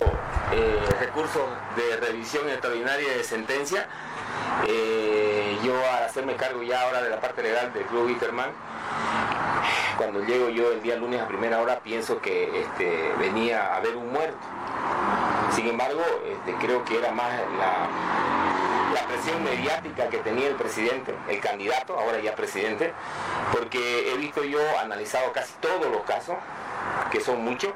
eh, 0.00 0.78
recursos 1.00 1.42
de 1.76 1.96
revisión 1.96 2.48
extraordinaria 2.48 3.16
de 3.16 3.24
sentencia. 3.24 3.88
Eh, 4.66 5.58
yo 5.64 5.74
al 5.92 6.04
hacerme 6.04 6.36
cargo 6.36 6.62
ya 6.62 6.82
ahora 6.82 7.02
de 7.02 7.10
la 7.10 7.20
parte 7.20 7.42
legal 7.42 7.72
del 7.72 7.84
Club 7.84 8.06
Wickerman, 8.06 8.50
cuando 9.96 10.24
llego 10.24 10.48
yo 10.48 10.72
el 10.72 10.82
día 10.82 10.96
lunes 10.96 11.20
a 11.20 11.28
primera 11.28 11.60
hora 11.60 11.80
pienso 11.80 12.20
que 12.20 12.60
este, 12.60 13.12
venía 13.18 13.74
a 13.74 13.76
haber 13.76 13.96
un 13.96 14.12
muerto. 14.12 14.38
Sin 15.54 15.66
embargo, 15.66 16.02
este, 16.26 16.54
creo 16.64 16.84
que 16.84 16.98
era 16.98 17.10
más 17.12 17.32
la 18.94 19.06
presión 19.08 19.42
mediática 19.42 20.08
que 20.08 20.18
tenía 20.18 20.48
el 20.48 20.54
presidente, 20.54 21.14
el 21.28 21.40
candidato, 21.40 21.98
ahora 21.98 22.20
ya 22.20 22.34
presidente, 22.34 22.92
porque 23.52 24.12
he 24.12 24.16
visto 24.16 24.44
yo, 24.44 24.60
analizado 24.78 25.32
casi 25.32 25.52
todos 25.60 25.90
los 25.90 26.02
casos, 26.02 26.36
que 27.10 27.20
son 27.20 27.42
muchos, 27.44 27.72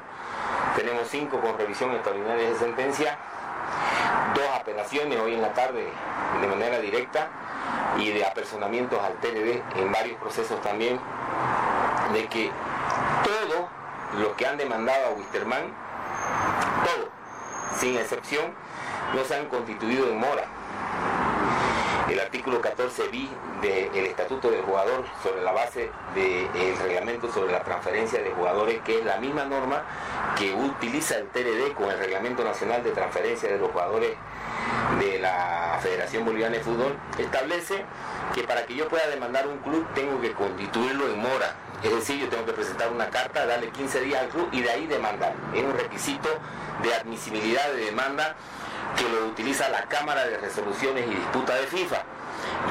tenemos 0.75 1.07
cinco 1.09 1.39
con 1.39 1.57
revisión 1.57 1.91
extraordinaria 1.91 2.49
de 2.49 2.55
sentencia, 2.55 3.17
dos 4.35 4.49
apelaciones 4.59 5.19
hoy 5.19 5.35
en 5.35 5.41
la 5.41 5.53
tarde 5.53 5.87
de 6.41 6.47
manera 6.47 6.79
directa 6.79 7.29
y 7.97 8.11
de 8.11 8.25
apersonamientos 8.25 8.99
al 8.99 9.13
TLD 9.15 9.61
en 9.77 9.91
varios 9.91 10.19
procesos 10.19 10.61
también, 10.61 10.99
de 12.13 12.27
que 12.27 12.51
todo 13.23 13.69
lo 14.19 14.35
que 14.35 14.47
han 14.47 14.57
demandado 14.57 15.07
a 15.07 15.09
Wisterman, 15.11 15.63
todo, 16.83 17.09
sin 17.79 17.97
excepción, 17.97 18.53
no 19.13 19.23
se 19.23 19.35
han 19.35 19.47
constituido 19.47 20.09
en 20.09 20.19
mora. 20.19 20.45
El 22.09 22.19
artículo 22.19 22.59
14 22.59 23.07
bis 23.07 23.29
del 23.61 24.05
Estatuto 24.05 24.51
del 24.51 24.61
Jugador 24.61 25.05
sobre 25.23 25.41
la 25.41 25.53
base 25.53 25.89
del 26.13 26.77
reglamento 26.83 27.31
sobre 27.31 27.53
la 27.53 27.63
transferencia 27.63 28.21
de 28.21 28.29
jugadores, 28.31 28.81
que 28.83 28.99
es 28.99 29.05
la 29.05 29.17
misma 29.17 29.45
norma 29.45 29.83
que 30.37 30.53
utiliza 30.53 31.15
el 31.15 31.27
TRD 31.29 31.73
con 31.73 31.89
el 31.89 31.97
Reglamento 31.97 32.43
Nacional 32.43 32.83
de 32.83 32.91
Transferencia 32.91 33.49
de 33.49 33.57
los 33.57 33.71
Jugadores 33.71 34.11
de 34.99 35.19
la 35.19 35.79
Federación 35.81 36.25
Boliviana 36.25 36.57
de 36.57 36.63
Fútbol, 36.63 36.97
establece 37.17 37.85
que 38.33 38.43
para 38.43 38.65
que 38.65 38.75
yo 38.75 38.89
pueda 38.89 39.07
demandar 39.07 39.47
un 39.47 39.59
club 39.59 39.87
tengo 39.95 40.19
que 40.19 40.33
constituirlo 40.33 41.07
en 41.07 41.19
mora. 41.19 41.55
Es 41.83 41.93
decir, 41.93 42.19
yo 42.19 42.29
tengo 42.29 42.45
que 42.45 42.53
presentar 42.53 42.91
una 42.91 43.09
carta, 43.09 43.45
darle 43.45 43.69
15 43.69 44.01
días 44.01 44.21
al 44.21 44.29
club 44.29 44.49
y 44.51 44.61
de 44.61 44.69
ahí 44.69 44.87
demandar. 44.87 45.33
Es 45.53 45.63
un 45.63 45.73
requisito 45.73 46.29
de 46.81 46.93
admisibilidad 46.95 47.71
de 47.71 47.85
demanda 47.85 48.35
que 48.97 49.09
lo 49.09 49.27
utiliza 49.27 49.69
la 49.69 49.83
Cámara 49.83 50.25
de 50.25 50.37
Resoluciones 50.37 51.05
y 51.07 51.15
Disputa 51.15 51.55
de 51.55 51.67
FIFA. 51.67 52.03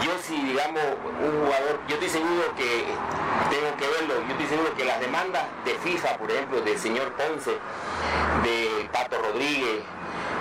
Yo 0.04 0.12
si 0.22 0.36
digamos 0.42 0.82
un 1.22 1.44
jugador, 1.44 1.80
yo 1.88 1.94
estoy 1.94 2.08
seguro 2.08 2.54
que 2.56 2.84
tengo 3.50 3.76
que 3.78 3.86
verlo, 3.88 4.14
yo 4.26 4.32
estoy 4.32 4.46
seguro 4.46 4.74
que 4.74 4.84
las 4.84 5.00
demandas 5.00 5.44
de 5.64 5.74
FIFA, 5.74 6.18
por 6.18 6.30
ejemplo, 6.30 6.60
del 6.60 6.78
señor 6.78 7.12
Ponce, 7.12 7.52
de 8.42 8.88
Pato 8.92 9.18
Rodríguez, 9.20 9.82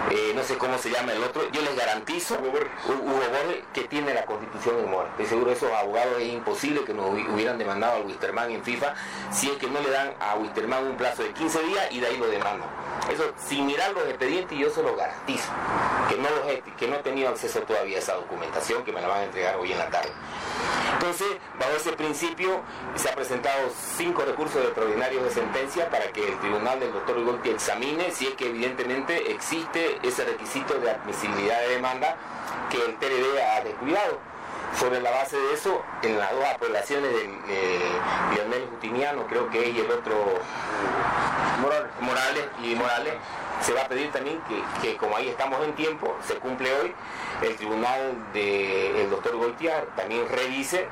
eh, 0.09 0.33
no 0.35 0.43
sé 0.43 0.57
cómo 0.57 0.77
se 0.77 0.89
llama 0.89 1.13
el 1.13 1.23
otro, 1.23 1.49
yo 1.51 1.61
les 1.61 1.75
garantizo, 1.75 2.35
Hugo 2.35 2.51
Borges, 2.51 3.63
que 3.73 3.83
tiene 3.85 4.13
la 4.13 4.25
constitución 4.25 4.79
en 4.79 4.89
mora. 4.89 5.09
Estoy 5.11 5.25
seguro 5.27 5.51
esos 5.51 5.71
abogados 5.71 6.15
es 6.19 6.33
imposible 6.33 6.83
que 6.83 6.93
nos 6.93 7.05
hubi- 7.11 7.27
hubieran 7.33 7.57
demandado 7.57 7.97
a 7.97 7.99
Wisterman 8.01 8.51
en 8.51 8.63
FIFA 8.63 8.93
si 9.31 9.49
es 9.49 9.57
que 9.57 9.67
no 9.67 9.79
le 9.79 9.89
dan 9.89 10.13
a 10.19 10.35
Wisterman 10.35 10.85
un 10.87 10.97
plazo 10.97 11.23
de 11.23 11.29
15 11.31 11.61
días 11.63 11.87
y 11.91 11.99
de 11.99 12.07
ahí 12.07 12.17
lo 12.17 12.27
demandan. 12.27 12.67
Eso 13.11 13.31
sin 13.47 13.65
mirar 13.65 13.91
los 13.93 14.03
expedientes 14.07 14.57
yo 14.57 14.69
se 14.69 14.83
los 14.83 14.95
garantizo, 14.95 15.49
que 16.09 16.17
no, 16.17 16.29
los 16.29 16.75
que 16.77 16.87
no 16.87 16.95
he 16.95 16.99
tenido 16.99 17.29
acceso 17.29 17.59
todavía 17.61 17.97
a 17.97 17.99
esa 17.99 18.13
documentación 18.15 18.83
que 18.83 18.91
me 18.91 19.01
la 19.01 19.07
van 19.07 19.19
a 19.19 19.23
entregar 19.25 19.55
hoy 19.57 19.71
en 19.71 19.77
la 19.79 19.89
tarde. 19.89 20.11
Entonces, 20.93 21.27
bajo 21.59 21.71
ese 21.71 21.93
principio, 21.93 22.61
se 22.95 23.09
han 23.09 23.15
presentado 23.15 23.71
cinco 23.97 24.23
recursos 24.23 24.63
extraordinarios 24.63 25.23
de 25.23 25.31
sentencia 25.31 25.89
para 25.89 26.11
que 26.11 26.27
el 26.27 26.39
tribunal 26.39 26.79
del 26.79 26.93
doctor 26.93 27.23
Golpi 27.23 27.49
examine 27.49 28.11
si 28.11 28.27
es 28.27 28.35
que 28.35 28.49
evidentemente 28.49 29.31
existe 29.31 29.97
ese 30.03 30.25
requisito 30.25 30.75
de 30.75 30.91
admisibilidad 30.91 31.59
de 31.61 31.69
demanda 31.69 32.15
que 32.69 32.77
el 32.85 32.97
TRD 32.97 33.41
ha 33.41 33.63
descuidado. 33.63 34.19
sobre 34.79 35.01
la 35.01 35.11
base 35.11 35.37
de 35.37 35.53
eso, 35.53 35.81
en 36.01 36.17
las 36.17 36.31
dos 36.31 36.45
apelaciones 36.45 37.11
de 37.11 37.25
eh, 37.49 38.67
Justiniano, 38.69 39.27
creo 39.27 39.49
que 39.49 39.69
es 39.69 39.75
y 39.75 39.79
el 39.81 39.91
otro 39.91 40.15
Morales, 41.61 41.91
Morales 41.99 42.45
y 42.63 42.75
Morales, 42.75 43.13
se 43.61 43.73
va 43.73 43.81
a 43.81 43.87
pedir 43.87 44.11
también 44.11 44.39
que, 44.47 44.63
que 44.81 44.97
como 44.97 45.15
ahí 45.15 45.29
estamos 45.29 45.63
en 45.63 45.73
tiempo, 45.73 46.15
se 46.25 46.35
cumple 46.35 46.73
hoy, 46.73 46.93
el 47.41 47.55
tribunal 47.55 48.31
del 48.33 49.09
doctor 49.09 49.35
Goitiar 49.35 49.87
también 49.95 50.27
revise 50.29 50.87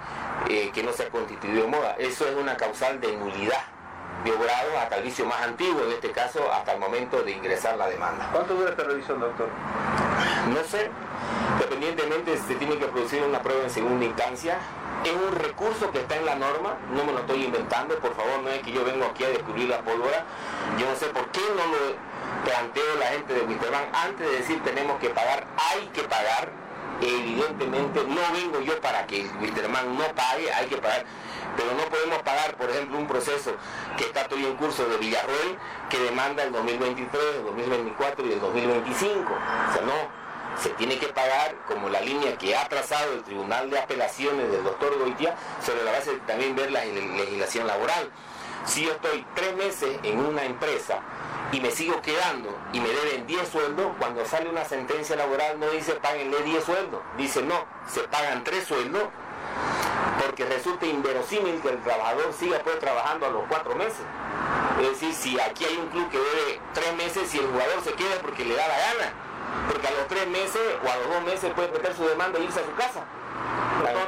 eh, 0.50 0.72
que 0.74 0.84
no 0.84 0.92
se 0.94 1.04
ha 1.04 1.10
constituido 1.10 1.68
moda. 1.68 1.96
Eso 2.00 2.28
es 2.28 2.36
una 2.36 2.58
causal 2.58 3.00
de 3.00 3.16
nulidad 3.16 3.64
de 4.24 4.32
obrado 4.32 4.78
hasta 4.80 4.98
el 4.98 5.04
vicio 5.04 5.26
más 5.26 5.42
antiguo, 5.42 5.82
en 5.84 5.92
este 5.92 6.12
caso 6.12 6.52
hasta 6.52 6.74
el 6.74 6.80
momento 6.80 7.22
de 7.22 7.32
ingresar 7.32 7.78
la 7.78 7.88
demanda. 7.88 8.30
¿Cuánto 8.34 8.56
dura 8.56 8.72
esta 8.72 8.84
revisión, 8.84 9.20
doctor? 9.20 9.48
No 10.54 10.64
sé, 10.64 10.90
dependientemente 11.60 12.38
se 12.38 12.56
tiene 12.56 12.78
que 12.78 12.86
producir 12.88 13.24
una 13.24 13.42
prueba 13.42 13.64
en 13.64 13.70
segunda 13.70 14.06
instancia. 14.06 14.58
Es 15.06 15.14
un 15.14 15.34
recurso 15.40 15.92
que 15.92 16.00
está 16.00 16.18
en 16.18 16.26
la 16.26 16.36
norma, 16.36 16.76
no 16.92 17.06
me 17.06 17.14
lo 17.14 17.20
estoy 17.20 17.46
inventando, 17.46 17.98
por 18.00 18.14
favor, 18.16 18.44
no 18.44 18.50
es 18.50 18.62
que 18.62 18.74
yo 18.74 18.84
vengo 18.84 19.06
aquí 19.06 19.24
a 19.24 19.30
descubrir 19.30 19.70
la 19.70 19.80
pólvora. 19.80 20.26
Yo 20.78 20.90
no 20.90 20.96
sé 20.96 21.06
por 21.08 21.26
qué 21.32 21.40
no 21.56 21.66
lo 21.66 22.09
planteo 22.44 22.96
la 23.00 23.08
gente 23.08 23.34
de 23.34 23.42
Wisterman 23.42 23.84
antes 23.94 24.30
de 24.30 24.38
decir 24.38 24.64
tenemos 24.64 25.00
que 25.00 25.10
pagar, 25.10 25.46
hay 25.58 25.88
que 25.88 26.04
pagar. 26.04 26.52
Evidentemente 27.02 28.04
no 28.04 28.22
vengo 28.34 28.60
yo 28.60 28.80
para 28.82 29.08
que 29.08 29.26
Wisterman 29.42 29.98
no 29.98 30.04
pague, 30.16 30.52
hay 30.52 30.68
que 30.68 30.78
pagar 30.78 31.06
pero 31.60 31.74
no 31.74 31.84
podemos 31.90 32.20
pagar, 32.20 32.56
por 32.56 32.70
ejemplo, 32.70 32.98
un 32.98 33.08
proceso 33.08 33.52
que 33.98 34.06
está 34.06 34.24
todavía 34.26 34.48
en 34.48 34.56
curso 34.56 34.86
de 34.88 34.98
Villarroel 34.98 35.58
que 35.90 36.00
demanda 36.00 36.44
el 36.44 36.54
2023, 36.54 37.22
el 37.36 37.44
2024 37.44 38.26
y 38.26 38.32
el 38.32 38.40
2025. 38.40 39.34
O 39.34 39.74
sea, 39.74 39.82
no, 39.82 39.94
se 40.62 40.70
tiene 40.70 40.98
que 40.98 41.08
pagar 41.08 41.56
como 41.68 41.90
la 41.90 42.00
línea 42.00 42.38
que 42.38 42.56
ha 42.56 42.68
trazado 42.70 43.12
el 43.14 43.24
Tribunal 43.24 43.70
de 43.70 43.80
Apelaciones 43.80 44.50
del 44.52 44.64
doctor 44.64 44.98
Goitia 45.00 45.36
sobre 45.62 45.84
la 45.84 45.92
base 45.92 46.12
de 46.12 46.20
también 46.20 46.56
ver 46.56 46.72
la 46.72 46.86
legislación 46.86 47.68
laboral. 47.68 48.10
Si 48.66 48.86
yo 48.86 48.92
estoy 48.92 49.26
tres 49.36 49.56
meses 49.56 50.00
en 50.04 50.20
una 50.20 50.44
empresa 50.44 51.02
y 51.52 51.60
me 51.60 51.72
sigo 51.72 52.02
quedando 52.02 52.58
y 52.74 52.80
me 52.80 52.90
deben 52.90 53.26
10 53.26 53.50
sueldos, 53.50 53.92
cuando 53.98 54.26
sale 54.26 54.50
una 54.50 54.66
sentencia 54.66 55.16
laboral 55.16 55.60
no 55.60 55.70
dice 55.72 55.94
páguenle 55.96 56.42
10 56.44 56.64
sueldos, 56.64 57.02
dice 57.18 57.42
no, 57.42 57.66
se 57.88 58.02
pagan 58.02 58.44
3 58.44 58.64
sueldos 58.64 59.04
porque 60.22 60.46
resulta 60.46 60.86
inverosímil 60.86 61.62
que 61.62 61.70
el 61.70 61.82
trabajador 61.82 62.34
siga 62.34 62.60
pues 62.60 62.80
trabajando 62.80 63.26
a 63.26 63.30
los 63.30 63.44
cuatro 63.48 63.76
meses. 63.76 64.02
Es 64.82 64.90
decir, 64.90 65.14
si 65.14 65.40
aquí 65.40 65.66
hay 65.66 65.78
un 65.78 65.88
club 65.88 66.10
que 66.10 66.18
debe 66.18 66.60
tres 66.74 66.96
meses 66.96 67.34
y 67.34 67.40
el 67.40 67.48
jugador 67.48 67.82
se 67.84 67.94
queda 67.94 68.16
porque 68.22 68.46
le 68.46 68.56
da 68.56 68.68
la 68.68 68.78
gana, 68.78 69.14
porque 69.70 69.88
a 69.88 69.92
los 69.92 70.08
tres 70.08 70.28
meses 70.28 70.62
o 70.86 70.90
a 70.90 70.98
los 70.98 71.10
dos 71.10 71.24
meses 71.24 71.54
puede 71.54 71.72
meter 71.72 71.96
su 71.96 72.06
demanda 72.06 72.40
e 72.40 72.44
irse 72.44 72.60
a 72.60 72.66
su 72.66 72.76
casa. 72.76 73.04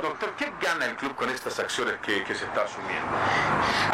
Doctor, 0.01 0.31
¿qué 0.37 0.51
gana 0.61 0.85
el 0.85 0.95
club 0.95 1.15
con 1.15 1.29
estas 1.29 1.59
acciones 1.59 1.95
que, 2.01 2.25
se 2.25 2.45
está 2.45 2.63
asumiendo? 2.63 3.07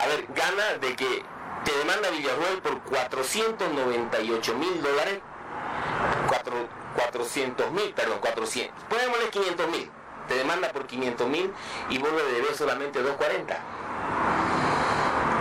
A 0.01 0.07
ver, 0.07 0.25
gana 0.29 0.77
de 0.79 0.95
que 0.95 1.23
te 1.67 1.77
demanda 1.77 2.09
Villarroel 2.11 2.59
por 2.59 2.79
498 2.83 4.53
mil 4.55 4.81
dólares, 4.81 5.19
400 6.95 7.71
mil, 7.71 7.93
perdón, 7.93 8.19
400, 8.21 8.83
ponémosle 8.89 9.29
500 9.29 9.67
mil 9.67 9.91
te 10.27 10.35
demanda 10.35 10.71
por 10.71 10.85
500 10.85 11.27
mil 11.27 11.53
y 11.89 11.97
vuelve 11.97 12.21
a 12.21 12.25
deber 12.25 12.55
solamente 12.55 13.01
240. 13.01 13.57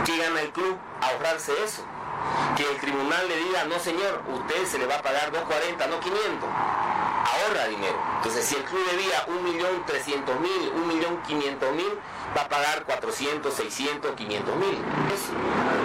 ¿Qué 0.05 0.17
gana 0.17 0.41
el 0.41 0.51
club? 0.51 0.79
Ahorrarse 1.01 1.53
eso. 1.65 1.85
Que 2.57 2.69
el 2.71 2.79
tribunal 2.81 3.29
le 3.29 3.37
diga, 3.37 3.65
no 3.65 3.79
señor, 3.79 4.23
usted 4.33 4.65
se 4.67 4.79
le 4.79 4.87
va 4.87 4.97
a 4.97 5.03
pagar 5.03 5.33
240, 5.33 5.87
no 5.89 6.01
500. 6.01 6.49
Ahorra 7.27 7.69
dinero. 7.69 7.99
Entonces, 8.17 8.45
si 8.45 8.57
el 8.57 8.65
club 8.65 8.81
debía 8.91 9.27
1.300.000, 9.27 10.73
1.500.000, 11.27 12.37
va 12.37 12.43
a 12.43 12.49
pagar 12.49 12.85
400, 12.85 13.53
600, 13.53 14.13
500 14.15 14.57
mil. 14.57 14.79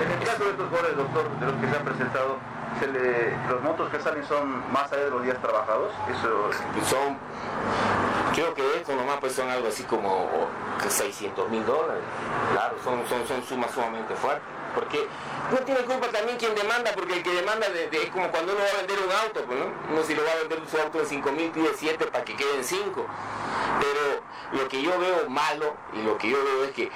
En 0.06 0.12
el 0.12 0.20
caso 0.26 0.44
de 0.44 0.52
estos 0.52 0.70
jugadores, 0.70 0.98
doctor, 0.98 1.30
de 1.40 1.46
los 1.46 1.56
que 1.56 1.70
se 1.70 1.76
han 1.78 1.86
presentado, 1.86 2.38
los 3.50 3.62
montos 3.62 3.90
que 3.90 4.00
salen 4.00 4.28
son 4.28 4.72
más 4.72 4.92
allá 4.92 5.06
de 5.06 5.12
los 5.12 5.24
días 5.24 5.42
trabajados. 5.42 5.92
Eso... 6.10 6.52
Son 6.90 7.18
Creo 8.34 8.54
que 8.54 8.64
esto 8.78 8.96
nomás 8.96 9.18
pues 9.20 9.34
son 9.34 9.50
algo 9.50 9.68
así 9.68 9.84
como 9.84 10.30
600 10.88 11.50
mil 11.50 11.66
dólares. 11.66 12.04
Claro, 12.54 12.78
son, 12.82 13.02
son, 13.10 13.28
son 13.28 13.44
sumas 13.44 13.72
sumamente 13.72 14.16
fuertes. 14.16 14.61
Porque 14.74 15.08
no 15.52 15.58
tiene 15.60 15.82
culpa 15.82 16.08
también 16.08 16.38
quien 16.38 16.56
demanda, 16.56 16.92
porque 16.94 17.16
el 17.16 17.24
que 17.24 17.34
demanda 17.34 17.68
es 17.68 18.10
como 18.10 18.30
cuando 18.32 18.54
uno 18.54 18.62
va 18.62 18.70
a 18.70 18.78
vender 18.78 19.00
un 19.06 19.12
auto, 19.12 19.44
pues, 19.46 19.60
¿no? 19.60 19.66
Uno 19.92 20.04
si 20.04 20.16
lo 20.16 20.24
va 20.24 20.32
a 20.32 20.36
vender 20.36 20.60
su 20.70 20.78
auto 20.78 21.00
en 21.00 21.06
5 21.06 21.32
mil 21.34 21.52
pide 21.52 21.72
7 21.76 22.06
para 22.08 22.24
que 22.24 22.36
queden 22.36 22.64
5. 22.64 23.06
Pero 23.80 24.62
lo 24.62 24.68
que 24.70 24.82
yo 24.82 24.98
veo 25.00 25.30
malo 25.30 25.76
y 25.94 26.04
lo 26.04 26.18
que 26.18 26.30
yo 26.30 26.44
veo 26.44 26.64
es 26.64 26.72
que 26.72 26.90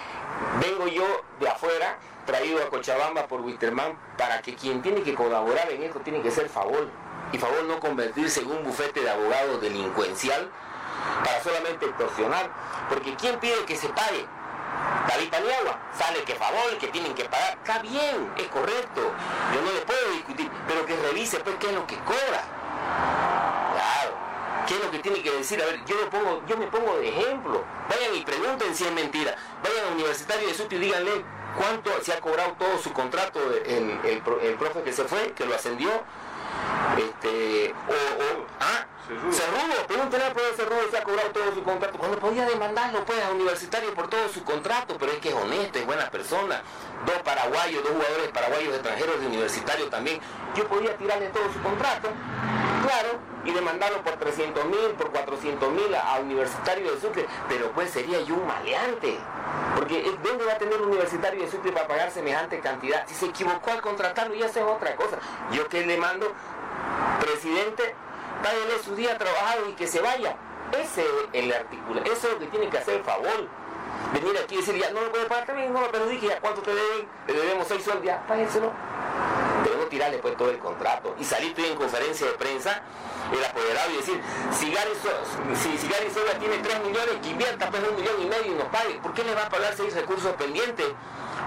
vengo 0.61 0.87
yo 0.87 1.05
de 1.39 1.49
afuera, 1.49 1.97
traído 2.25 2.63
a 2.63 2.69
Cochabamba 2.69 3.27
por 3.27 3.41
Wisterman, 3.41 3.97
para 4.17 4.41
que 4.41 4.55
quien 4.55 4.81
tiene 4.81 5.03
que 5.03 5.13
colaborar 5.13 5.71
en 5.71 5.83
esto 5.83 5.99
tiene 5.99 6.21
que 6.21 6.31
ser 6.31 6.49
favor. 6.49 6.87
Y 7.31 7.37
favor 7.37 7.63
no 7.63 7.79
convertirse 7.79 8.41
en 8.41 8.51
un 8.51 8.63
bufete 8.63 9.01
de 9.01 9.09
abogados 9.09 9.59
delincuencial 9.61 10.49
para 11.23 11.41
solamente 11.43 11.85
extorsionar, 11.85 12.49
porque 12.89 13.15
¿quién 13.15 13.39
pide 13.39 13.65
que 13.65 13.75
se 13.75 13.89
pague? 13.89 14.25
David 15.07 15.29
Paniagua, 15.29 15.79
sale 15.97 16.23
que 16.23 16.35
favor, 16.35 16.77
que 16.79 16.87
tienen 16.87 17.13
que 17.13 17.25
pagar, 17.25 17.57
está 17.57 17.79
bien, 17.79 18.31
es 18.37 18.47
correcto, 18.47 19.11
yo 19.53 19.61
no 19.61 19.71
le 19.71 19.81
puedo 19.81 20.11
discutir, 20.11 20.49
pero 20.67 20.85
que 20.85 20.95
revise 20.95 21.39
pues 21.39 21.55
qué 21.59 21.67
es 21.67 21.73
lo 21.73 21.85
que 21.85 21.97
cobra. 21.99 22.43
Claro, 23.73 24.17
qué 24.67 24.75
es 24.75 24.83
lo 24.83 24.91
que 24.91 24.99
tiene 24.99 25.21
que 25.21 25.31
decir, 25.31 25.61
a 25.61 25.65
ver, 25.65 25.83
yo 25.85 25.95
me 25.95 26.07
pongo, 26.07 26.41
yo 26.47 26.57
me 26.57 26.67
pongo 26.67 26.97
de 26.97 27.09
ejemplo, 27.09 27.63
vayan 27.89 28.15
y 28.15 28.21
pregunten 28.23 28.75
si 28.75 28.85
es 28.85 28.91
mentira, 28.91 29.35
vayan 29.63 29.85
al 29.87 29.93
universitario 29.93 30.47
de 30.47 30.53
Suti 30.53 30.75
y 30.75 30.79
díganle 30.79 31.23
cuánto 31.55 31.91
se 32.01 32.13
ha 32.13 32.19
cobrado 32.19 32.53
todo 32.53 32.77
su 32.79 32.91
contrato 32.91 33.39
el, 33.65 33.99
el, 34.03 34.23
el 34.41 34.55
profe 34.55 34.81
que 34.83 34.91
se 34.91 35.05
fue, 35.05 35.31
que 35.33 35.45
lo 35.45 35.55
ascendió, 35.55 35.89
este, 36.97 37.73
o, 37.73 38.45
ah, 38.59 38.85
Cerrudo, 39.05 39.85
pregúntale 39.87 40.23
al 40.23 40.33
profesor 40.33 40.55
Cerrudo 40.55 40.89
si 40.89 40.95
ha 40.95 41.03
cobrado 41.03 41.29
todo 41.29 41.53
su 41.53 41.63
contrato. 41.63 41.97
Cuando 41.99 42.17
podía 42.17 42.45
demandarlo 42.45 43.05
pues 43.05 43.23
a 43.23 43.31
Universitario 43.31 43.93
por 43.93 44.07
todo 44.07 44.27
su 44.29 44.43
contrato, 44.43 44.95
pero 44.99 45.11
es 45.11 45.19
que 45.19 45.29
es 45.29 45.35
honesto, 45.35 45.77
es 45.77 45.85
buena 45.85 46.09
persona. 46.09 46.61
Dos 47.05 47.17
paraguayos, 47.23 47.83
dos 47.83 47.91
jugadores 47.91 48.29
paraguayos 48.29 48.73
extranjeros 48.73 49.19
de 49.19 49.27
Universitario 49.27 49.89
también. 49.89 50.19
Yo 50.55 50.67
podía 50.67 50.97
tirarle 50.97 51.27
todo 51.27 51.43
su 51.53 51.61
contrato, 51.61 52.09
claro, 52.83 53.19
y 53.43 53.51
demandarlo 53.51 54.01
por 54.01 54.13
300 54.13 54.65
mil, 54.65 54.91
por 54.97 55.11
400 55.11 55.71
mil 55.71 55.93
a, 55.93 56.19
Universitario 56.19 56.91
de 56.91 56.99
Sucre, 56.99 57.27
pero 57.47 57.71
pues 57.73 57.91
sería 57.91 58.21
yo 58.21 58.33
un 58.33 58.47
maleante. 58.47 59.19
Porque 59.75 60.11
¿dónde 60.23 60.45
va 60.45 60.53
a 60.53 60.57
tener 60.57 60.81
Universitario 60.81 61.43
de 61.43 61.51
Sucre 61.51 61.71
para 61.71 61.87
pagar 61.87 62.09
semejante 62.09 62.59
cantidad? 62.59 63.05
Si 63.07 63.13
se 63.13 63.27
equivocó 63.27 63.71
al 63.71 63.81
contratarlo, 63.81 64.33
ya 64.33 64.47
es 64.47 64.57
otra 64.57 64.95
cosa. 64.95 65.19
Yo 65.51 65.67
que 65.67 65.85
le 65.85 65.97
mando, 65.97 66.33
presidente, 67.19 67.93
páguele 68.43 68.83
su 68.83 68.95
día 68.95 69.17
trabajado 69.17 69.69
y 69.69 69.73
que 69.73 69.87
se 69.87 70.01
vaya. 70.01 70.35
Ese 70.71 71.01
es 71.01 71.07
el 71.33 71.53
artículo, 71.53 72.01
eso 72.03 72.27
es 72.27 72.33
lo 72.33 72.39
que 72.39 72.47
tiene 72.47 72.69
que 72.69 72.77
hacer 72.77 73.03
favor. 73.03 73.47
Venir 74.13 74.37
aquí 74.37 74.55
y 74.55 74.57
decir, 74.57 74.75
ya 74.75 74.91
no 74.91 75.01
lo 75.01 75.11
puede 75.11 75.25
pagar 75.25 75.45
también, 75.45 75.71
no 75.71 75.81
lo 75.81 75.91
perjudique, 75.91 76.27
ya 76.27 76.39
cuánto 76.39 76.61
te 76.61 76.73
deben, 76.73 77.07
le 77.27 77.33
debemos 77.33 77.67
seis 77.67 77.83
sueldos, 77.83 78.05
ya, 78.05 78.25
páguenselo. 78.27 78.71
Debemos 79.63 79.89
tirarle 79.89 80.17
pues 80.19 80.37
todo 80.37 80.49
el 80.49 80.59
contrato 80.59 81.15
y 81.19 81.23
salir 81.23 81.53
tú 81.53 81.63
en 81.63 81.75
conferencia 81.75 82.27
de 82.27 82.33
prensa 82.33 82.81
el 83.33 83.43
apoderado 83.43 83.91
y 83.91 83.97
decir, 83.97 84.21
si 84.51 84.71
Gary, 84.71 84.91
si, 85.55 85.77
Sola 86.13 86.39
tiene 86.39 86.57
3 86.59 86.79
millones, 86.81 87.15
que 87.21 87.29
invierta 87.29 87.69
pues 87.69 87.81
un 87.87 87.95
millón 87.95 88.21
y 88.21 88.25
medio 88.25 88.51
y 88.51 88.55
nos 88.55 88.67
pague. 88.67 88.95
¿Por 89.01 89.13
qué 89.13 89.23
le 89.23 89.33
va 89.33 89.43
a 89.43 89.49
pagar 89.49 89.73
seis 89.75 89.95
recursos 89.95 90.33
pendientes? 90.35 90.85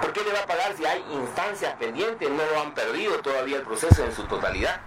¿Por 0.01 0.13
qué 0.13 0.23
le 0.25 0.33
va 0.33 0.41
a 0.41 0.47
pagar 0.47 0.77
si 0.77 0.85
hay 0.85 1.05
instancias 1.13 1.75
pendientes? 1.77 2.29
No 2.29 2.45
lo 2.53 2.61
han 2.61 2.75
perdido 2.75 3.19
todavía 3.21 3.59
el 3.59 3.63
proceso 3.63 4.05
en 4.05 4.13
su 4.13 4.25
totalidad. 4.25 4.81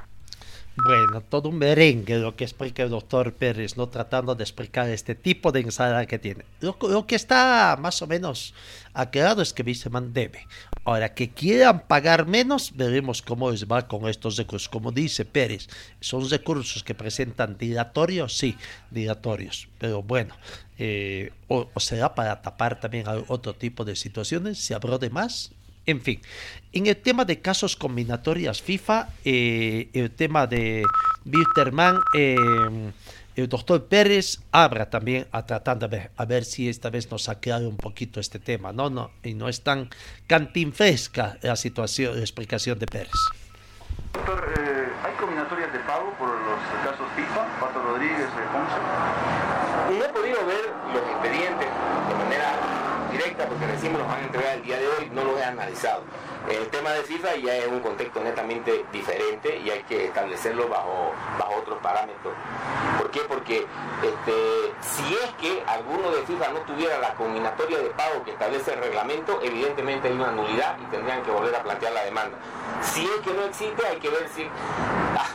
Bueno, 0.84 1.21
todo 1.21 1.49
un 1.49 1.57
merengue 1.57 2.17
lo 2.17 2.36
que 2.36 2.43
explica 2.43 2.82
el 2.82 2.89
doctor 2.89 3.34
Pérez, 3.34 3.77
¿no? 3.77 3.88
Tratando 3.89 4.34
de 4.34 4.43
explicar 4.43 4.89
este 4.89 5.13
tipo 5.13 5.51
de 5.51 5.59
ensalada 5.59 6.07
que 6.07 6.17
tiene. 6.17 6.43
Lo, 6.59 7.05
que 7.05 7.15
está 7.15 7.77
más 7.79 8.01
o 8.01 8.07
menos 8.07 8.53
aclarado 8.93 9.41
es 9.43 9.53
que 9.53 9.61
Wisterman 9.61 10.11
debe. 10.11 10.47
Ahora, 10.84 11.13
que 11.13 11.29
quieran 11.29 11.88
pagar 11.88 12.25
menos, 12.25 12.75
veremos 12.75 13.21
cómo 13.21 13.51
les 13.51 13.67
va 13.67 13.88
con 13.88 14.07
estos 14.09 14.38
recursos. 14.38 14.69
Como 14.69 14.91
dice 14.91 15.23
Pérez, 15.23 15.67
son 15.99 16.27
recursos 16.27 16.84
que 16.84 16.95
presentan 16.95 17.57
dilatorios, 17.57 18.38
sí, 18.38 18.57
dilatorios. 18.89 19.67
Pero 19.77 20.01
bueno, 20.01 20.36
eh, 20.79 21.32
o, 21.47 21.69
o 21.73 21.79
será 21.79 22.15
para 22.15 22.41
tapar 22.41 22.79
también 22.79 23.05
otro 23.27 23.53
tipo 23.53 23.86
de 23.86 23.95
situaciones, 23.95 24.57
si 24.57 24.73
habló 24.73 24.97
de 24.97 25.11
más, 25.11 25.51
en 25.86 26.01
fin, 26.01 26.21
en 26.73 26.88
el 26.88 26.97
tema 26.97 27.25
de 27.25 27.41
casos 27.41 27.75
combinatorias 27.75 28.61
FIFA, 28.61 29.09
eh, 29.25 29.89
el 29.93 30.11
tema 30.11 30.47
de 30.47 30.84
Wilterman, 31.25 31.99
eh, 32.13 32.36
el 33.36 33.47
doctor 33.47 33.86
Pérez 33.86 34.39
habla 34.51 34.89
también 34.89 35.27
a 35.32 35.45
tratando 35.45 35.88
de 35.88 35.97
ver, 35.97 36.11
a 36.17 36.25
ver 36.25 36.43
si 36.43 36.67
esta 36.67 36.89
vez 36.89 37.09
nos 37.09 37.29
aclara 37.29 37.67
un 37.67 37.77
poquito 37.77 38.19
este 38.19 38.39
tema, 38.39 38.73
¿no? 38.73 38.89
no 38.89 39.11
y 39.23 39.34
no 39.34 39.47
es 39.47 39.63
tan 39.63 39.89
cantinfresca 40.27 41.38
la 41.41 41.55
situación, 41.55 42.15
la 42.15 42.21
explicación 42.21 42.77
de 42.77 42.86
Pérez. 42.88 43.11
Doctor, 44.13 44.53
eh, 44.57 44.88
hay 45.03 45.13
combinatorias 45.13 45.71
de 45.71 45.79
pago 45.79 46.13
por 46.17 46.27
los 46.27 46.59
casos 46.84 47.07
FIFA, 47.15 47.59
Pato 47.59 47.82
Rodríguez, 47.82 48.27
eh, 48.27 48.47
Ponce? 48.51 49.97
No 49.97 50.05
he 50.05 50.09
podido 50.09 50.45
ver 50.45 50.65
los 50.93 51.03
expedientes 51.11 51.67
de 52.09 52.15
manera 52.15 52.51
porque 53.47 53.67
recién 53.67 53.93
me 53.93 53.99
los 53.99 54.07
van 54.07 54.19
a 54.19 54.23
entregar 54.23 54.55
el 54.55 54.63
día 54.63 54.77
de 54.77 54.87
hoy, 54.87 55.09
no 55.11 55.23
los 55.23 55.39
he 55.39 55.43
analizado. 55.43 56.03
El 56.49 56.67
tema 56.69 56.89
de 56.91 57.03
FIFA 57.03 57.35
ya 57.35 57.55
es 57.55 57.67
un 57.67 57.79
contexto 57.81 58.19
netamente 58.21 58.85
diferente 58.91 59.57
y 59.57 59.69
hay 59.69 59.83
que 59.83 60.05
establecerlo 60.05 60.67
bajo, 60.67 61.11
bajo 61.37 61.55
otros 61.55 61.79
parámetros. 61.79 62.33
¿Por 62.97 63.11
qué? 63.11 63.19
Porque 63.27 63.57
este, 63.57 64.33
si 64.81 65.13
es 65.13 65.29
que 65.39 65.63
alguno 65.67 66.09
de 66.11 66.23
FIFA 66.23 66.49
no 66.53 66.59
tuviera 66.61 66.97
la 66.99 67.13
combinatoria 67.13 67.77
de 67.79 67.89
pago 67.91 68.23
que 68.23 68.31
establece 68.31 68.73
el 68.73 68.79
reglamento, 68.79 69.39
evidentemente 69.43 70.07
hay 70.07 70.15
una 70.15 70.31
nulidad 70.31 70.77
y 70.79 70.85
tendrían 70.85 71.21
que 71.21 71.31
volver 71.31 71.55
a 71.55 71.63
plantear 71.63 71.93
la 71.93 72.03
demanda. 72.05 72.37
Si 72.81 73.03
es 73.05 73.21
que 73.23 73.33
no 73.33 73.43
existe, 73.43 73.85
hay 73.85 73.97
que 73.97 74.09
ver 74.09 74.27
si... 74.35 74.47
ah, 75.17 75.27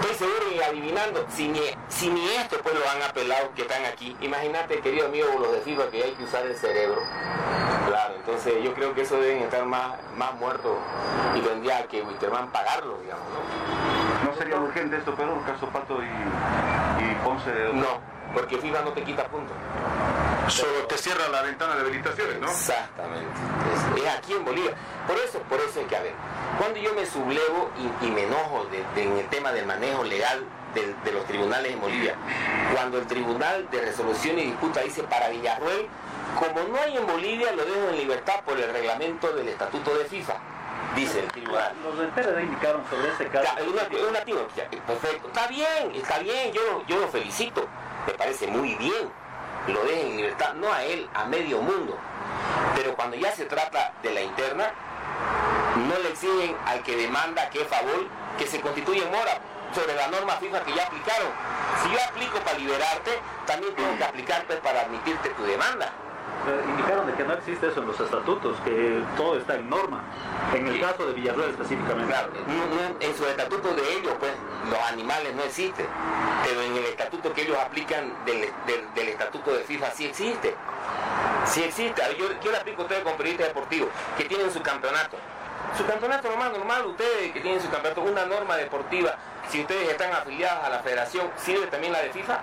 Estoy 0.00 0.26
seguro 0.26 0.52
y 0.56 0.59
adivinando, 0.70 1.26
si 1.34 1.48
ni, 1.48 1.60
si 1.88 2.08
ni 2.08 2.28
esto 2.36 2.56
pues 2.62 2.74
lo 2.74 2.88
han 2.88 3.02
apelado 3.02 3.52
que 3.54 3.62
están 3.62 3.84
aquí. 3.84 4.16
Imagínate, 4.20 4.80
querido 4.80 5.06
amigo, 5.06 5.28
los 5.40 5.52
de 5.52 5.60
FIFA 5.60 5.90
que 5.90 6.02
hay 6.02 6.12
que 6.12 6.24
usar 6.24 6.46
el 6.46 6.56
cerebro. 6.56 7.00
Claro, 7.86 8.14
entonces 8.16 8.54
yo 8.62 8.72
creo 8.74 8.94
que 8.94 9.02
eso 9.02 9.16
deben 9.20 9.42
estar 9.42 9.64
más, 9.64 9.94
más 10.16 10.32
muertos 10.34 10.76
y 11.36 11.40
tendría 11.40 11.86
que 11.88 12.02
Wisterman 12.02 12.50
pagarlo, 12.52 12.98
digamos, 12.98 13.24
¿no? 13.30 14.30
¿No 14.30 14.36
sería 14.36 14.56
urgente 14.56 14.96
esto, 14.96 15.14
pero 15.16 15.34
el 15.38 15.44
caso 15.44 15.66
Pato 15.68 15.98
y, 16.00 16.06
y 16.06 17.14
Ponce? 17.24 17.50
No, 17.72 17.98
porque 18.32 18.58
FIFA 18.58 18.82
no 18.82 18.92
te 18.92 19.02
quita 19.02 19.24
puntos. 19.26 19.56
Solo 20.48 20.86
te 20.88 20.96
cierra 20.98 21.28
la 21.28 21.42
ventana 21.42 21.74
de 21.76 21.80
habilitaciones, 21.82 22.38
¿no? 22.40 22.48
Exactamente. 22.48 23.26
Es, 23.96 24.02
es 24.04 24.08
aquí 24.18 24.32
en 24.34 24.44
Bolivia. 24.44 24.72
Por 25.06 25.16
eso, 25.16 25.38
por 25.48 25.60
eso 25.60 25.80
es 25.80 25.86
que, 25.86 25.96
a 25.96 26.02
ver, 26.02 26.12
cuando 26.58 26.78
yo 26.78 26.92
me 26.94 27.06
sublevo 27.06 27.70
y, 28.02 28.06
y 28.06 28.10
me 28.10 28.24
enojo 28.24 28.66
de- 28.70 28.84
de- 28.94 29.02
en 29.08 29.16
el 29.18 29.28
tema 29.28 29.52
del 29.52 29.66
manejo 29.66 30.04
legal 30.04 30.44
de, 30.74 31.12
los 31.12 31.24
tribunales 31.26 31.72
en 31.72 31.80
Bolivia, 31.80 32.14
cuando 32.72 32.98
el 32.98 33.06
Tribunal 33.06 33.68
de 33.70 33.80
Resolución 33.80 34.38
y 34.38 34.46
Disputa 34.46 34.80
dice 34.80 35.02
para 35.04 35.28
Villarruel, 35.28 35.86
como 36.38 36.68
no 36.68 36.80
hay 36.80 36.96
en 36.96 37.06
Bolivia, 37.06 37.52
lo 37.52 37.64
dejo 37.64 37.88
en 37.90 37.96
libertad 37.96 38.40
por 38.44 38.58
el 38.58 38.72
reglamento 38.72 39.32
del 39.32 39.48
Estatuto 39.48 39.94
de 39.96 40.04
FIFA. 40.04 40.34
Dice 40.94 41.20
el 41.20 41.28
tribunal. 41.28 41.72
Los 41.84 41.94
PRD 42.12 42.42
indicaron 42.42 42.82
sobre 42.90 43.12
ese 43.12 43.28
caso. 43.28 43.44
Ya, 43.44 43.62
una- 43.62 44.08
una 44.08 44.24
ya, 44.56 44.68
perfecto. 44.86 45.28
Está 45.28 45.46
bien, 45.46 45.92
está 45.94 46.18
bien, 46.18 46.52
yo, 46.52 46.84
yo 46.88 46.98
lo 46.98 47.08
felicito. 47.08 47.66
Me 48.06 48.12
parece 48.14 48.48
muy 48.48 48.74
bien. 48.74 49.08
Lo 49.68 49.84
dejen 49.84 50.06
en 50.12 50.16
libertad, 50.16 50.54
no 50.54 50.72
a 50.72 50.82
él, 50.82 51.08
a 51.14 51.26
medio 51.26 51.60
mundo. 51.60 51.96
Pero 52.74 52.94
cuando 52.96 53.16
ya 53.16 53.30
se 53.30 53.44
trata 53.44 53.92
de 54.02 54.12
la 54.12 54.20
interna, 54.22 54.72
no 55.76 55.98
le 56.02 56.08
exigen 56.10 56.56
al 56.66 56.82
que 56.82 56.96
demanda 56.96 57.50
que 57.50 57.64
favor 57.66 58.06
que 58.38 58.46
se 58.46 58.60
constituye 58.60 59.04
en 59.04 59.10
mora 59.12 59.38
sobre 59.74 59.94
la 59.94 60.08
norma 60.08 60.32
FIFA 60.34 60.62
que 60.64 60.74
ya 60.74 60.84
aplicaron. 60.86 61.28
Si 61.82 61.90
yo 61.92 61.98
aplico 62.08 62.38
para 62.40 62.58
liberarte, 62.58 63.18
también 63.46 63.74
tengo 63.74 63.96
que 63.96 64.04
aplicar 64.04 64.44
pues, 64.46 64.58
para 64.60 64.80
admitirte 64.82 65.30
tu 65.30 65.44
demanda. 65.44 65.90
Pero 66.44 66.62
indicaron 66.70 67.06
de 67.06 67.12
que 67.14 67.24
no 67.24 67.34
existe 67.34 67.68
eso 67.68 67.80
en 67.80 67.86
los 67.88 68.00
estatutos, 68.00 68.56
que 68.64 69.02
todo 69.16 69.36
está 69.36 69.56
en 69.56 69.68
norma. 69.68 70.02
En 70.54 70.66
el 70.68 70.80
caso 70.80 71.04
de 71.06 71.12
Villarreal 71.12 71.50
específicamente. 71.50 72.12
Claro, 72.12 72.32
en 72.98 73.16
su 73.16 73.26
estatuto 73.26 73.74
de 73.74 73.94
ellos, 73.98 74.14
pues, 74.18 74.32
los 74.70 74.78
animales 74.90 75.34
no 75.34 75.42
existen. 75.42 75.86
Pero 76.44 76.62
en 76.62 76.76
el 76.76 76.84
estatuto 76.86 77.32
que 77.34 77.42
ellos 77.42 77.58
aplican 77.58 78.24
del, 78.24 78.48
del- 78.66 78.94
del 78.94 79.08
estatuto 79.10 79.52
de 79.52 79.64
FIFA 79.64 79.90
sí 79.90 80.06
existe. 80.06 80.54
Sí 81.44 81.62
existe. 81.62 82.02
Yo, 82.18 82.26
yo 82.40 82.50
le 82.52 82.56
aplico 82.58 82.82
a 82.82 82.84
ustedes 82.86 83.02
con 83.04 83.14
periodistas 83.14 83.48
deportivos 83.48 83.88
que 84.16 84.24
tienen 84.24 84.50
su 84.50 84.62
campeonato. 84.62 85.18
Su 85.76 85.86
campeonato 85.86 86.28
normal, 86.28 86.52
normal, 86.52 86.86
ustedes 86.86 87.32
que 87.32 87.40
tienen 87.40 87.60
su 87.60 87.68
campeonato, 87.70 88.00
una 88.00 88.24
norma 88.24 88.56
deportiva, 88.56 89.14
si 89.50 89.60
ustedes 89.60 89.88
están 89.88 90.12
afiliados 90.12 90.64
a 90.64 90.70
la 90.70 90.78
federación, 90.78 91.28
¿sirve 91.36 91.66
también 91.66 91.92
la 91.92 92.00
de 92.00 92.10
FIFA? 92.10 92.38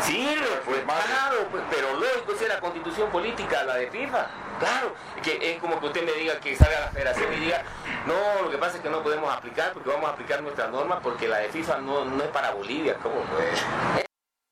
Sirve, 0.00 0.60
pues 0.64 0.80
claro, 0.82 1.46
pues, 1.50 1.62
pero 1.70 1.94
lógico 1.94 2.32
si 2.36 2.44
es 2.44 2.48
la 2.48 2.60
constitución 2.60 3.10
política, 3.10 3.64
la 3.64 3.76
de 3.76 3.90
FIFA. 3.90 4.26
Claro, 4.58 4.94
que 5.22 5.52
es 5.52 5.60
como 5.60 5.80
que 5.80 5.86
usted 5.86 6.04
me 6.04 6.12
diga 6.12 6.38
que 6.40 6.56
salga 6.56 6.78
a 6.78 6.80
la 6.82 6.88
federación 6.88 7.32
y 7.34 7.36
diga, 7.36 7.62
no, 8.06 8.42
lo 8.42 8.50
que 8.50 8.58
pasa 8.58 8.76
es 8.76 8.82
que 8.82 8.88
no 8.88 9.02
podemos 9.02 9.32
aplicar 9.32 9.72
porque 9.72 9.90
vamos 9.90 10.08
a 10.08 10.12
aplicar 10.12 10.42
nuestras 10.42 10.70
normas 10.70 11.00
porque 11.02 11.28
la 11.28 11.38
de 11.38 11.48
FIFA 11.48 11.78
no, 11.78 12.04
no 12.04 12.22
es 12.22 12.30
para 12.30 12.52
Bolivia, 12.52 12.96
¿cómo 13.02 13.16
pues? 13.24 14.04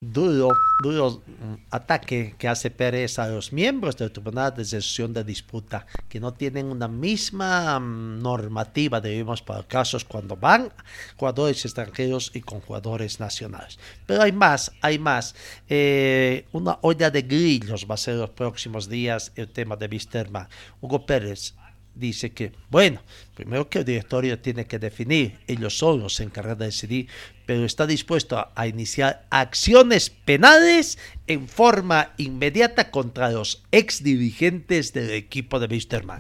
Duro, 0.03 0.51
duro 0.83 1.23
mm, 1.25 1.55
ataque 1.71 2.35
que 2.37 2.49
hace 2.49 2.71
Pérez 2.71 3.21
a 3.21 3.29
los 3.29 3.53
miembros 3.53 3.97
del 3.97 4.11
Tribunal 4.11 4.51
de 4.51 4.65
Resolución 4.65 5.13
de 5.13 5.23
Disputa, 5.23 5.87
que 6.09 6.19
no 6.19 6.35
tienen 6.35 6.67
una 6.67 6.89
misma 6.89 7.79
mm, 7.79 8.21
normativa, 8.21 9.01
debemos 9.01 9.43
para 9.43 9.63
casos 9.63 10.05
cuando 10.05 10.37
van 10.37 10.73
jugadores 11.17 11.65
extranjeros 11.65 12.33
y 12.35 12.41
con 12.41 12.61
jugadores 12.61 13.21
nacionales. 13.21 13.79
Pero 14.05 14.23
hay 14.23 14.33
más, 14.33 14.73
hay 14.81 14.99
más. 14.99 15.37
Eh, 15.69 16.47
una 16.51 16.79
olla 16.83 17.11
de 17.11 17.23
grillos 17.23 17.87
va 17.89 17.95
a 17.95 17.99
ser 17.99 18.17
los 18.17 18.31
próximos 18.31 18.89
días 18.89 19.31
el 19.37 19.49
tema 19.49 19.77
de 19.77 19.87
Wisterman. 19.87 20.49
Hugo 20.81 21.07
Pérez 21.07 21.55
dice 21.95 22.33
que, 22.33 22.53
bueno, 22.71 23.01
primero 23.35 23.69
que 23.69 23.81
el 23.81 23.85
directorio 23.85 24.39
tiene 24.39 24.67
que 24.67 24.79
definir, 24.79 25.39
ellos 25.47 25.77
son 25.77 26.01
los 26.01 26.21
encargados 26.21 26.59
de 26.59 26.65
decidir, 26.67 27.09
pero 27.47 27.65
está 27.65 27.87
dispuesto 27.87 28.51
a, 28.55 28.67
iniciar 28.67 29.27
acciones 29.31 30.11
penales 30.11 30.99
en 31.27 31.49
forma 31.49 32.13
inmediata 32.17 32.91
contra 32.91 33.31
los 33.31 33.63
ex 33.73 34.03
dirigentes 34.03 34.93
del 34.93 35.11
equipo 35.11 35.61
de 35.61 35.67
Wisterman. 35.67 36.19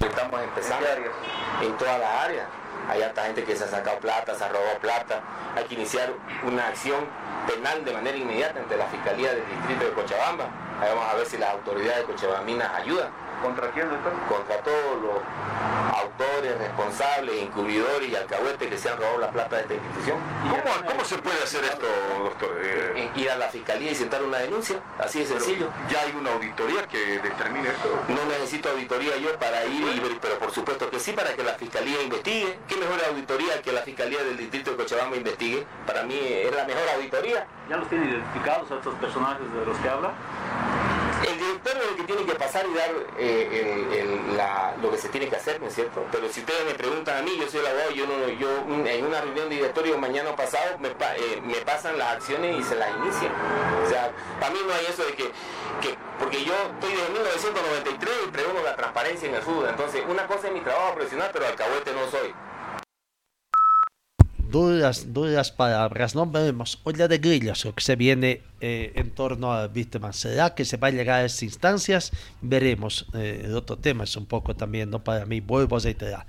Estamos 0.00 0.40
empezando 0.42 0.86
en 1.62 1.76
todas 1.76 2.00
las 2.00 2.24
áreas. 2.24 2.46
Hay 2.88 3.00
harta 3.00 3.24
gente 3.26 3.44
que 3.44 3.54
se 3.54 3.64
ha 3.64 3.68
sacado 3.68 4.00
plata, 4.00 4.34
se 4.34 4.42
ha 4.42 4.48
robado 4.48 4.78
plata. 4.80 5.22
Hay 5.54 5.64
que 5.64 5.74
iniciar 5.74 6.12
una 6.44 6.68
acción 6.68 7.04
penal 7.46 7.84
de 7.84 7.92
manera 7.92 8.16
inmediata 8.16 8.60
ante 8.60 8.76
la 8.76 8.86
Fiscalía 8.86 9.34
del 9.34 9.44
Distrito 9.46 9.84
de 9.84 9.92
Cochabamba. 9.92 10.78
Ahí 10.80 10.88
vamos 10.88 11.06
a 11.08 11.14
ver 11.14 11.26
si 11.26 11.38
las 11.38 11.50
autoridades 11.50 12.04
cochabambinas 12.04 12.68
ayudan. 12.74 13.10
¿Contra 13.42 13.70
quién, 13.72 13.90
doctor? 13.90 14.12
Contra 14.28 14.56
todos 14.58 15.02
los 15.02 15.18
autores, 15.98 16.58
responsables, 16.58 17.42
encubridores 17.42 18.08
y 18.08 18.14
alcahuetes 18.14 18.68
que 18.68 18.78
se 18.78 18.88
han 18.88 18.96
robado 18.98 19.18
la 19.18 19.30
plata 19.30 19.56
de 19.56 19.62
esta 19.62 19.74
institución. 19.74 20.18
¿Cómo, 20.48 20.86
cómo 20.86 21.04
se 21.04 21.18
puede 21.18 21.42
hacer 21.42 21.64
esto, 21.64 21.86
doctor? 22.22 22.50
Eh, 22.62 23.10
Ir 23.16 23.30
a 23.30 23.36
la 23.36 23.48
Fiscalía 23.48 23.90
y 23.90 23.94
sentar 23.94 24.22
una 24.22 24.38
denuncia, 24.38 24.78
así 24.98 25.20
de 25.20 25.26
sencillo. 25.26 25.68
¿Ya 25.90 26.02
hay 26.02 26.12
una 26.12 26.32
auditoría 26.32 26.86
que 26.86 27.18
determine 27.18 27.68
esto? 27.68 27.88
No 28.08 28.24
necesito 28.26 28.70
auditoría 28.70 29.16
yo 29.16 29.36
para 29.38 29.64
ir 29.64 29.82
y 29.82 30.00
ver, 30.00 30.18
pero 30.20 30.38
por 30.38 30.52
supuesto 30.52 30.88
que 30.88 31.00
sí, 31.00 31.12
para 31.12 31.34
que 31.34 31.42
la 31.42 31.54
Fiscalía 31.54 32.00
investigue. 32.02 32.58
¿Qué 32.68 32.76
mejor 32.76 33.00
auditoría 33.08 33.60
que 33.60 33.72
la 33.72 33.82
Fiscalía 33.82 34.22
del 34.22 34.36
Distrito 34.36 34.70
de 34.72 34.76
Cochabamba 34.76 35.16
investigue? 35.16 35.66
Para 35.86 36.04
mí 36.04 36.16
es 36.16 36.54
la 36.54 36.64
mejor 36.64 36.84
auditoría. 36.94 37.46
¿Ya 37.68 37.76
los 37.76 37.88
tienen 37.88 38.08
identificados 38.08 38.70
a 38.70 38.76
estos 38.76 38.94
personajes 38.94 39.52
de 39.52 39.66
los 39.66 39.76
que 39.78 39.88
habla? 39.88 40.12
Director 41.42 41.72
es 41.90 41.96
que 41.96 42.02
tiene 42.04 42.24
que 42.24 42.34
pasar 42.34 42.64
y 42.68 42.74
dar 42.74 42.90
eh, 43.18 44.74
lo 44.80 44.90
que 44.90 44.96
se 44.98 45.08
tiene 45.08 45.28
que 45.28 45.36
hacer, 45.36 45.60
¿no 45.60 45.66
es 45.68 45.74
cierto? 45.74 46.04
Pero 46.12 46.28
si 46.28 46.40
ustedes 46.40 46.64
me 46.64 46.74
preguntan 46.74 47.18
a 47.18 47.22
mí, 47.22 47.36
yo 47.38 47.48
soy 47.48 47.60
el 47.60 47.66
abogado, 47.66 47.90
yo, 47.90 48.06
no, 48.06 48.28
yo 48.28 48.48
mm, 48.66 48.86
en 48.86 49.06
una 49.06 49.20
reunión 49.20 49.48
de 49.48 49.56
directorio 49.56 49.98
mañana 49.98 50.34
pasado 50.36 50.78
me, 50.78 50.88
eh, 50.88 51.40
me 51.44 51.54
pasan 51.62 51.98
las 51.98 52.16
acciones 52.16 52.58
y 52.58 52.62
se 52.62 52.76
las 52.76 52.90
inician. 52.96 53.32
O 53.84 53.88
sea, 53.88 54.10
para 54.40 54.52
mí 54.52 54.60
no 54.66 54.72
hay 54.74 54.86
eso 54.86 55.04
de 55.04 55.14
que, 55.14 55.24
que- 55.80 55.96
porque 56.18 56.44
yo 56.44 56.52
estoy 56.54 56.92
desde 56.96 57.10
1993 57.10 58.14
y 58.26 58.30
pregunto 58.30 58.62
la 58.62 58.76
transparencia 58.76 59.28
en 59.28 59.34
el 59.34 59.42
fútbol. 59.42 59.68
Entonces, 59.68 60.02
una 60.08 60.26
cosa 60.26 60.46
es 60.48 60.52
mi 60.54 60.60
trabajo 60.60 60.94
profesional, 60.94 61.30
pero 61.32 61.46
alcahuete 61.46 61.92
no 61.92 62.08
soy. 62.10 62.32
Duras, 64.52 65.14
duras 65.14 65.50
palabras, 65.50 66.14
no 66.14 66.26
veremos. 66.26 66.78
Olla 66.84 67.08
de 67.08 67.16
grillos, 67.16 67.64
lo 67.64 67.74
que 67.74 67.82
se 67.82 67.96
viene 67.96 68.42
eh, 68.60 68.92
en 68.96 69.10
torno 69.10 69.50
a 69.50 69.66
Wisterman. 69.66 70.12
¿Será 70.12 70.54
que 70.54 70.66
se 70.66 70.76
va 70.76 70.88
a 70.88 70.90
llegar 70.90 71.20
a 71.20 71.24
esas 71.24 71.42
instancias? 71.42 72.12
Veremos. 72.42 73.06
Eh, 73.14 73.44
el 73.46 73.56
otro 73.56 73.78
tema 73.78 74.04
es 74.04 74.14
un 74.14 74.26
poco 74.26 74.54
también, 74.54 74.90
no 74.90 75.02
para 75.02 75.24
mí, 75.24 75.40
vuelvo 75.40 75.78
a 75.78 75.80
reiterar. 75.80 76.26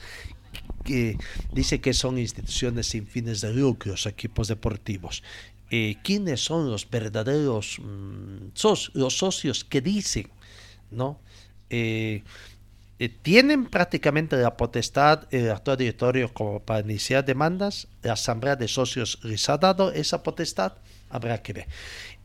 Que 0.85 1.17
dice 1.51 1.81
que 1.81 1.93
son 1.93 2.17
instituciones 2.17 2.87
sin 2.87 3.07
fines 3.07 3.41
de 3.41 3.53
lucro, 3.53 3.93
equipos 4.05 4.47
deportivos. 4.47 5.21
Eh, 5.69 5.97
¿Quiénes 6.01 6.39
son 6.39 6.71
los 6.71 6.89
verdaderos 6.89 7.77
mm, 7.79 8.53
los 8.93 9.17
socios 9.17 9.65
que 9.65 9.81
dicen? 9.81 10.29
¿no? 10.91 11.19
Eh, 13.03 13.09
tienen 13.09 13.65
prácticamente 13.65 14.37
la 14.37 14.55
potestad 14.55 15.27
el 15.29 15.51
actual 15.51 15.75
directorio 15.75 16.33
como 16.33 16.61
para 16.61 16.79
iniciar 16.79 17.25
demandas. 17.25 17.89
La 18.01 18.13
asamblea 18.13 18.55
de 18.55 18.69
socios 18.69 19.19
les 19.23 19.49
ha 19.49 19.57
dado 19.57 19.91
esa 19.91 20.23
potestad. 20.23 20.71
Habrá 21.09 21.41
que 21.41 21.51
ver. 21.51 21.67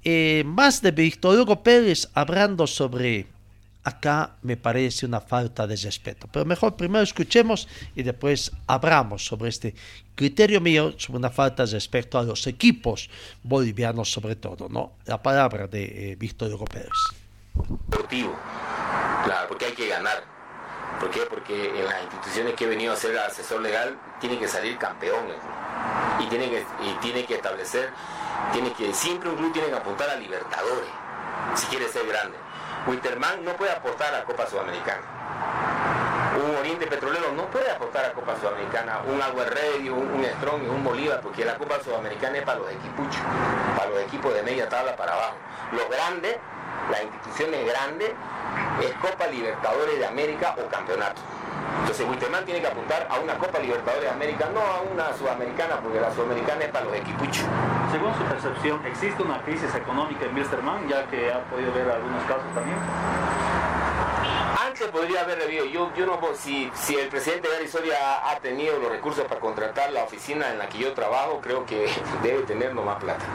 Eh, 0.05 0.45
más 0.47 0.81
de 0.81 0.93
Víctor 0.93 1.37
Hugo 1.37 1.65
Pérez 1.65 2.09
hablando 2.15 2.69
sobre 2.69 3.27
acá 3.83 4.37
me 4.43 4.57
parece 4.57 5.05
una 5.05 5.21
falta 5.21 5.67
de 5.67 5.75
respeto. 5.75 6.29
Pero 6.31 6.45
mejor 6.45 6.77
primero 6.77 7.03
escuchemos 7.03 7.67
y 7.97 8.05
después 8.05 8.53
hablamos 8.69 9.27
sobre 9.27 9.49
este 9.49 9.75
criterio 10.15 10.61
mío, 10.61 10.95
sobre 10.97 11.19
una 11.19 11.31
falta 11.31 11.67
de 11.67 11.73
respeto 11.73 12.21
a 12.21 12.23
los 12.23 12.47
equipos 12.47 13.11
bolivianos 13.43 14.13
sobre 14.13 14.37
todo, 14.37 14.69
¿no? 14.69 14.93
La 15.07 15.21
palabra 15.21 15.67
de 15.67 16.13
eh, 16.13 16.17
Víctor 16.17 16.53
Hugo 16.53 16.67
Pérez. 16.67 16.93
porque 19.49 19.65
hay 19.67 19.73
que 19.73 19.89
ganar. 19.89 20.38
¿Por 21.01 21.11
qué? 21.11 21.21
Porque 21.21 21.79
en 21.79 21.85
las 21.85 22.03
instituciones 22.03 22.55
que 22.55 22.65
he 22.65 22.69
venido 22.69 22.93
a 22.93 22.97
ser 22.97 23.17
asesor 23.19 23.61
legal 23.61 23.97
tiene 24.21 24.39
que 24.39 24.49
salir 24.49 24.79
club. 24.79 25.37
y 26.21 26.27
tiene 26.27 26.51
que, 26.51 26.67
y 26.83 26.93
tiene 27.01 27.25
que 27.25 27.37
establecer, 27.37 27.91
tiene 28.53 28.73
que, 28.73 28.93
siempre 28.93 29.29
un 29.31 29.37
club 29.37 29.53
tiene 29.53 29.69
que 29.69 29.77
apuntar 29.77 30.11
a 30.11 30.17
Libertadores 30.17 30.91
si 31.55 31.67
quiere 31.67 31.89
ser 31.89 32.07
grande. 32.07 32.37
Winterman 32.87 33.45
no 33.45 33.53
puede 33.53 33.73
apostar 33.73 34.15
a 34.15 34.25
Copa 34.25 34.47
Sudamericana. 34.47 35.78
Un 36.39 36.55
Oriente 36.55 36.87
Petrolero 36.87 37.33
no 37.33 37.47
puede 37.47 37.69
apostar 37.69 38.05
a 38.05 38.13
Copa 38.13 38.37
Sudamericana, 38.37 39.01
un 39.09 39.21
Agua 39.21 39.45
un, 39.91 40.09
un 40.15 40.25
Strong 40.25 40.63
y 40.63 40.69
un 40.69 40.85
Bolívar, 40.85 41.21
porque 41.21 41.45
la 41.45 41.57
Copa 41.57 41.81
Sudamericana 41.83 42.39
es 42.39 42.45
para 42.45 42.61
los 42.61 42.71
equipuchos, 42.71 43.21
para 43.77 43.91
los 43.91 44.01
equipos 44.03 44.33
de 44.33 44.45
media 44.45 44.69
tabla 44.69 44.95
para 44.95 45.15
abajo. 45.15 45.35
Los 45.73 45.91
grandes, 45.91 46.37
las 46.93 47.03
instituciones 47.03 47.67
grandes, 47.67 48.11
es 48.81 48.93
Copa 49.03 49.27
Libertadores 49.27 49.99
de 49.99 50.07
América 50.07 50.55
o 50.65 50.69
campeonato. 50.69 51.21
Entonces 51.81 52.07
Wisterman 52.09 52.45
tiene 52.45 52.61
que 52.61 52.69
apuntar 52.69 53.09
a 53.11 53.19
una 53.19 53.35
Copa 53.35 53.59
Libertadores 53.59 54.05
de 54.05 54.11
América, 54.11 54.49
no 54.55 54.61
a 54.61 54.83
una 54.83 55.13
sudamericana, 55.15 55.81
porque 55.83 56.01
la 56.01 56.15
sudamericana 56.15 56.65
es 56.65 56.71
para 56.71 56.85
los 56.85 56.95
equipuchos. 56.95 57.45
Según 57.91 58.15
su 58.15 58.23
percepción, 58.23 58.87
¿existe 58.87 59.23
una 59.25 59.43
crisis 59.43 59.75
económica 59.75 60.25
en 60.25 60.37
Wilstermann, 60.37 60.87
ya 60.89 61.05
que 61.07 61.33
ha 61.33 61.43
podido 61.51 61.73
ver 61.73 61.91
algunos 61.91 62.23
casos 62.25 62.47
también? 62.55 62.79
Antes 64.81 64.93
podría 64.93 65.23
haber 65.23 65.43
habido, 65.43 65.65
yo, 65.65 65.93
yo 65.97 66.07
no 66.07 66.21
si, 66.37 66.71
si 66.73 66.95
el 66.95 67.09
presidente 67.09 67.49
Gary 67.49 67.67
Soria 67.67 68.31
ha 68.31 68.39
tenido 68.39 68.79
los 68.79 68.93
recursos 68.93 69.25
para 69.25 69.41
contratar 69.41 69.91
la 69.91 70.05
oficina 70.05 70.53
en 70.53 70.59
la 70.59 70.69
que 70.69 70.79
yo 70.79 70.93
trabajo, 70.93 71.41
creo 71.43 71.67
que 71.67 71.89
debe 72.23 72.45
tener 72.45 72.73
más 72.75 73.03
plata. 73.03 73.27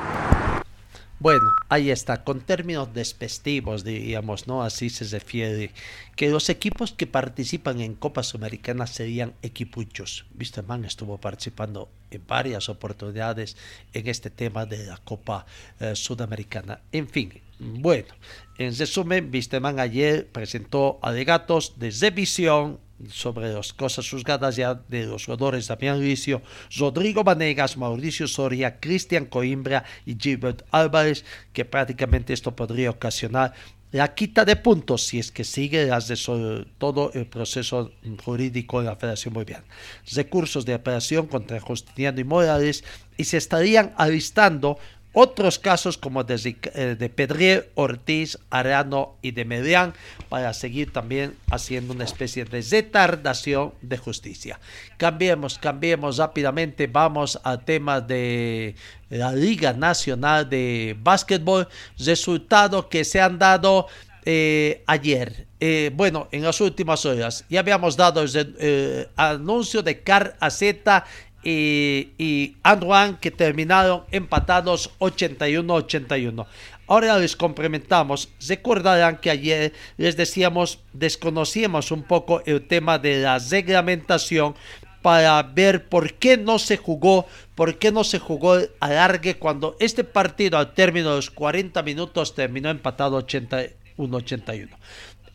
Bueno, 1.19 1.53
ahí 1.67 1.91
está, 1.91 2.23
con 2.23 2.39
términos 2.39 2.93
despectivos, 2.93 3.83
diríamos, 3.83 4.47
¿no? 4.47 4.63
Así 4.63 4.89
se 4.89 5.03
refiere, 5.03 5.71
que 6.15 6.29
los 6.29 6.47
equipos 6.47 6.93
que 6.93 7.07
participan 7.07 7.81
en 7.81 7.95
Copa 7.95 8.23
Sudamericana 8.23 8.87
serían 8.87 9.33
equipuchos. 9.41 10.25
Wisterman 10.39 10.85
estuvo 10.85 11.17
participando 11.17 11.89
en 12.11 12.25
varias 12.25 12.69
oportunidades 12.69 13.57
en 13.91 14.07
este 14.07 14.29
tema 14.29 14.65
de 14.65 14.85
la 14.85 14.97
Copa 14.97 15.45
eh, 15.81 15.93
Sudamericana. 15.95 16.79
En 16.93 17.09
fin, 17.09 17.41
bueno, 17.63 18.13
en 18.57 18.77
resumen, 18.77 19.29
Wisterman 19.33 19.79
ayer 19.79 20.27
presentó 20.27 20.99
alegatos 21.01 21.79
de 21.79 21.91
revisión 21.91 22.79
sobre 23.09 23.53
las 23.53 23.73
cosas 23.73 24.09
juzgadas 24.09 24.55
ya 24.55 24.75
de 24.75 25.05
los 25.05 25.25
jugadores 25.25 25.67
Damián 25.67 25.99
Licio, 25.99 26.41
Rodrigo 26.77 27.23
Vanegas, 27.23 27.77
Mauricio 27.77 28.27
Soria, 28.27 28.79
Cristian 28.79 29.25
Coimbra 29.25 29.83
y 30.05 30.15
Gilbert 30.19 30.63
Álvarez, 30.71 31.25
que 31.51 31.65
prácticamente 31.65 32.33
esto 32.33 32.55
podría 32.55 32.91
ocasionar 32.91 33.53
la 33.91 34.15
quita 34.15 34.43
de 34.43 34.55
puntos 34.55 35.05
si 35.05 35.19
es 35.19 35.31
que 35.31 35.43
sigue 35.43 35.85
las 35.85 36.07
de 36.07 36.65
todo 36.79 37.11
el 37.13 37.27
proceso 37.27 37.91
jurídico 38.23 38.79
de 38.79 38.87
la 38.87 38.95
Federación 38.95 39.35
Boliviana. 39.35 39.65
Recursos 40.11 40.65
de 40.65 40.73
apelación 40.73 41.27
contra 41.27 41.59
Justiniano 41.59 42.19
y 42.19 42.23
Morales 42.23 42.83
y 43.17 43.25
se 43.25 43.37
estarían 43.37 43.93
alistando 43.95 44.79
otros 45.13 45.59
casos 45.59 45.97
como 45.97 46.23
de, 46.23 46.57
eh, 46.73 46.95
de 46.97 47.09
Pedriel, 47.09 47.65
Ortiz, 47.75 48.39
Arano 48.49 49.15
y 49.21 49.31
de 49.31 49.45
Medián 49.45 49.93
para 50.27 50.53
seguir 50.53 50.91
también 50.91 51.35
haciendo 51.51 51.93
una 51.93 52.03
especie 52.03 52.45
de 52.45 52.61
retardación 52.61 53.73
de 53.81 53.97
justicia. 53.97 54.59
Cambiemos, 54.97 55.59
cambiemos 55.59 56.17
rápidamente, 56.17 56.87
vamos 56.87 57.39
al 57.43 57.63
tema 57.63 58.01
de 58.01 58.75
la 59.09 59.31
Liga 59.31 59.73
Nacional 59.73 60.49
de 60.49 60.97
Básquetbol, 60.99 61.67
resultados 61.99 62.87
que 62.87 63.05
se 63.05 63.21
han 63.21 63.37
dado 63.37 63.87
eh, 64.25 64.83
ayer. 64.87 65.47
Eh, 65.59 65.91
bueno, 65.93 66.27
en 66.31 66.41
las 66.41 66.59
últimas 66.59 67.05
horas 67.05 67.45
ya 67.49 67.59
habíamos 67.59 67.95
dado 67.95 68.21
el 68.23 69.07
anuncio 69.15 69.83
de 69.83 70.01
Car 70.01 70.35
Azeta 70.39 71.05
y, 71.43 72.09
y 72.17 72.57
Anduan 72.63 73.17
que 73.17 73.31
terminaron 73.31 74.03
empatados 74.11 74.91
81-81. 74.99 76.45
Ahora 76.87 77.17
les 77.17 77.35
complementamos. 77.35 78.29
Recordarán 78.47 79.17
que 79.17 79.29
ayer 79.29 79.73
les 79.97 80.17
decíamos, 80.17 80.79
desconocíamos 80.91 81.91
un 81.91 82.03
poco 82.03 82.41
el 82.45 82.67
tema 82.67 82.99
de 82.99 83.21
la 83.21 83.39
reglamentación 83.39 84.55
para 85.01 85.43
ver 85.43 85.89
por 85.89 86.13
qué 86.13 86.37
no 86.37 86.59
se 86.59 86.77
jugó, 86.77 87.25
por 87.55 87.77
qué 87.77 87.91
no 87.91 88.03
se 88.03 88.19
jugó 88.19 88.55
el 88.55 88.71
alargue 88.79 89.35
cuando 89.35 89.75
este 89.79 90.03
partido 90.03 90.57
al 90.57 90.73
término 90.73 91.09
de 91.09 91.17
los 91.17 91.29
40 91.29 91.83
minutos 91.83 92.35
terminó 92.35 92.69
empatado 92.69 93.21
81-81. 93.21 94.69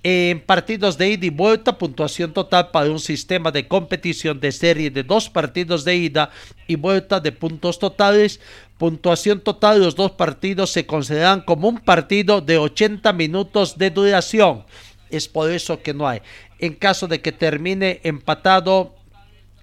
En 0.04 0.40
partidos 0.40 0.96
de 0.96 1.10
ida 1.10 1.26
y 1.26 1.30
vuelta, 1.30 1.76
puntuación 1.76 2.32
total 2.32 2.70
para 2.70 2.90
un 2.90 3.00
sistema 3.00 3.50
de 3.50 3.66
competición 3.66 4.38
de 4.38 4.52
serie 4.52 4.90
de 4.90 5.02
dos 5.02 5.28
partidos 5.28 5.84
de 5.84 5.96
ida 5.96 6.30
y 6.68 6.76
vuelta 6.76 7.18
de 7.18 7.32
puntos 7.32 7.80
totales. 7.80 8.40
Puntuación 8.78 9.40
total 9.40 9.80
de 9.80 9.86
los 9.86 9.96
dos 9.96 10.12
partidos 10.12 10.70
se 10.70 10.86
consideran 10.86 11.40
como 11.40 11.68
un 11.68 11.78
partido 11.78 12.40
de 12.40 12.58
80 12.58 13.12
minutos 13.12 13.76
de 13.76 13.90
duración. 13.90 14.64
Es 15.10 15.26
por 15.26 15.50
eso 15.50 15.82
que 15.82 15.92
no 15.92 16.06
hay. 16.06 16.20
En 16.60 16.74
caso 16.74 17.08
de 17.08 17.20
que 17.20 17.32
termine 17.32 18.00
empatado, 18.04 18.94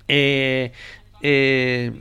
eh, 0.10 0.74
eh, 1.22 1.92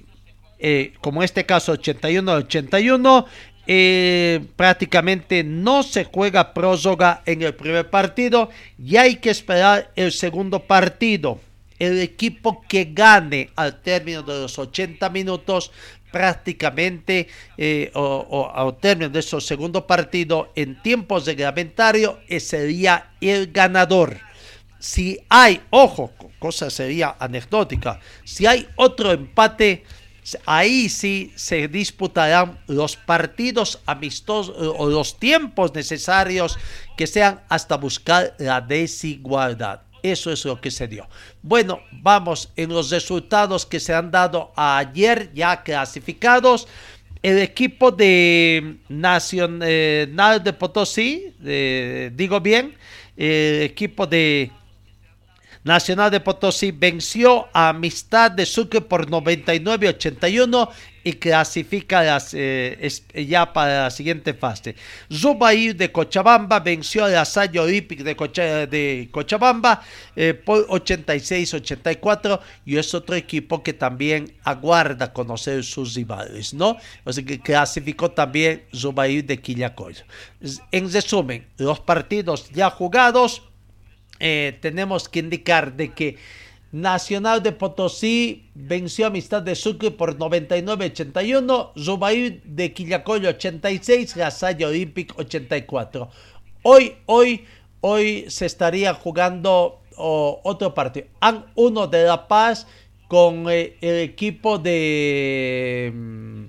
eh, 0.59 0.93
como 1.01 1.23
este 1.23 1.47
caso 1.47 1.73
81-81, 1.75 3.27
eh, 3.67 4.45
prácticamente 4.57 5.43
no 5.43 5.83
se 5.83 6.05
juega 6.05 6.53
próloga 6.53 7.23
en 7.27 7.43
el 7.43 7.55
primer 7.55 7.89
partido 7.91 8.51
y 8.79 8.97
hay 8.97 9.17
que 9.17 9.31
esperar 9.31 9.91
el 9.97 10.13
segundo 10.13 10.61
partido. 10.61 11.41
El 11.79 12.01
equipo 12.01 12.63
que 12.69 12.91
gane 12.93 13.51
al 13.57 13.81
término 13.83 14.23
de 14.23 14.43
los 14.43 14.59
80 14.59 15.09
minutos 15.11 15.73
prácticamente 16.13 17.27
eh, 17.59 17.91
o, 17.95 18.53
al 18.55 18.77
término 18.77 19.11
de 19.11 19.19
esos 19.19 19.45
segundo 19.45 19.87
partido 19.87 20.53
en 20.55 20.81
tiempos 20.81 21.27
reglamentarios 21.27 22.17
eh, 22.29 22.39
sería 22.39 23.11
el 23.21 23.51
ganador 23.51 24.17
si 24.85 25.19
hay, 25.31 25.63
ojo, 25.71 26.13
cosa 26.39 26.69
sería 26.69 27.17
anecdótica, 27.19 28.01
si 28.23 28.45
hay 28.45 28.69
otro 28.77 29.13
empate, 29.13 29.83
ahí 30.47 30.89
sí 30.89 31.33
se 31.37 31.69
disputarán 31.69 32.59
los 32.67 32.97
partidos 32.97 33.81
amistosos 33.87 34.57
o 34.59 34.89
los 34.89 35.19
tiempos 35.19 35.75
necesarios 35.75 36.59
que 36.97 37.07
sean 37.07 37.41
hasta 37.49 37.77
buscar 37.77 38.35
la 38.39 38.61
desigualdad. 38.61 39.83
Eso 40.03 40.31
es 40.31 40.45
lo 40.45 40.61
que 40.61 40.71
se 40.71 40.87
dio. 40.87 41.09
Bueno, 41.43 41.81
vamos 41.91 42.51
en 42.57 42.71
los 42.71 42.91
resultados 42.91 43.65
que 43.65 43.81
se 43.81 43.95
han 43.95 44.11
dado 44.11 44.53
ayer 44.55 45.31
ya 45.33 45.63
clasificados. 45.63 46.69
El 47.23 47.39
equipo 47.39 47.91
de 47.91 48.77
Nacional 48.91 50.45
de 50.45 50.53
Potosí, 50.53 51.35
eh, 51.43 52.11
digo 52.15 52.39
bien, 52.41 52.77
el 53.17 53.63
equipo 53.63 54.07
de 54.07 54.53
Nacional 55.65 56.11
de 56.11 56.21
Potosí 56.21 56.73
venció 56.73 57.49
a 57.55 57.71
Amistad 57.71 58.31
de 58.31 58.45
Sucre 58.45 58.83
por 58.83 59.09
99-81 59.09 60.69
y 61.03 61.15
clasifica 61.15 62.03
las, 62.03 62.33
eh, 62.35 62.91
ya 63.27 63.51
para 63.53 63.85
la 63.85 63.91
siguiente 63.91 64.35
fase. 64.35 64.75
Zubair 65.13 65.75
de 65.77 65.91
Cochabamba 65.91 66.61
venció 66.61 67.05
a 67.07 67.09
la 67.09 67.25
Salle 67.25 67.61
Olympic 67.61 68.01
de, 68.03 68.15
Cocha- 68.15 68.67
de 68.67 69.09
Cochabamba 69.11 69.83
eh, 70.17 70.35
por 70.35 70.67
86-84 70.69 72.41
y 72.67 72.77
es 72.77 72.93
otro 72.95 73.17
equipo 73.17 73.63
que 73.63 73.73
también 73.73 74.35
aguarda 74.45 75.13
conocer 75.13 75.65
sus 75.65 75.95
rivales, 75.95 76.53
¿no? 76.55 76.77
O 77.05 77.13
sea 77.13 77.25
que 77.25 77.41
clasificó 77.41 78.11
también 78.11 78.65
Zubair 78.75 79.25
de 79.25 79.41
Quillacoy. 79.41 79.95
En 80.73 80.93
resumen, 80.93 81.47
los 81.57 81.81
partidos 81.81 82.51
ya 82.51 82.71
jugados 82.71 83.43
eh, 84.21 84.59
tenemos 84.61 85.09
que 85.09 85.21
indicar 85.21 85.75
de 85.75 85.93
que 85.93 86.17
Nacional 86.73 87.41
de 87.41 87.53
Potosí 87.53 88.51
venció 88.55 89.05
a 89.05 89.09
Amistad 89.09 89.43
de 89.43 89.55
Sucre 89.55 89.93
por 89.93 90.19
99-81, 90.19 91.71
Zubair 91.79 92.43
de 92.43 92.73
Quillacoy 92.73 93.25
86, 93.27 94.17
Gasalla 94.17 94.67
Olympic 94.67 95.17
84. 95.17 96.09
Hoy, 96.65 96.97
hoy, 97.07 97.45
hoy 97.81 98.25
se 98.29 98.47
estaría 98.47 98.93
jugando 98.93 99.83
otro 99.97 100.75
partido. 100.75 101.07
Han 101.21 101.47
uno 101.55 101.87
de 101.87 102.05
La 102.05 102.27
Paz 102.27 102.67
con 103.07 103.49
eh, 103.49 103.77
el 103.81 104.01
equipo 104.01 104.59
de... 104.59 105.93
mm, 105.95 106.45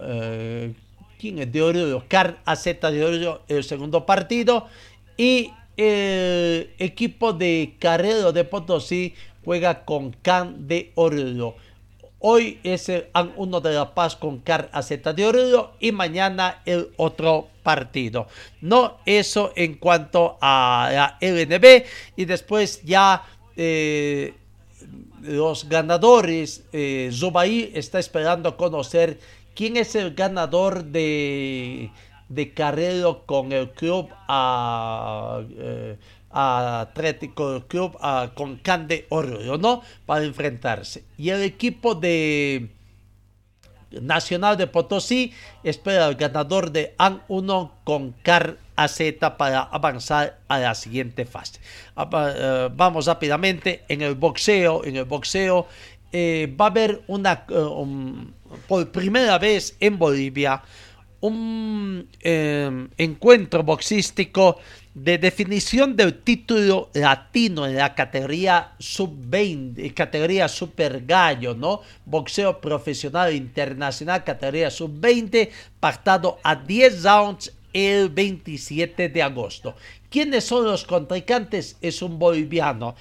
eh, 0.00 0.74
¿Quién 1.18 1.38
es 1.38 1.52
de 1.52 1.62
Oruro? 1.62 2.04
Car 2.08 2.42
AZ 2.44 2.64
de 2.64 3.04
Oruro, 3.04 3.42
el 3.46 3.62
segundo 3.62 4.04
partido. 4.04 4.66
Y 5.16 5.52
el 5.76 6.70
equipo 6.78 7.32
de 7.32 7.74
Carrero 7.78 8.32
de 8.32 8.44
Potosí 8.44 9.14
juega 9.44 9.84
con 9.84 10.12
Can 10.22 10.66
de 10.68 10.92
Oruro. 10.94 11.56
Hoy 12.20 12.58
es 12.62 12.88
el 12.88 13.08
1 13.36 13.60
de 13.60 13.74
La 13.74 13.94
Paz 13.94 14.16
con 14.16 14.38
Car 14.38 14.70
AZ 14.72 14.88
de 14.88 15.26
Oruro 15.26 15.74
y 15.78 15.92
mañana 15.92 16.62
el 16.64 16.88
otro 16.96 17.48
partido. 17.62 18.28
No 18.62 18.98
eso 19.04 19.52
en 19.56 19.74
cuanto 19.74 20.38
a 20.40 20.88
la 20.90 21.18
LNB 21.20 21.84
y 22.16 22.24
después 22.24 22.82
ya 22.82 23.24
eh, 23.56 24.34
los 25.20 25.68
ganadores, 25.68 26.64
eh, 26.72 27.10
está 27.74 27.98
esperando 27.98 28.56
conocer 28.56 29.18
quién 29.54 29.76
es 29.76 29.94
el 29.94 30.14
ganador 30.14 30.84
de, 30.84 31.90
de 32.28 32.52
Carrero 32.52 33.24
con 33.26 33.52
el 33.52 33.70
club 33.70 34.08
a, 34.28 35.40
eh, 35.56 35.96
Atlético 36.30 37.62
Club 37.68 37.96
con 38.34 38.56
Cande 38.56 39.06
Oro, 39.10 39.56
¿no? 39.56 39.82
Para 40.04 40.24
enfrentarse. 40.24 41.04
Y 41.16 41.28
el 41.28 41.42
equipo 41.42 41.94
de 41.94 42.70
Nacional 44.00 44.56
de 44.56 44.66
Potosí 44.66 45.32
espera 45.62 46.06
al 46.06 46.16
ganador 46.16 46.70
de 46.72 46.94
AN 46.98 47.22
1 47.28 47.72
con 47.84 48.12
Car 48.22 48.58
AZ 48.76 48.98
para 49.38 49.62
avanzar 49.62 50.40
a 50.48 50.58
la 50.58 50.74
siguiente 50.74 51.24
fase. 51.24 51.60
Eh, 51.96 52.68
vamos 52.74 53.06
rápidamente 53.06 53.84
en 53.88 54.02
el 54.02 54.14
boxeo. 54.14 54.84
En 54.84 54.96
el 54.96 55.04
boxeo 55.04 55.66
eh, 56.12 56.52
va 56.60 56.66
a 56.66 56.68
haber 56.68 57.02
una 57.06 57.44
eh, 57.48 58.26
por 58.68 58.90
primera 58.90 59.38
vez 59.38 59.76
en 59.80 59.98
Bolivia 59.98 60.62
un 61.26 62.08
encuentro 62.20 63.62
boxístico 63.62 64.58
de 64.94 65.18
definición 65.18 65.96
del 65.96 66.22
título 66.22 66.90
latino 66.92 67.66
en 67.66 67.76
la 67.76 67.94
categoría 67.94 68.74
sub-20, 68.78 69.92
categoría 69.94 70.48
super 70.48 71.04
gallo, 71.06 71.54
¿no? 71.54 71.80
Boxeo 72.04 72.60
profesional 72.60 73.34
internacional, 73.34 74.22
categoría 74.22 74.70
sub-20, 74.70 75.50
pactado 75.80 76.38
a 76.42 76.56
10 76.56 77.02
rounds 77.02 77.52
el 77.72 78.10
27 78.10 79.08
de 79.08 79.22
agosto. 79.22 79.74
¿Quiénes 80.10 80.44
son 80.44 80.64
los 80.64 80.84
contrincantes? 80.84 81.76
Es 81.80 82.02
un 82.02 82.18
boliviano. 82.18 82.94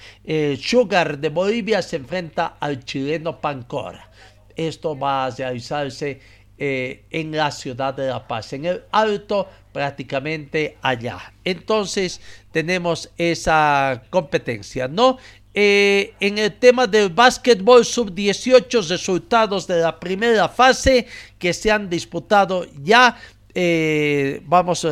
Sugar 0.59 1.19
de 1.19 1.29
Bolivia 1.29 1.81
se 1.81 1.97
enfrenta 1.97 2.55
al 2.59 2.83
chileno 2.85 3.39
Pancora. 3.39 4.09
Esto 4.55 4.97
va 4.97 5.25
a 5.25 5.29
realizarse 5.29 6.19
eh, 6.57 7.05
en 7.09 7.31
la 7.31 7.49
ciudad 7.49 7.95
de 7.95 8.07
La 8.07 8.27
Paz, 8.27 8.53
en 8.53 8.65
el 8.65 8.83
Alto, 8.91 9.47
prácticamente 9.71 10.77
allá. 10.83 11.33
Entonces 11.43 12.21
tenemos 12.51 13.09
esa 13.17 14.03
competencia, 14.11 14.87
¿no? 14.87 15.17
Eh, 15.55 16.13
en 16.19 16.37
el 16.37 16.53
tema 16.53 16.85
del 16.85 17.09
básquetbol 17.09 17.83
sub-18, 17.83 18.87
resultados 18.87 19.65
de 19.65 19.79
la 19.81 19.99
primera 19.99 20.47
fase 20.47 21.07
que 21.39 21.53
se 21.53 21.71
han 21.71 21.89
disputado 21.89 22.67
ya. 22.83 23.17
Eh, 23.55 24.41
vamos 24.45 24.87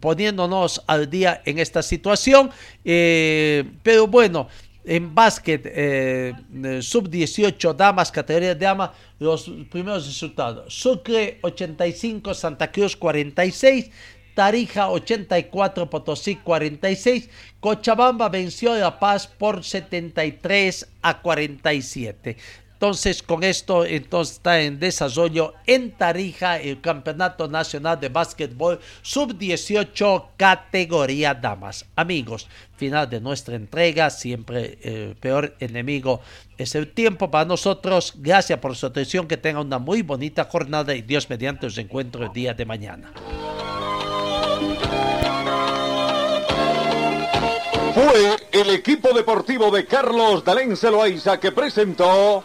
poniéndonos 0.00 0.82
al 0.86 1.08
día 1.08 1.42
en 1.44 1.58
esta 1.58 1.82
situación, 1.82 2.50
pero 2.84 4.06
bueno, 4.06 4.48
en 4.88 5.14
básquet 5.14 5.62
eh, 5.66 6.32
sub-18 6.80 7.74
damas, 7.76 8.10
categoría 8.10 8.54
de 8.54 8.64
damas, 8.64 8.90
los 9.18 9.50
primeros 9.70 10.06
resultados. 10.06 10.72
Sucre 10.72 11.38
85, 11.42 12.32
Santa 12.32 12.72
Cruz 12.72 12.96
46, 12.96 13.90
Tarija 14.34 14.88
84, 14.88 15.90
Potosí 15.90 16.36
46, 16.36 17.28
Cochabamba 17.60 18.30
venció 18.30 18.72
a 18.72 18.78
La 18.78 18.98
Paz 18.98 19.26
por 19.26 19.62
73 19.62 20.88
a 21.02 21.20
47. 21.20 22.36
Entonces, 22.78 23.24
con 23.24 23.42
esto 23.42 23.84
entonces 23.84 24.36
está 24.36 24.60
en 24.60 24.78
desarrollo 24.78 25.52
en 25.66 25.90
Tarija 25.90 26.60
el 26.60 26.80
Campeonato 26.80 27.48
Nacional 27.48 27.98
de 27.98 28.08
Básquetbol 28.08 28.78
Sub-18 29.02 30.26
categoría 30.36 31.34
damas. 31.34 31.86
Amigos, 31.96 32.46
final 32.76 33.10
de 33.10 33.20
nuestra 33.20 33.56
entrega, 33.56 34.10
siempre 34.10 34.78
el 34.82 35.16
peor 35.16 35.56
enemigo 35.58 36.20
es 36.56 36.76
el 36.76 36.92
tiempo 36.92 37.32
para 37.32 37.46
nosotros. 37.46 38.12
Gracias 38.18 38.60
por 38.60 38.76
su 38.76 38.86
atención, 38.86 39.26
que 39.26 39.36
tenga 39.36 39.60
una 39.60 39.80
muy 39.80 40.02
bonita 40.02 40.44
jornada 40.44 40.94
y 40.94 41.02
Dios 41.02 41.28
mediante 41.28 41.66
os 41.66 41.78
encuentro 41.78 42.26
el 42.26 42.32
día 42.32 42.54
de 42.54 42.64
mañana. 42.64 43.10
Fue 47.92 48.36
el 48.52 48.70
equipo 48.70 49.12
deportivo 49.12 49.72
de 49.72 49.84
Carlos 49.84 50.44
Dalén 50.44 50.76
Celoaiza 50.76 51.40
que 51.40 51.50
presentó 51.50 52.44